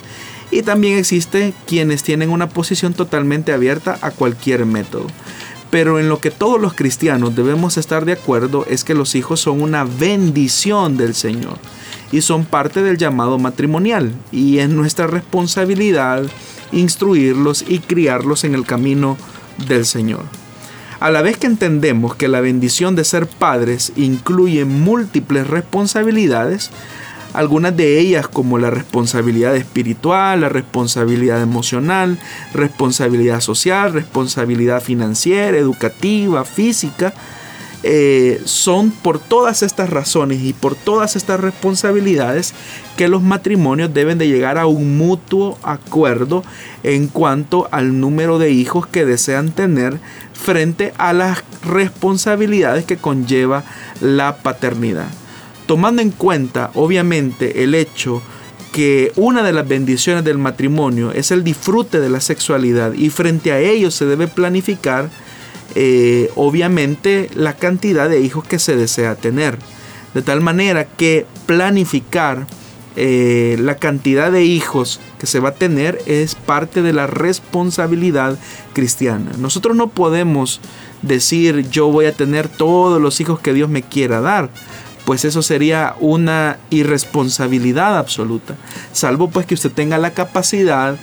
Y 0.49 0.63
también 0.63 0.97
existen 0.97 1.53
quienes 1.67 2.03
tienen 2.03 2.29
una 2.29 2.49
posición 2.49 2.93
totalmente 2.93 3.53
abierta 3.53 3.99
a 4.01 4.11
cualquier 4.11 4.65
método. 4.65 5.07
Pero 5.69 5.99
en 5.99 6.09
lo 6.09 6.19
que 6.19 6.31
todos 6.31 6.59
los 6.59 6.73
cristianos 6.73 7.35
debemos 7.35 7.77
estar 7.77 8.05
de 8.05 8.13
acuerdo 8.13 8.65
es 8.67 8.83
que 8.83 8.93
los 8.93 9.13
hijos 9.15 9.41
son 9.41 9.61
una 9.61 9.83
bendición 9.83 10.97
del 10.97 11.13
Señor 11.13 11.59
y 12.11 12.21
son 12.21 12.45
parte 12.45 12.83
del 12.83 12.97
llamado 12.97 13.37
matrimonial 13.37 14.13
y 14.31 14.59
es 14.59 14.69
nuestra 14.69 15.07
responsabilidad 15.07 16.23
instruirlos 16.71 17.63
y 17.67 17.79
criarlos 17.79 18.43
en 18.43 18.55
el 18.55 18.65
camino 18.65 19.17
del 19.67 19.85
Señor. 19.85 20.23
A 20.99 21.11
la 21.11 21.21
vez 21.21 21.37
que 21.37 21.47
entendemos 21.47 22.15
que 22.15 22.27
la 22.27 22.41
bendición 22.41 22.95
de 22.95 23.03
ser 23.03 23.27
padres 23.27 23.93
incluye 23.95 24.65
múltiples 24.65 25.47
responsabilidades, 25.47 26.71
algunas 27.33 27.77
de 27.77 27.99
ellas 27.99 28.27
como 28.27 28.57
la 28.57 28.71
responsabilidad 28.71 29.55
espiritual, 29.55 30.41
la 30.41 30.49
responsabilidad 30.49 31.39
emocional, 31.41 32.17
responsabilidad 32.53 33.41
social, 33.41 33.93
responsabilidad 33.93 34.81
financiera, 34.81 35.55
educativa, 35.55 36.43
física, 36.45 37.13
eh, 37.83 38.41
son 38.45 38.91
por 38.91 39.19
todas 39.19 39.61
estas 39.61 39.89
razones 39.89 40.41
y 40.41 40.53
por 40.53 40.75
todas 40.75 41.15
estas 41.15 41.39
responsabilidades 41.39 42.53
que 42.97 43.07
los 43.07 43.21
matrimonios 43.21 43.93
deben 43.93 44.17
de 44.17 44.27
llegar 44.27 44.57
a 44.57 44.65
un 44.65 44.97
mutuo 44.97 45.59
acuerdo 45.61 46.43
en 46.83 47.07
cuanto 47.07 47.67
al 47.71 47.99
número 47.99 48.39
de 48.39 48.49
hijos 48.49 48.87
que 48.87 49.05
desean 49.05 49.51
tener 49.51 49.99
frente 50.33 50.93
a 50.97 51.13
las 51.13 51.43
responsabilidades 51.63 52.85
que 52.85 52.97
conlleva 52.97 53.63
la 54.01 54.37
paternidad. 54.37 55.07
Tomando 55.67 56.01
en 56.01 56.11
cuenta, 56.11 56.71
obviamente, 56.73 57.63
el 57.63 57.75
hecho 57.75 58.21
que 58.71 59.11
una 59.15 59.43
de 59.43 59.53
las 59.53 59.67
bendiciones 59.67 60.23
del 60.23 60.37
matrimonio 60.37 61.11
es 61.11 61.31
el 61.31 61.43
disfrute 61.43 61.99
de 61.99 62.09
la 62.09 62.21
sexualidad 62.21 62.93
y 62.93 63.09
frente 63.09 63.51
a 63.51 63.59
ello 63.59 63.91
se 63.91 64.05
debe 64.05 64.27
planificar 64.27 65.09
eh, 65.75 66.31
obviamente 66.35 67.29
la 67.35 67.53
cantidad 67.53 68.09
de 68.09 68.21
hijos 68.21 68.45
que 68.45 68.59
se 68.59 68.75
desea 68.75 69.15
tener. 69.15 69.57
De 70.13 70.21
tal 70.21 70.41
manera 70.41 70.85
que 70.85 71.25
planificar 71.45 72.47
eh, 72.99 73.57
la 73.59 73.75
cantidad 73.75 74.31
de 74.31 74.43
hijos 74.43 74.99
que 75.19 75.27
se 75.27 75.39
va 75.39 75.49
a 75.49 75.53
tener 75.55 76.01
es 76.07 76.33
parte 76.33 76.81
de 76.81 76.93
la 76.93 77.05
responsabilidad 77.05 78.39
cristiana. 78.73 79.31
Nosotros 79.37 79.75
no 79.75 79.89
podemos 79.89 80.59
decir 81.03 81.69
yo 81.69 81.91
voy 81.91 82.05
a 82.05 82.13
tener 82.13 82.47
todos 82.47 82.99
los 82.99 83.21
hijos 83.21 83.39
que 83.39 83.53
Dios 83.53 83.69
me 83.69 83.83
quiera 83.83 84.19
dar, 84.19 84.49
pues 85.05 85.25
eso 85.25 85.43
sería 85.43 85.95
una 85.99 86.57
irresponsabilidad 86.71 87.99
absoluta, 87.99 88.55
salvo 88.93 89.29
pues 89.29 89.45
que 89.45 89.53
usted 89.53 89.71
tenga 89.71 89.99
la 89.99 90.11
capacidad 90.11 90.97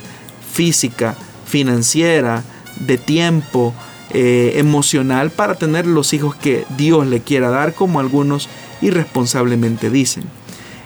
física, 0.53 1.15
financiera, 1.47 2.43
de 2.81 2.99
tiempo, 2.99 3.73
eh, 4.17 4.53
emocional 4.61 5.31
para 5.31 5.57
tener 5.57 5.87
los 5.87 6.13
hijos 6.13 6.37
que 6.37 6.65
Dios 6.77 7.05
le 7.07 7.21
quiera 7.21 7.51
dar, 7.51 7.75
como 7.75 7.99
algunos 7.99 8.49
irresponsablemente 8.81 9.91
dicen. 9.91 10.23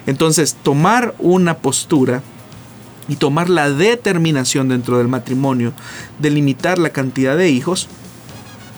Entonces, 0.07 0.55
tomar 0.63 1.13
una 1.19 1.57
postura 1.57 2.23
y 3.07 3.17
tomar 3.17 3.47
la 3.47 3.69
determinación 3.69 4.67
dentro 4.67 4.97
del 4.97 5.07
matrimonio 5.09 5.73
de 6.17 6.31
limitar 6.31 6.79
la 6.79 6.89
cantidad 6.89 7.37
de 7.37 7.51
hijos 7.51 7.87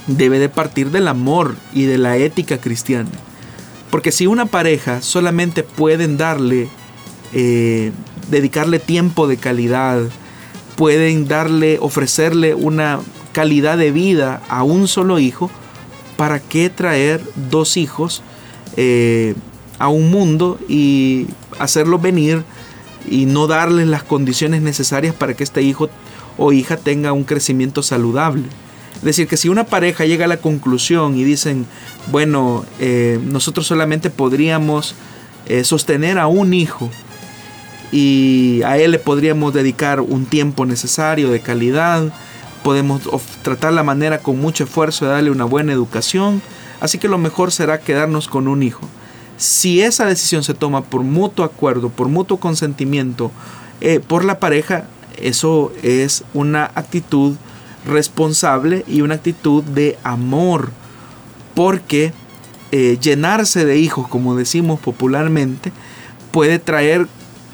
debe 0.08 0.38
de 0.38 0.50
partir 0.50 0.92
del 0.92 1.08
amor 1.08 1.56
y 1.74 1.84
de 1.86 1.98
la 1.98 2.18
ética 2.18 2.58
cristiana. 2.58 3.10
Porque 3.90 4.12
si 4.12 4.28
una 4.28 4.48
pareja 4.48 5.02
solamente 5.02 5.64
pueden 5.64 6.18
darle, 6.18 6.68
eh, 7.32 7.94
dedicarle 8.30 8.80
tiempo 8.80 9.30
de 9.30 9.38
calidad, 9.38 10.02
pueden 10.76 11.30
darle, 11.30 11.78
ofrecerle 11.80 12.54
una 12.54 13.00
calidad 13.32 13.78
de 13.78 13.92
vida 13.92 14.42
a 14.50 14.64
un 14.64 14.88
solo 14.88 15.20
hijo, 15.20 15.50
¿para 16.18 16.40
qué 16.40 16.70
traer 16.70 17.22
dos 17.50 17.78
hijos 17.78 18.22
eh, 18.78 19.36
a 19.80 19.88
un 19.88 20.12
mundo 20.12 20.60
y 20.70 21.28
hacerlo 21.60 21.98
venir 21.98 22.44
y 23.10 23.26
no 23.26 23.48
darles 23.48 23.88
las 23.88 24.04
condiciones 24.04 24.62
necesarias 24.62 25.16
para 25.16 25.34
que 25.34 25.44
este 25.44 25.62
hijo 25.64 25.90
o 26.38 26.52
hija 26.54 26.78
tenga 26.78 27.14
un 27.14 27.24
crecimiento 27.24 27.84
saludable. 27.84 28.44
Es 28.96 29.04
decir, 29.04 29.28
que 29.28 29.38
si 29.38 29.50
una 29.50 29.64
pareja 29.64 30.06
llega 30.06 30.26
a 30.26 30.28
la 30.28 30.38
conclusión 30.38 31.18
y 31.18 31.24
dicen, 31.24 31.66
bueno, 32.12 32.66
eh, 32.80 33.20
nosotros 33.24 33.66
solamente 33.66 34.10
podríamos 34.10 34.96
eh, 35.48 35.64
sostener 35.64 36.20
a 36.20 36.28
un 36.28 36.54
hijo 36.54 36.90
y 37.92 38.62
a 38.64 38.78
él 38.78 38.92
le 38.92 39.00
podríamos 39.00 39.54
dedicar 39.54 40.02
un 40.02 40.26
tiempo 40.26 40.66
necesario 40.66 41.32
de 41.32 41.42
calidad, 41.42 42.14
podemos 42.64 43.02
tratar 43.42 43.74
la 43.74 43.84
manera 43.84 44.20
con 44.20 44.40
mucho 44.40 44.64
esfuerzo 44.64 45.06
de 45.06 45.12
darle 45.12 45.32
una 45.32 45.46
buena 45.46 45.74
educación, 45.74 46.42
así 46.80 46.98
que 46.98 47.08
lo 47.08 47.18
mejor 47.18 47.52
será 47.52 47.80
quedarnos 47.80 48.28
con 48.28 48.48
un 48.48 48.64
hijo. 48.64 48.88
Si 49.38 49.82
esa 49.82 50.06
decisión 50.06 50.44
se 50.44 50.54
toma 50.54 50.84
por 50.84 51.02
mutuo 51.02 51.44
acuerdo, 51.44 51.90
por 51.90 52.08
mutuo 52.08 52.38
consentimiento 52.38 53.32
eh, 53.82 54.00
por 54.00 54.24
la 54.24 54.40
pareja, 54.40 54.86
eso 55.18 55.74
es 55.82 56.24
una 56.34 56.66
actitud 56.76 57.36
responsable 57.86 58.86
y 58.88 59.02
una 59.02 59.16
actitud 59.16 59.64
de 59.64 59.98
amor. 60.04 60.72
Porque 61.56 62.14
eh, 62.72 62.98
llenarse 63.02 63.66
de 63.66 63.78
hijos, 63.78 64.08
como 64.08 64.36
decimos 64.36 64.80
popularmente, 64.80 65.72
puede 66.32 66.60
traer 66.60 67.08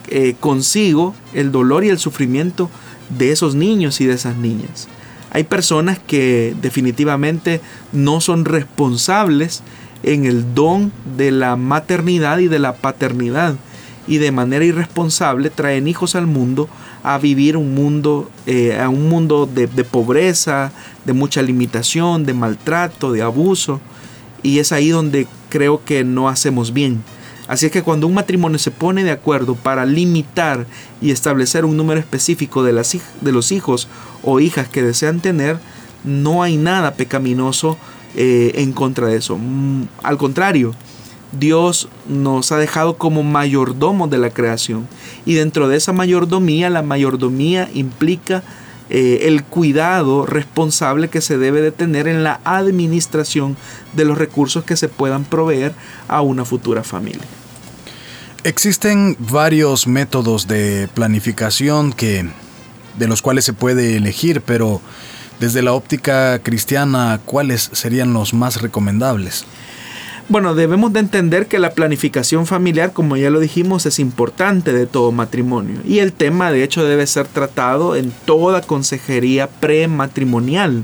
eh, 0.10 0.36
consigo 0.40 1.16
el 1.34 1.52
dolor 1.52 1.84
y 1.84 1.90
el 1.90 1.98
sufrimiento 1.98 2.70
de 3.18 3.32
esos 3.32 3.56
niños 3.56 4.02
y 4.02 4.06
de 4.06 4.14
esas 4.14 4.36
niñas. 4.36 4.88
Hay 5.32 5.44
personas 5.44 6.00
que 6.00 6.56
definitivamente 6.62 7.62
no 7.92 8.22
son 8.22 8.46
responsables 8.46 9.62
en 10.04 10.26
el 10.26 10.54
don 10.54 10.92
de 11.18 11.32
la 11.32 11.56
maternidad 11.56 12.40
y 12.40 12.48
de 12.48 12.60
la 12.60 12.76
paternidad 12.76 13.56
y 14.08 14.18
de 14.18 14.32
manera 14.32 14.64
irresponsable 14.64 15.50
traen 15.50 15.88
hijos 15.88 16.16
al 16.16 16.28
mundo 16.28 16.70
a 17.04 17.18
vivir 17.18 17.58
un 17.58 17.76
mundo, 17.76 18.30
eh, 18.46 18.80
a 18.80 18.90
un 18.90 19.10
mundo 19.10 19.46
de, 19.46 19.68
de 19.68 19.84
pobreza, 19.84 20.72
de 21.06 21.14
mucha 21.14 21.42
limitación, 21.42 22.26
de 22.26 22.34
maltrato, 22.34 23.12
de 23.12 23.22
abuso. 23.22 23.82
Y 24.44 24.60
es 24.60 24.72
ahí 24.72 24.90
donde 24.90 25.28
creo 25.50 25.84
que 25.84 26.04
no 26.04 26.30
hacemos 26.30 26.74
bien. 26.74 27.04
Así 27.48 27.68
es 27.68 27.72
que 27.72 27.84
cuando 27.84 28.08
un 28.08 28.14
matrimonio 28.14 28.60
se 28.60 28.72
pone 28.72 29.04
de 29.04 29.12
acuerdo 29.12 29.56
para 29.56 29.86
limitar 29.86 30.66
y 31.02 31.12
establecer 31.12 31.66
un 31.66 31.78
número 31.78 32.00
específico 32.00 32.64
de, 32.64 32.74
las, 32.74 32.98
de 33.22 33.32
los 33.32 33.52
hijos 33.52 33.88
o 34.24 34.40
hijas 34.40 34.68
que 34.68 34.84
desean 34.84 35.22
tener, 35.22 35.58
no 36.04 36.44
hay 36.44 36.58
nada 36.58 36.96
pecaminoso 36.96 37.78
eh, 38.16 38.54
en 38.56 38.74
contra 38.74 39.08
de 39.08 39.18
eso. 39.18 39.38
Mm, 39.38 39.84
al 40.04 40.18
contrario, 40.18 40.74
Dios 41.32 41.90
nos 42.08 42.52
ha 42.52 42.58
dejado 42.58 42.98
como 42.98 43.24
mayordomo 43.24 44.08
de 44.08 44.18
la 44.18 44.30
creación. 44.30 44.88
Y 45.26 45.36
dentro 45.36 45.68
de 45.68 45.78
esa 45.78 45.94
mayordomía, 45.94 46.70
la 46.70 46.82
mayordomía 46.82 47.70
implica 47.74 48.44
eh, 48.90 49.20
el 49.24 49.44
cuidado 49.44 50.26
responsable 50.26 51.10
que 51.10 51.22
se 51.22 51.38
debe 51.38 51.62
de 51.62 51.72
tener 51.72 52.08
en 52.08 52.24
la 52.24 52.40
administración 52.44 53.58
de 53.94 54.06
los 54.06 54.18
recursos 54.18 54.64
que 54.64 54.78
se 54.78 54.88
puedan 54.88 55.26
proveer 55.26 55.74
a 56.08 56.22
una 56.22 56.46
futura 56.46 56.84
familia. 56.84 57.24
Existen 58.44 59.18
varios 59.20 59.88
métodos 59.88 60.48
de 60.48 60.88
planificación 60.94 61.92
que 61.92 62.30
de 62.98 63.08
los 63.08 63.22
cuales 63.22 63.46
se 63.46 63.54
puede 63.54 63.98
elegir, 63.98 64.42
pero 64.42 64.82
desde 65.40 65.62
la 65.62 65.74
óptica 65.74 66.40
cristiana, 66.40 67.20
¿cuáles 67.26 67.70
serían 67.74 68.14
los 68.14 68.34
más 68.34 68.62
recomendables? 68.62 69.46
Bueno, 70.30 70.56
debemos 70.56 70.92
de 70.92 71.00
entender 71.00 71.48
que 71.48 71.58
la 71.58 71.70
planificación 71.70 72.46
familiar, 72.46 72.92
como 72.92 73.16
ya 73.16 73.30
lo 73.30 73.40
dijimos, 73.40 73.86
es 73.86 73.98
importante 73.98 74.74
de 74.74 74.86
todo 74.86 75.14
matrimonio. 75.14 75.80
Y 75.86 76.00
el 76.00 76.12
tema, 76.12 76.52
de 76.52 76.64
hecho, 76.64 76.84
debe 76.84 77.08
ser 77.08 77.28
tratado 77.28 77.96
en 77.96 78.12
toda 78.26 78.62
consejería 78.62 79.48
prematrimonial, 79.48 80.84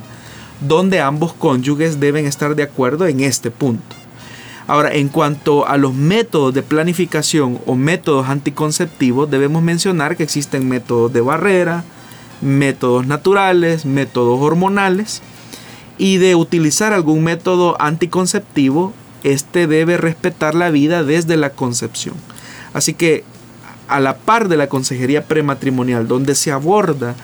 donde 0.61 1.01
ambos 1.01 1.33
cónyuges 1.33 1.99
deben 1.99 2.25
estar 2.25 2.55
de 2.55 2.63
acuerdo 2.63 3.05
en 3.05 3.19
este 3.19 3.51
punto. 3.51 3.97
Ahora, 4.65 4.93
en 4.93 5.09
cuanto 5.09 5.67
a 5.67 5.75
los 5.75 5.93
métodos 5.93 6.53
de 6.53 6.63
planificación 6.63 7.59
o 7.65 7.75
métodos 7.75 8.29
anticonceptivos, 8.29 9.29
debemos 9.29 9.61
mencionar 9.61 10.15
que 10.15 10.23
existen 10.23 10.69
métodos 10.69 11.11
de 11.11 11.19
barrera, 11.19 11.83
métodos 12.39 13.07
naturales, 13.07 13.85
métodos 13.85 14.39
hormonales, 14.39 15.21
y 15.97 16.15
de 16.15 16.35
utilizar 16.35 16.93
algún 16.93 17.25
método 17.25 17.75
anticonceptivo 17.81 18.93
este 19.23 19.67
debe 19.67 19.97
respetar 19.97 20.55
la 20.55 20.69
vida 20.69 21.03
desde 21.03 21.37
la 21.37 21.51
concepción. 21.51 22.15
Así 22.73 22.93
que 22.93 23.23
a 23.87 23.99
la 23.99 24.17
par 24.17 24.47
de 24.47 24.57
la 24.57 24.67
consejería 24.67 25.25
prematrimonial, 25.25 26.07
donde 26.07 26.35
se 26.35 26.51
aborda 26.51 27.15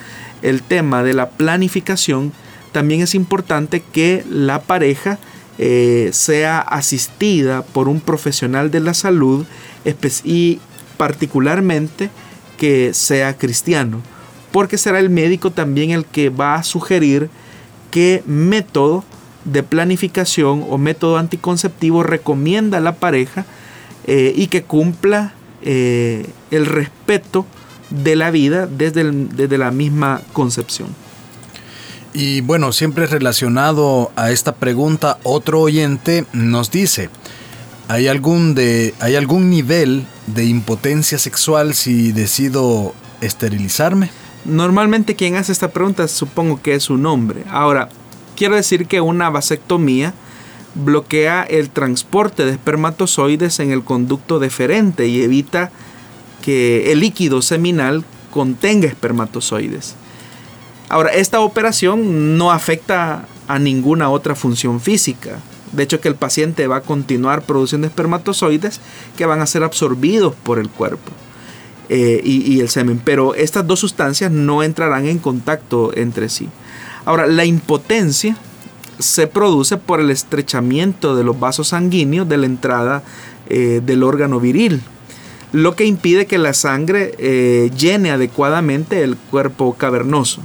el 0.42 0.62
tema 0.62 1.04
de 1.04 1.14
la 1.14 1.30
planificación, 1.30 2.32
también 2.72 3.02
es 3.02 3.16
importante 3.16 3.82
que 3.92 4.24
la 4.30 4.62
pareja 4.62 5.18
eh, 5.58 6.12
sea 6.14 6.60
asistida 6.60 7.64
por 7.64 7.90
un 7.90 8.00
profesional 8.00 8.72
de 8.72 8.80
la 8.80 8.94
salud 8.94 9.46
y 10.24 10.60
particularmente 10.98 12.10
que 12.58 12.94
sea 12.94 13.38
cristiano, 13.38 14.02
porque 14.52 14.78
será 14.78 15.00
el 15.00 15.10
médico 15.10 15.52
también 15.52 15.92
el 15.92 16.06
que 16.06 16.30
va 16.30 16.56
a 16.56 16.64
sugerir 16.64 17.30
qué 17.90 18.24
método 18.26 19.04
de 19.46 19.64
planificación 19.64 20.66
o 20.70 20.78
método 20.78 21.18
anticonceptivo 21.18 22.04
recomienda 22.04 22.78
a 22.78 22.82
la 22.82 22.96
pareja 22.96 23.46
eh, 24.06 24.34
y 24.36 24.48
que 24.48 24.64
cumpla 24.64 25.34
eh, 25.62 26.30
el 26.52 26.66
respeto 26.66 27.46
de 27.90 28.16
la 28.16 28.32
vida 28.32 28.68
desde, 28.68 29.12
desde 29.12 29.58
la 29.58 29.72
misma 29.72 30.22
concepción. 30.34 30.90
Y 32.14 32.42
bueno, 32.42 32.72
siempre 32.72 33.06
relacionado 33.06 34.12
a 34.16 34.32
esta 34.32 34.56
pregunta, 34.56 35.20
otro 35.24 35.62
oyente 35.62 36.26
nos 36.34 36.72
dice, 36.72 37.10
¿hay 37.88 38.08
algún, 38.08 38.56
de, 38.56 38.94
¿hay 39.00 39.16
algún 39.16 39.50
nivel 39.50 40.06
de 40.28 40.46
impotencia 40.46 41.20
sexual 41.20 41.74
si 41.76 42.12
decido 42.12 42.96
esterilizarme? 43.22 44.10
Normalmente 44.46 45.16
quien 45.16 45.36
hace 45.36 45.52
esta 45.52 45.70
pregunta 45.70 46.08
supongo 46.08 46.62
que 46.62 46.74
es 46.74 46.90
un 46.90 47.06
hombre. 47.06 47.44
Ahora, 47.50 47.90
Quiero 48.40 48.56
decir 48.56 48.88
que 48.88 49.02
una 49.02 49.30
vasectomía 49.30 50.14
bloquea 50.74 51.44
el 51.44 51.70
transporte 51.70 52.46
de 52.46 52.52
espermatozoides 52.54 53.60
en 53.60 53.72
el 53.72 53.84
conducto 53.84 54.40
deferente 54.40 55.10
y 55.10 55.22
evita 55.22 55.72
que 56.42 56.94
el 56.94 57.02
líquido 57.02 57.42
seminal 57.42 58.06
contenga 58.32 58.88
espermatozoides. 58.88 59.96
Ahora, 60.88 61.10
esta 61.10 61.42
operación 61.42 62.38
no 62.38 62.54
afecta 62.54 63.26
a 63.50 63.60
ninguna 63.60 64.10
otra 64.10 64.36
función 64.36 64.80
física. 64.80 65.40
De 65.74 65.84
hecho, 65.84 66.00
que 66.00 66.08
el 66.08 66.16
paciente 66.16 66.66
va 66.66 66.78
a 66.78 66.82
continuar 66.84 67.42
produciendo 67.42 67.88
espermatozoides 67.88 68.80
que 69.18 69.26
van 69.26 69.42
a 69.42 69.48
ser 69.48 69.66
absorbidos 69.66 70.34
por 70.34 70.60
el 70.60 70.70
cuerpo 70.70 71.12
eh, 71.90 72.22
y 72.24 72.58
el 72.62 72.70
semen. 72.70 73.02
Pero 73.04 73.36
estas 73.36 73.68
dos 73.68 73.82
sustancias 73.82 74.32
no 74.32 74.64
entrarán 74.64 75.08
en 75.08 75.20
contacto 75.20 75.92
entre 75.94 76.30
sí. 76.30 76.48
Ahora, 77.06 77.28
la 77.28 77.46
impotencia 77.46 78.38
se 79.00 79.28
produce 79.28 79.78
por 79.78 80.02
el 80.02 80.12
estrechamiento 80.12 81.16
de 81.16 81.24
los 81.24 81.40
vasos 81.40 81.70
sanguíneos 81.70 82.28
de 82.28 82.38
la 82.38 82.46
entrada 82.46 83.04
eh, 83.48 83.82
del 83.84 84.04
órgano 84.04 84.40
viril, 84.40 84.82
lo 85.54 85.76
que 85.76 85.86
impide 85.86 86.28
que 86.28 86.38
la 86.38 86.54
sangre 86.54 87.16
eh, 87.18 87.72
llene 87.78 88.12
adecuadamente 88.12 89.04
el 89.04 89.16
cuerpo 89.16 89.74
cavernoso. 89.74 90.42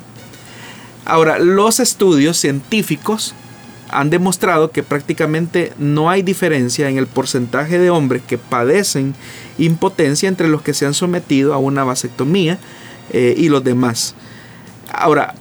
Ahora, 1.05 1.39
los 1.39 1.81
estudios 1.81 2.39
científicos 2.39 3.35
han 3.91 4.11
demostrado 4.11 4.71
que 4.71 4.83
prácticamente 4.83 5.73
no 5.79 6.09
hay 6.09 6.23
diferencia 6.23 6.89
en 6.89 6.97
el 6.97 7.07
porcentaje 7.07 7.79
de 7.79 7.91
hombres 7.91 8.23
que 8.27 8.39
padecen 8.39 9.15
impotencia 9.59 10.29
entre 10.29 10.49
los 10.49 10.63
que 10.63 10.75
se 10.75 10.87
han 10.87 10.95
sometido 10.95 11.53
a 11.53 11.59
una 11.59 11.85
vasectomía 11.85 12.59
eh, 13.13 13.35
y 13.37 13.49
los 13.49 13.63
demás. 13.63 14.15
Ahora, 14.91 15.35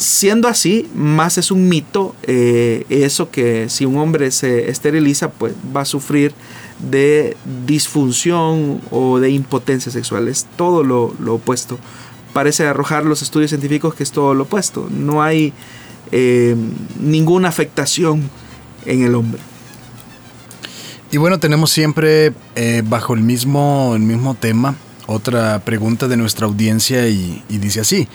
Siendo 0.00 0.48
así, 0.48 0.88
más 0.94 1.36
es 1.36 1.50
un 1.50 1.68
mito 1.68 2.16
eh, 2.22 2.86
eso 2.88 3.30
que 3.30 3.68
si 3.68 3.84
un 3.84 3.98
hombre 3.98 4.30
se 4.30 4.70
esteriliza, 4.70 5.30
pues 5.30 5.52
va 5.76 5.82
a 5.82 5.84
sufrir 5.84 6.32
de 6.78 7.36
disfunción 7.66 8.80
o 8.90 9.18
de 9.18 9.28
impotencia 9.28 9.92
sexual. 9.92 10.28
Es 10.28 10.46
todo 10.56 10.84
lo, 10.84 11.12
opuesto. 11.34 11.78
Parece 12.32 12.66
arrojar 12.66 13.04
los 13.04 13.20
estudios 13.20 13.50
científicos 13.50 13.94
que 13.94 14.02
es 14.02 14.10
todo 14.10 14.32
lo 14.32 14.44
opuesto. 14.44 14.88
No 14.90 15.22
hay 15.22 15.52
eh, 16.12 16.56
ninguna 16.98 17.50
afectación 17.50 18.30
en 18.86 19.02
el 19.02 19.14
hombre. 19.14 19.42
Y 21.12 21.18
bueno, 21.18 21.38
tenemos 21.38 21.72
siempre 21.72 22.32
eh, 22.56 22.82
bajo 22.86 23.12
el 23.12 23.20
mismo, 23.20 23.92
el 23.94 24.00
mismo 24.00 24.34
tema 24.34 24.76
otra 25.06 25.58
pregunta 25.62 26.08
de 26.08 26.16
nuestra 26.16 26.46
audiencia 26.46 27.06
y 27.06 27.42
dice 27.50 27.80
así. 27.80 28.08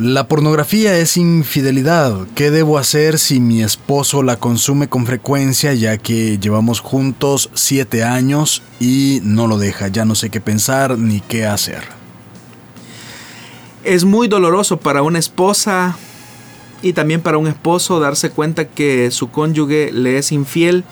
La 0.00 0.28
pornografía 0.28 0.96
es 0.96 1.16
infidelidad. 1.16 2.28
¿Qué 2.36 2.52
debo 2.52 2.78
hacer 2.78 3.18
si 3.18 3.40
mi 3.40 3.64
esposo 3.64 4.22
la 4.22 4.36
consume 4.36 4.88
con 4.88 5.06
frecuencia 5.06 5.74
ya 5.74 5.98
que 5.98 6.38
llevamos 6.38 6.78
juntos 6.78 7.50
siete 7.54 8.04
años 8.04 8.62
y 8.78 9.18
no 9.24 9.48
lo 9.48 9.58
deja? 9.58 9.88
Ya 9.88 10.04
no 10.04 10.14
sé 10.14 10.30
qué 10.30 10.40
pensar 10.40 10.96
ni 10.96 11.20
qué 11.20 11.46
hacer. 11.46 11.82
Es 13.82 14.04
muy 14.04 14.28
doloroso 14.28 14.76
para 14.76 15.02
una 15.02 15.18
esposa 15.18 15.98
y 16.80 16.92
también 16.92 17.20
para 17.20 17.38
un 17.38 17.48
esposo 17.48 17.98
darse 17.98 18.30
cuenta 18.30 18.68
que 18.68 19.10
su 19.10 19.32
cónyuge 19.32 19.90
le 19.90 20.18
es 20.18 20.30
infiel 20.30 20.84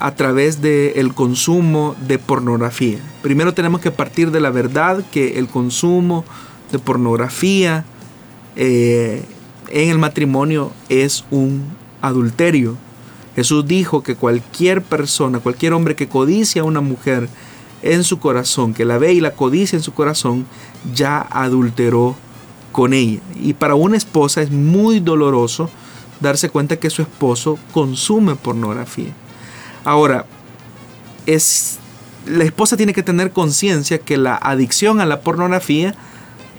a 0.00 0.16
través 0.16 0.60
del 0.60 0.94
el 0.96 1.14
consumo 1.14 1.94
de 2.08 2.18
pornografía. 2.18 2.98
Primero 3.22 3.54
tenemos 3.54 3.80
que 3.80 3.92
partir 3.92 4.32
de 4.32 4.40
la 4.40 4.50
verdad 4.50 5.00
que 5.12 5.38
el 5.38 5.46
consumo 5.46 6.24
de 6.72 6.80
pornografía 6.80 7.84
eh, 8.56 9.22
en 9.68 9.90
el 9.90 9.98
matrimonio 9.98 10.72
es 10.88 11.24
un 11.30 11.64
adulterio. 12.02 12.76
Jesús 13.36 13.66
dijo 13.66 14.02
que 14.02 14.16
cualquier 14.16 14.82
persona, 14.82 15.38
cualquier 15.38 15.72
hombre 15.72 15.94
que 15.94 16.08
codicia 16.08 16.62
a 16.62 16.64
una 16.64 16.80
mujer 16.80 17.28
en 17.82 18.04
su 18.04 18.18
corazón, 18.18 18.74
que 18.74 18.84
la 18.84 18.98
ve 18.98 19.12
y 19.12 19.20
la 19.20 19.32
codicia 19.32 19.76
en 19.76 19.82
su 19.82 19.94
corazón, 19.94 20.46
ya 20.94 21.20
adulteró 21.20 22.16
con 22.72 22.92
ella. 22.92 23.20
Y 23.40 23.54
para 23.54 23.74
una 23.74 23.96
esposa 23.96 24.42
es 24.42 24.50
muy 24.50 25.00
doloroso 25.00 25.70
darse 26.20 26.50
cuenta 26.50 26.76
que 26.76 26.90
su 26.90 27.02
esposo 27.02 27.58
consume 27.72 28.36
pornografía. 28.36 29.12
Ahora, 29.84 30.26
es, 31.26 31.78
la 32.26 32.44
esposa 32.44 32.76
tiene 32.76 32.92
que 32.92 33.02
tener 33.02 33.32
conciencia 33.32 33.98
que 33.98 34.18
la 34.18 34.36
adicción 34.36 35.00
a 35.00 35.06
la 35.06 35.20
pornografía 35.20 35.94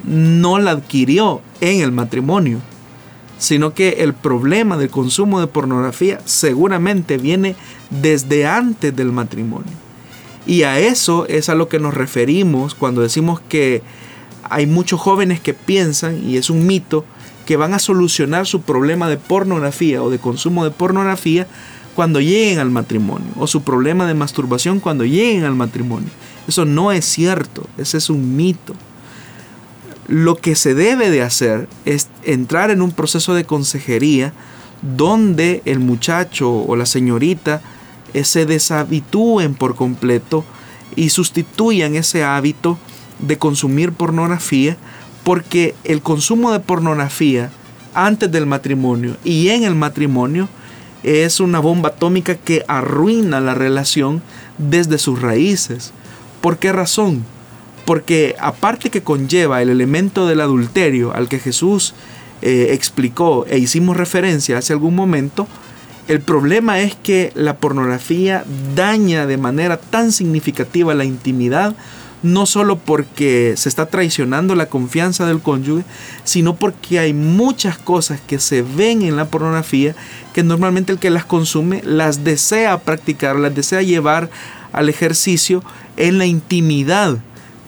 no 0.03 0.59
la 0.59 0.71
adquirió 0.71 1.41
en 1.59 1.81
el 1.81 1.91
matrimonio, 1.91 2.59
sino 3.37 3.73
que 3.73 4.03
el 4.03 4.13
problema 4.13 4.77
del 4.77 4.89
consumo 4.89 5.39
de 5.39 5.47
pornografía 5.47 6.19
seguramente 6.25 7.17
viene 7.17 7.55
desde 7.89 8.45
antes 8.45 8.95
del 8.95 9.11
matrimonio. 9.11 9.71
Y 10.45 10.63
a 10.63 10.79
eso 10.79 11.25
es 11.27 11.49
a 11.49 11.55
lo 11.55 11.67
que 11.67 11.79
nos 11.79 11.93
referimos 11.93 12.75
cuando 12.75 13.01
decimos 13.01 13.39
que 13.41 13.81
hay 14.43 14.65
muchos 14.65 14.99
jóvenes 14.99 15.39
que 15.39 15.53
piensan, 15.53 16.27
y 16.27 16.37
es 16.37 16.49
un 16.49 16.67
mito, 16.67 17.05
que 17.45 17.57
van 17.57 17.73
a 17.73 17.79
solucionar 17.79 18.45
su 18.45 18.61
problema 18.61 19.09
de 19.09 19.17
pornografía 19.17 20.03
o 20.03 20.09
de 20.09 20.19
consumo 20.19 20.63
de 20.63 20.71
pornografía 20.71 21.47
cuando 21.95 22.21
lleguen 22.21 22.59
al 22.59 22.69
matrimonio, 22.69 23.27
o 23.37 23.47
su 23.47 23.63
problema 23.63 24.05
de 24.05 24.13
masturbación 24.13 24.79
cuando 24.79 25.03
lleguen 25.03 25.43
al 25.43 25.55
matrimonio. 25.55 26.09
Eso 26.47 26.65
no 26.65 26.91
es 26.91 27.05
cierto, 27.05 27.67
ese 27.77 27.97
es 27.97 28.09
un 28.09 28.35
mito. 28.35 28.73
Lo 30.11 30.35
que 30.35 30.57
se 30.57 30.75
debe 30.75 31.09
de 31.09 31.21
hacer 31.21 31.69
es 31.85 32.09
entrar 32.23 32.69
en 32.69 32.81
un 32.81 32.91
proceso 32.91 33.33
de 33.33 33.45
consejería 33.45 34.33
donde 34.81 35.61
el 35.63 35.79
muchacho 35.79 36.51
o 36.51 36.75
la 36.75 36.85
señorita 36.85 37.61
eh, 38.13 38.25
se 38.25 38.45
deshabitúen 38.45 39.53
por 39.53 39.75
completo 39.75 40.43
y 40.97 41.11
sustituyan 41.11 41.95
ese 41.95 42.25
hábito 42.25 42.77
de 43.19 43.37
consumir 43.37 43.93
pornografía 43.93 44.75
porque 45.23 45.75
el 45.85 46.01
consumo 46.01 46.51
de 46.51 46.59
pornografía 46.59 47.49
antes 47.93 48.29
del 48.29 48.45
matrimonio 48.45 49.15
y 49.23 49.47
en 49.47 49.63
el 49.63 49.75
matrimonio 49.75 50.49
es 51.03 51.39
una 51.39 51.59
bomba 51.59 51.87
atómica 51.87 52.35
que 52.35 52.65
arruina 52.67 53.39
la 53.39 53.53
relación 53.53 54.21
desde 54.57 54.97
sus 54.97 55.21
raíces. 55.21 55.93
¿Por 56.41 56.57
qué 56.57 56.73
razón? 56.73 57.23
Porque 57.91 58.37
aparte 58.39 58.89
que 58.89 59.03
conlleva 59.03 59.61
el 59.61 59.67
elemento 59.67 60.25
del 60.25 60.39
adulterio 60.39 61.13
al 61.13 61.27
que 61.27 61.39
Jesús 61.39 61.93
eh, 62.41 62.69
explicó 62.71 63.45
e 63.49 63.57
hicimos 63.57 63.97
referencia 63.97 64.57
hace 64.57 64.71
algún 64.71 64.95
momento, 64.95 65.45
el 66.07 66.21
problema 66.21 66.79
es 66.79 66.95
que 66.95 67.33
la 67.35 67.57
pornografía 67.57 68.45
daña 68.77 69.27
de 69.27 69.35
manera 69.35 69.75
tan 69.75 70.13
significativa 70.13 70.93
la 70.93 71.03
intimidad, 71.03 71.75
no 72.23 72.45
solo 72.45 72.77
porque 72.77 73.55
se 73.57 73.67
está 73.67 73.87
traicionando 73.87 74.55
la 74.55 74.67
confianza 74.67 75.25
del 75.25 75.41
cónyuge, 75.41 75.83
sino 76.23 76.55
porque 76.55 76.97
hay 76.97 77.11
muchas 77.13 77.77
cosas 77.77 78.21
que 78.25 78.39
se 78.39 78.61
ven 78.61 79.01
en 79.01 79.17
la 79.17 79.25
pornografía 79.25 79.97
que 80.33 80.43
normalmente 80.43 80.93
el 80.93 80.99
que 80.99 81.09
las 81.09 81.25
consume 81.25 81.81
las 81.83 82.23
desea 82.23 82.77
practicar, 82.77 83.35
las 83.35 83.53
desea 83.53 83.81
llevar 83.81 84.29
al 84.71 84.87
ejercicio 84.87 85.61
en 85.97 86.19
la 86.19 86.25
intimidad 86.25 87.19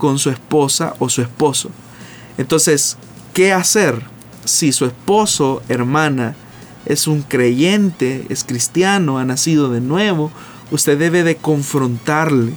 con 0.03 0.19
su 0.19 0.29
esposa 0.29 0.95
o 0.99 1.07
su 1.07 1.21
esposo. 1.21 1.69
Entonces, 2.37 2.97
¿qué 3.33 3.53
hacer 3.53 4.01
si 4.43 4.73
su 4.73 4.83
esposo, 4.83 5.63
hermana, 5.69 6.35
es 6.85 7.07
un 7.07 7.21
creyente, 7.21 8.25
es 8.27 8.43
cristiano, 8.43 9.17
ha 9.17 9.23
nacido 9.23 9.69
de 9.69 9.79
nuevo? 9.79 10.29
Usted 10.71 10.99
debe 10.99 11.23
de 11.23 11.37
confrontarle. 11.37 12.51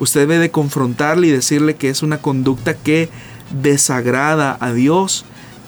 Usted 0.00 0.20
debe 0.20 0.38
de 0.38 0.50
confrontarle 0.50 1.26
y 1.26 1.30
decirle 1.30 1.76
que 1.76 1.90
es 1.90 2.02
una 2.02 2.22
conducta 2.22 2.72
que 2.72 3.10
desagrada 3.50 4.56
a 4.58 4.72
Dios, 4.72 5.26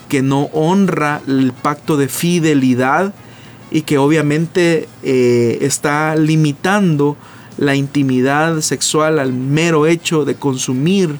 que 0.09 0.23
no 0.23 0.45
honra 0.53 1.21
el 1.27 1.53
pacto 1.53 1.97
de 1.97 2.07
fidelidad 2.07 3.13
y 3.69 3.83
que 3.83 3.99
obviamente 3.99 4.89
eh, 5.03 5.59
está 5.61 6.15
limitando 6.15 7.15
la 7.61 7.75
intimidad 7.75 8.59
sexual 8.61 9.19
al 9.19 9.33
mero 9.33 9.85
hecho 9.85 10.25
de 10.25 10.33
consumir 10.33 11.19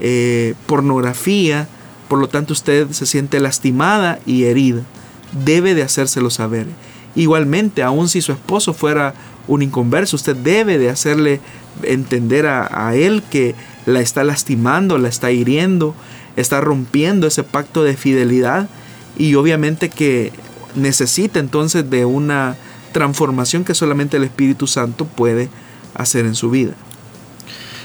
eh, 0.00 0.54
pornografía, 0.64 1.68
por 2.08 2.18
lo 2.18 2.28
tanto 2.28 2.54
usted 2.54 2.90
se 2.92 3.04
siente 3.04 3.38
lastimada 3.40 4.18
y 4.24 4.44
herida. 4.44 4.80
Debe 5.44 5.74
de 5.74 5.82
hacérselo 5.82 6.30
saber. 6.30 6.66
Igualmente, 7.14 7.82
aun 7.82 8.08
si 8.08 8.22
su 8.22 8.32
esposo 8.32 8.72
fuera 8.72 9.12
un 9.46 9.60
inconverso, 9.60 10.16
usted 10.16 10.34
debe 10.34 10.78
de 10.78 10.88
hacerle 10.88 11.40
entender 11.82 12.46
a, 12.46 12.88
a 12.88 12.94
él 12.94 13.22
que 13.30 13.54
la 13.84 14.00
está 14.00 14.24
lastimando, 14.24 14.96
la 14.96 15.10
está 15.10 15.30
hiriendo, 15.30 15.94
está 16.36 16.62
rompiendo 16.62 17.26
ese 17.26 17.42
pacto 17.42 17.84
de 17.84 17.98
fidelidad 17.98 18.66
y 19.18 19.34
obviamente 19.34 19.90
que 19.90 20.32
necesita 20.74 21.38
entonces 21.38 21.90
de 21.90 22.06
una 22.06 22.56
transformación 22.92 23.62
que 23.64 23.74
solamente 23.74 24.16
el 24.16 24.24
Espíritu 24.24 24.66
Santo 24.66 25.04
puede 25.04 25.50
hacer 25.94 26.26
en 26.26 26.34
su 26.34 26.50
vida. 26.50 26.74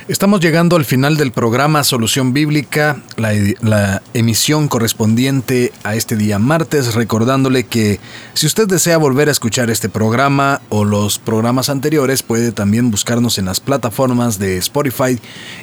Estamos 0.08 0.40
llegando 0.40 0.78
al 0.78 0.86
final 0.86 1.18
del 1.18 1.34
programa 1.34 1.84
Solución 1.84 2.32
Bíblica, 2.32 3.02
la, 3.18 4.02
emisión 4.14 4.70
correspondiente 4.70 5.74
a 5.84 5.96
este 5.96 6.16
día 6.16 6.40
martes, 6.40 6.96
recordándole 6.96 7.66
que 7.66 8.00
si 8.34 8.48
usted 8.48 8.70
desea 8.70 8.98
volver 8.98 9.28
a 9.28 9.34
escuchar 9.34 9.70
este 9.70 9.90
programa 9.90 10.62
o 10.70 10.86
los 10.86 11.20
programas 11.20 11.68
anteriores, 11.68 12.24
puede 12.24 12.54
también 12.54 12.90
buscarnos 12.90 13.38
en 13.38 13.46
las 13.48 13.60
plataformas 13.60 14.40
de 14.40 14.58
Spotify 14.60 15.20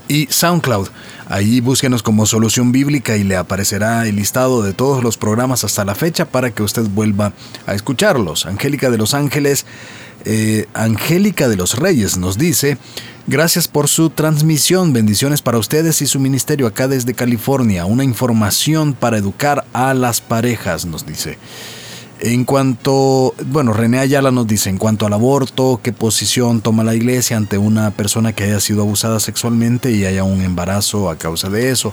y 0.09 0.27
SoundCloud. 0.27 0.89
Ahí 1.31 1.61
búsquenos 1.61 2.03
como 2.03 2.27
Solución 2.27 2.71
Bíblica 2.71 3.17
y 3.17 3.25
le 3.25 3.37
aparecerá 3.37 4.07
el 4.07 4.17
listado 4.17 4.63
de 4.63 4.75
todos 4.75 5.03
los 5.03 5.17
programas 5.17 5.65
hasta 5.65 5.87
la 5.87 5.95
fecha 5.95 6.27
para 6.27 6.51
que 6.51 6.63
usted 6.63 6.83
vuelva 6.83 7.33
a 7.67 7.73
escucharlos. 7.73 8.45
Angélica 8.45 8.91
de 8.91 8.99
los 8.99 9.15
Ángeles 9.15 9.65
eh, 10.25 10.67
Angélica 10.75 11.49
de 11.49 11.57
los 11.57 11.79
Reyes 11.79 12.17
nos 12.17 12.39
dice, 12.39 12.79
gracias 13.27 13.69
por 13.69 13.89
su 13.89 14.11
transmisión, 14.11 14.93
bendiciones 14.93 15.43
para 15.43 15.59
ustedes 15.59 16.01
y 16.03 16.07
su 16.07 16.21
ministerio 16.21 16.67
acá 16.67 16.89
desde 16.89 17.15
California, 17.15 17.85
una 17.85 18.05
información 18.05 18.95
para 18.95 19.19
educar 19.19 19.65
a 19.73 19.95
las 19.95 20.21
parejas, 20.21 20.87
nos 20.87 21.07
dice. 21.07 21.39
En 22.21 22.45
cuanto, 22.45 23.35
bueno, 23.47 23.73
René 23.73 23.99
Ayala 23.99 24.31
nos 24.31 24.47
dice, 24.47 24.71
en 24.71 24.79
cuanto 24.79 25.05
al 25.05 25.13
aborto, 25.13 25.81
¿qué 25.83 25.93
posición 25.93 26.63
toma 26.63 26.85
la 26.85 26.95
iglesia 26.95 27.37
ante 27.37 27.59
una 27.59 27.91
persona 27.91 28.33
que 28.33 28.45
haya 28.45 28.61
sido 28.61 28.83
abusada 28.83 29.21
sexualmente 29.21 29.91
y 29.91 30.07
haya 30.07 30.25
un 30.25 30.41
embarazo 30.41 31.11
a 31.11 31.19
causa 31.19 31.51
de 31.51 31.71
eso? 31.71 31.93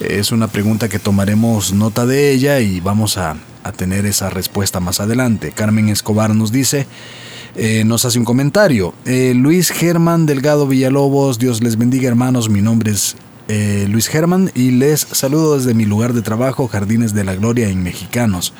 Es 0.00 0.30
una 0.30 0.48
pregunta 0.48 0.88
que 0.88 0.98
tomaremos 0.98 1.72
nota 1.72 2.06
de 2.06 2.30
ella 2.30 2.60
y 2.60 2.80
vamos 2.80 3.18
a, 3.18 3.36
a 3.64 3.72
tener 3.72 4.06
esa 4.06 4.30
respuesta 4.30 4.78
más 4.80 5.00
adelante. 5.00 5.52
Carmen 5.52 5.88
Escobar 5.88 6.34
nos 6.34 6.52
dice, 6.52 6.86
eh, 7.56 7.84
nos 7.84 8.04
hace 8.04 8.18
un 8.18 8.24
comentario. 8.24 8.92
Eh, 9.06 9.32
Luis 9.34 9.70
Germán 9.70 10.26
Delgado 10.26 10.66
Villalobos, 10.66 11.38
Dios 11.38 11.62
les 11.62 11.76
bendiga 11.78 12.06
hermanos, 12.08 12.50
mi 12.50 12.60
nombre 12.60 12.92
es 12.92 13.16
eh, 13.48 13.86
Luis 13.88 14.08
Germán 14.08 14.50
y 14.54 14.72
les 14.72 15.00
saludo 15.00 15.56
desde 15.56 15.72
mi 15.72 15.86
lugar 15.86 16.12
de 16.12 16.20
trabajo, 16.20 16.68
Jardines 16.68 17.14
de 17.14 17.24
la 17.24 17.34
Gloria 17.34 17.68
en 17.68 17.82
Mexicanos. 17.82 18.52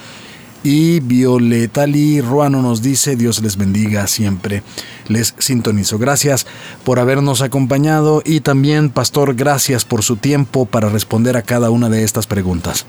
Y 0.63 1.01
Violetali 1.01 2.21
Ruano 2.21 2.63
nos 2.63 2.83
dice, 2.83 3.17
Dios 3.17 3.41
les 3.43 3.57
bendiga 3.57 4.07
siempre. 4.07 4.63
Les 5.07 5.35
sintonizo. 5.39 5.99
Gracias 5.99 6.47
por 6.83 6.99
habernos 6.99 7.41
acompañado 7.43 8.23
y 8.25 8.41
también, 8.41 8.91
Pastor, 8.91 9.35
gracias 9.35 9.85
por 9.85 10.03
su 10.03 10.17
tiempo 10.17 10.67
para 10.67 10.89
responder 10.89 11.37
a 11.37 11.43
cada 11.43 11.71
una 11.71 11.89
de 11.89 12.03
estas 12.03 12.27
preguntas. 12.27 12.87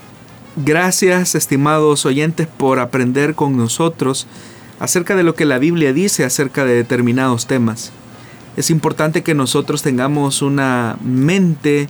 Gracias, 0.56 1.36
estimados 1.36 2.06
oyentes, 2.08 2.48
por 2.48 2.80
aprender 2.80 3.36
con 3.36 3.58
nosotros 3.58 4.26
acerca 4.80 5.16
de 5.16 5.24
lo 5.24 5.36
que 5.36 5.46
la 5.46 5.60
Biblia 5.60 5.94
dice 5.94 6.24
acerca 6.24 6.66
de 6.66 6.76
determinados 6.76 7.48
temas. 7.48 7.92
Es 8.56 8.70
importante 8.70 9.24
que 9.24 9.34
nosotros 9.34 9.82
tengamos 9.82 10.42
una 10.42 10.98
mente 11.04 11.90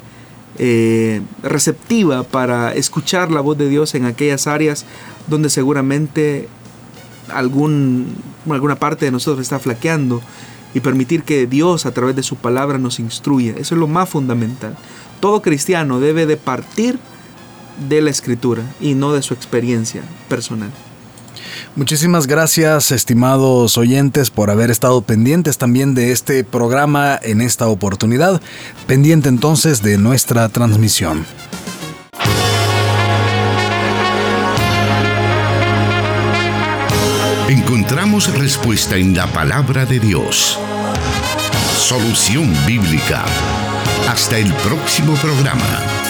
eh, 0.57 1.21
receptiva 1.43 2.23
para 2.23 2.73
escuchar 2.73 3.31
la 3.31 3.41
voz 3.41 3.57
de 3.57 3.69
Dios 3.69 3.95
en 3.95 4.05
aquellas 4.05 4.47
áreas 4.47 4.85
donde 5.27 5.49
seguramente 5.49 6.47
algún, 7.33 8.15
alguna 8.49 8.75
parte 8.75 9.05
de 9.05 9.11
nosotros 9.11 9.43
está 9.43 9.59
flaqueando 9.59 10.21
y 10.73 10.79
permitir 10.79 11.23
que 11.23 11.47
Dios 11.47 11.85
a 11.85 11.91
través 11.91 12.15
de 12.15 12.23
su 12.23 12.35
palabra 12.35 12.77
nos 12.77 12.99
instruya. 12.99 13.53
Eso 13.57 13.75
es 13.75 13.79
lo 13.79 13.88
más 13.88 14.09
fundamental. 14.09 14.75
Todo 15.19 15.41
cristiano 15.41 15.99
debe 15.99 16.25
de 16.25 16.38
partir 16.38 16.99
de 17.89 18.01
la 18.01 18.09
escritura 18.09 18.63
y 18.79 18.95
no 18.95 19.13
de 19.13 19.21
su 19.21 19.33
experiencia 19.33 20.01
personal. 20.29 20.71
Muchísimas 21.78 22.25
gracias, 22.25 22.91
estimados 22.91 23.78
oyentes, 23.78 24.32
por 24.32 24.49
haber 24.49 24.71
estado 24.71 25.03
pendientes 25.03 25.59
también 25.59 25.93
de 25.93 26.11
este 26.11 26.43
programa 26.43 27.19
en 27.21 27.39
esta 27.39 27.67
oportunidad, 27.67 28.41
pendiente 28.88 29.30
entonces 29.30 29.84
de 29.84 29.99
nuestra 29.99 30.49
transmisión. 30.49 31.23
Encontramos 37.47 38.36
respuesta 38.36 38.97
en 38.97 39.15
la 39.15 39.28
palabra 39.28 39.86
de 39.86 39.99
Dios. 39.99 40.57
Solución 41.78 42.51
bíblica. 42.65 43.23
Hasta 44.09 44.39
el 44.39 44.51
próximo 44.55 45.13
programa. 45.17 46.06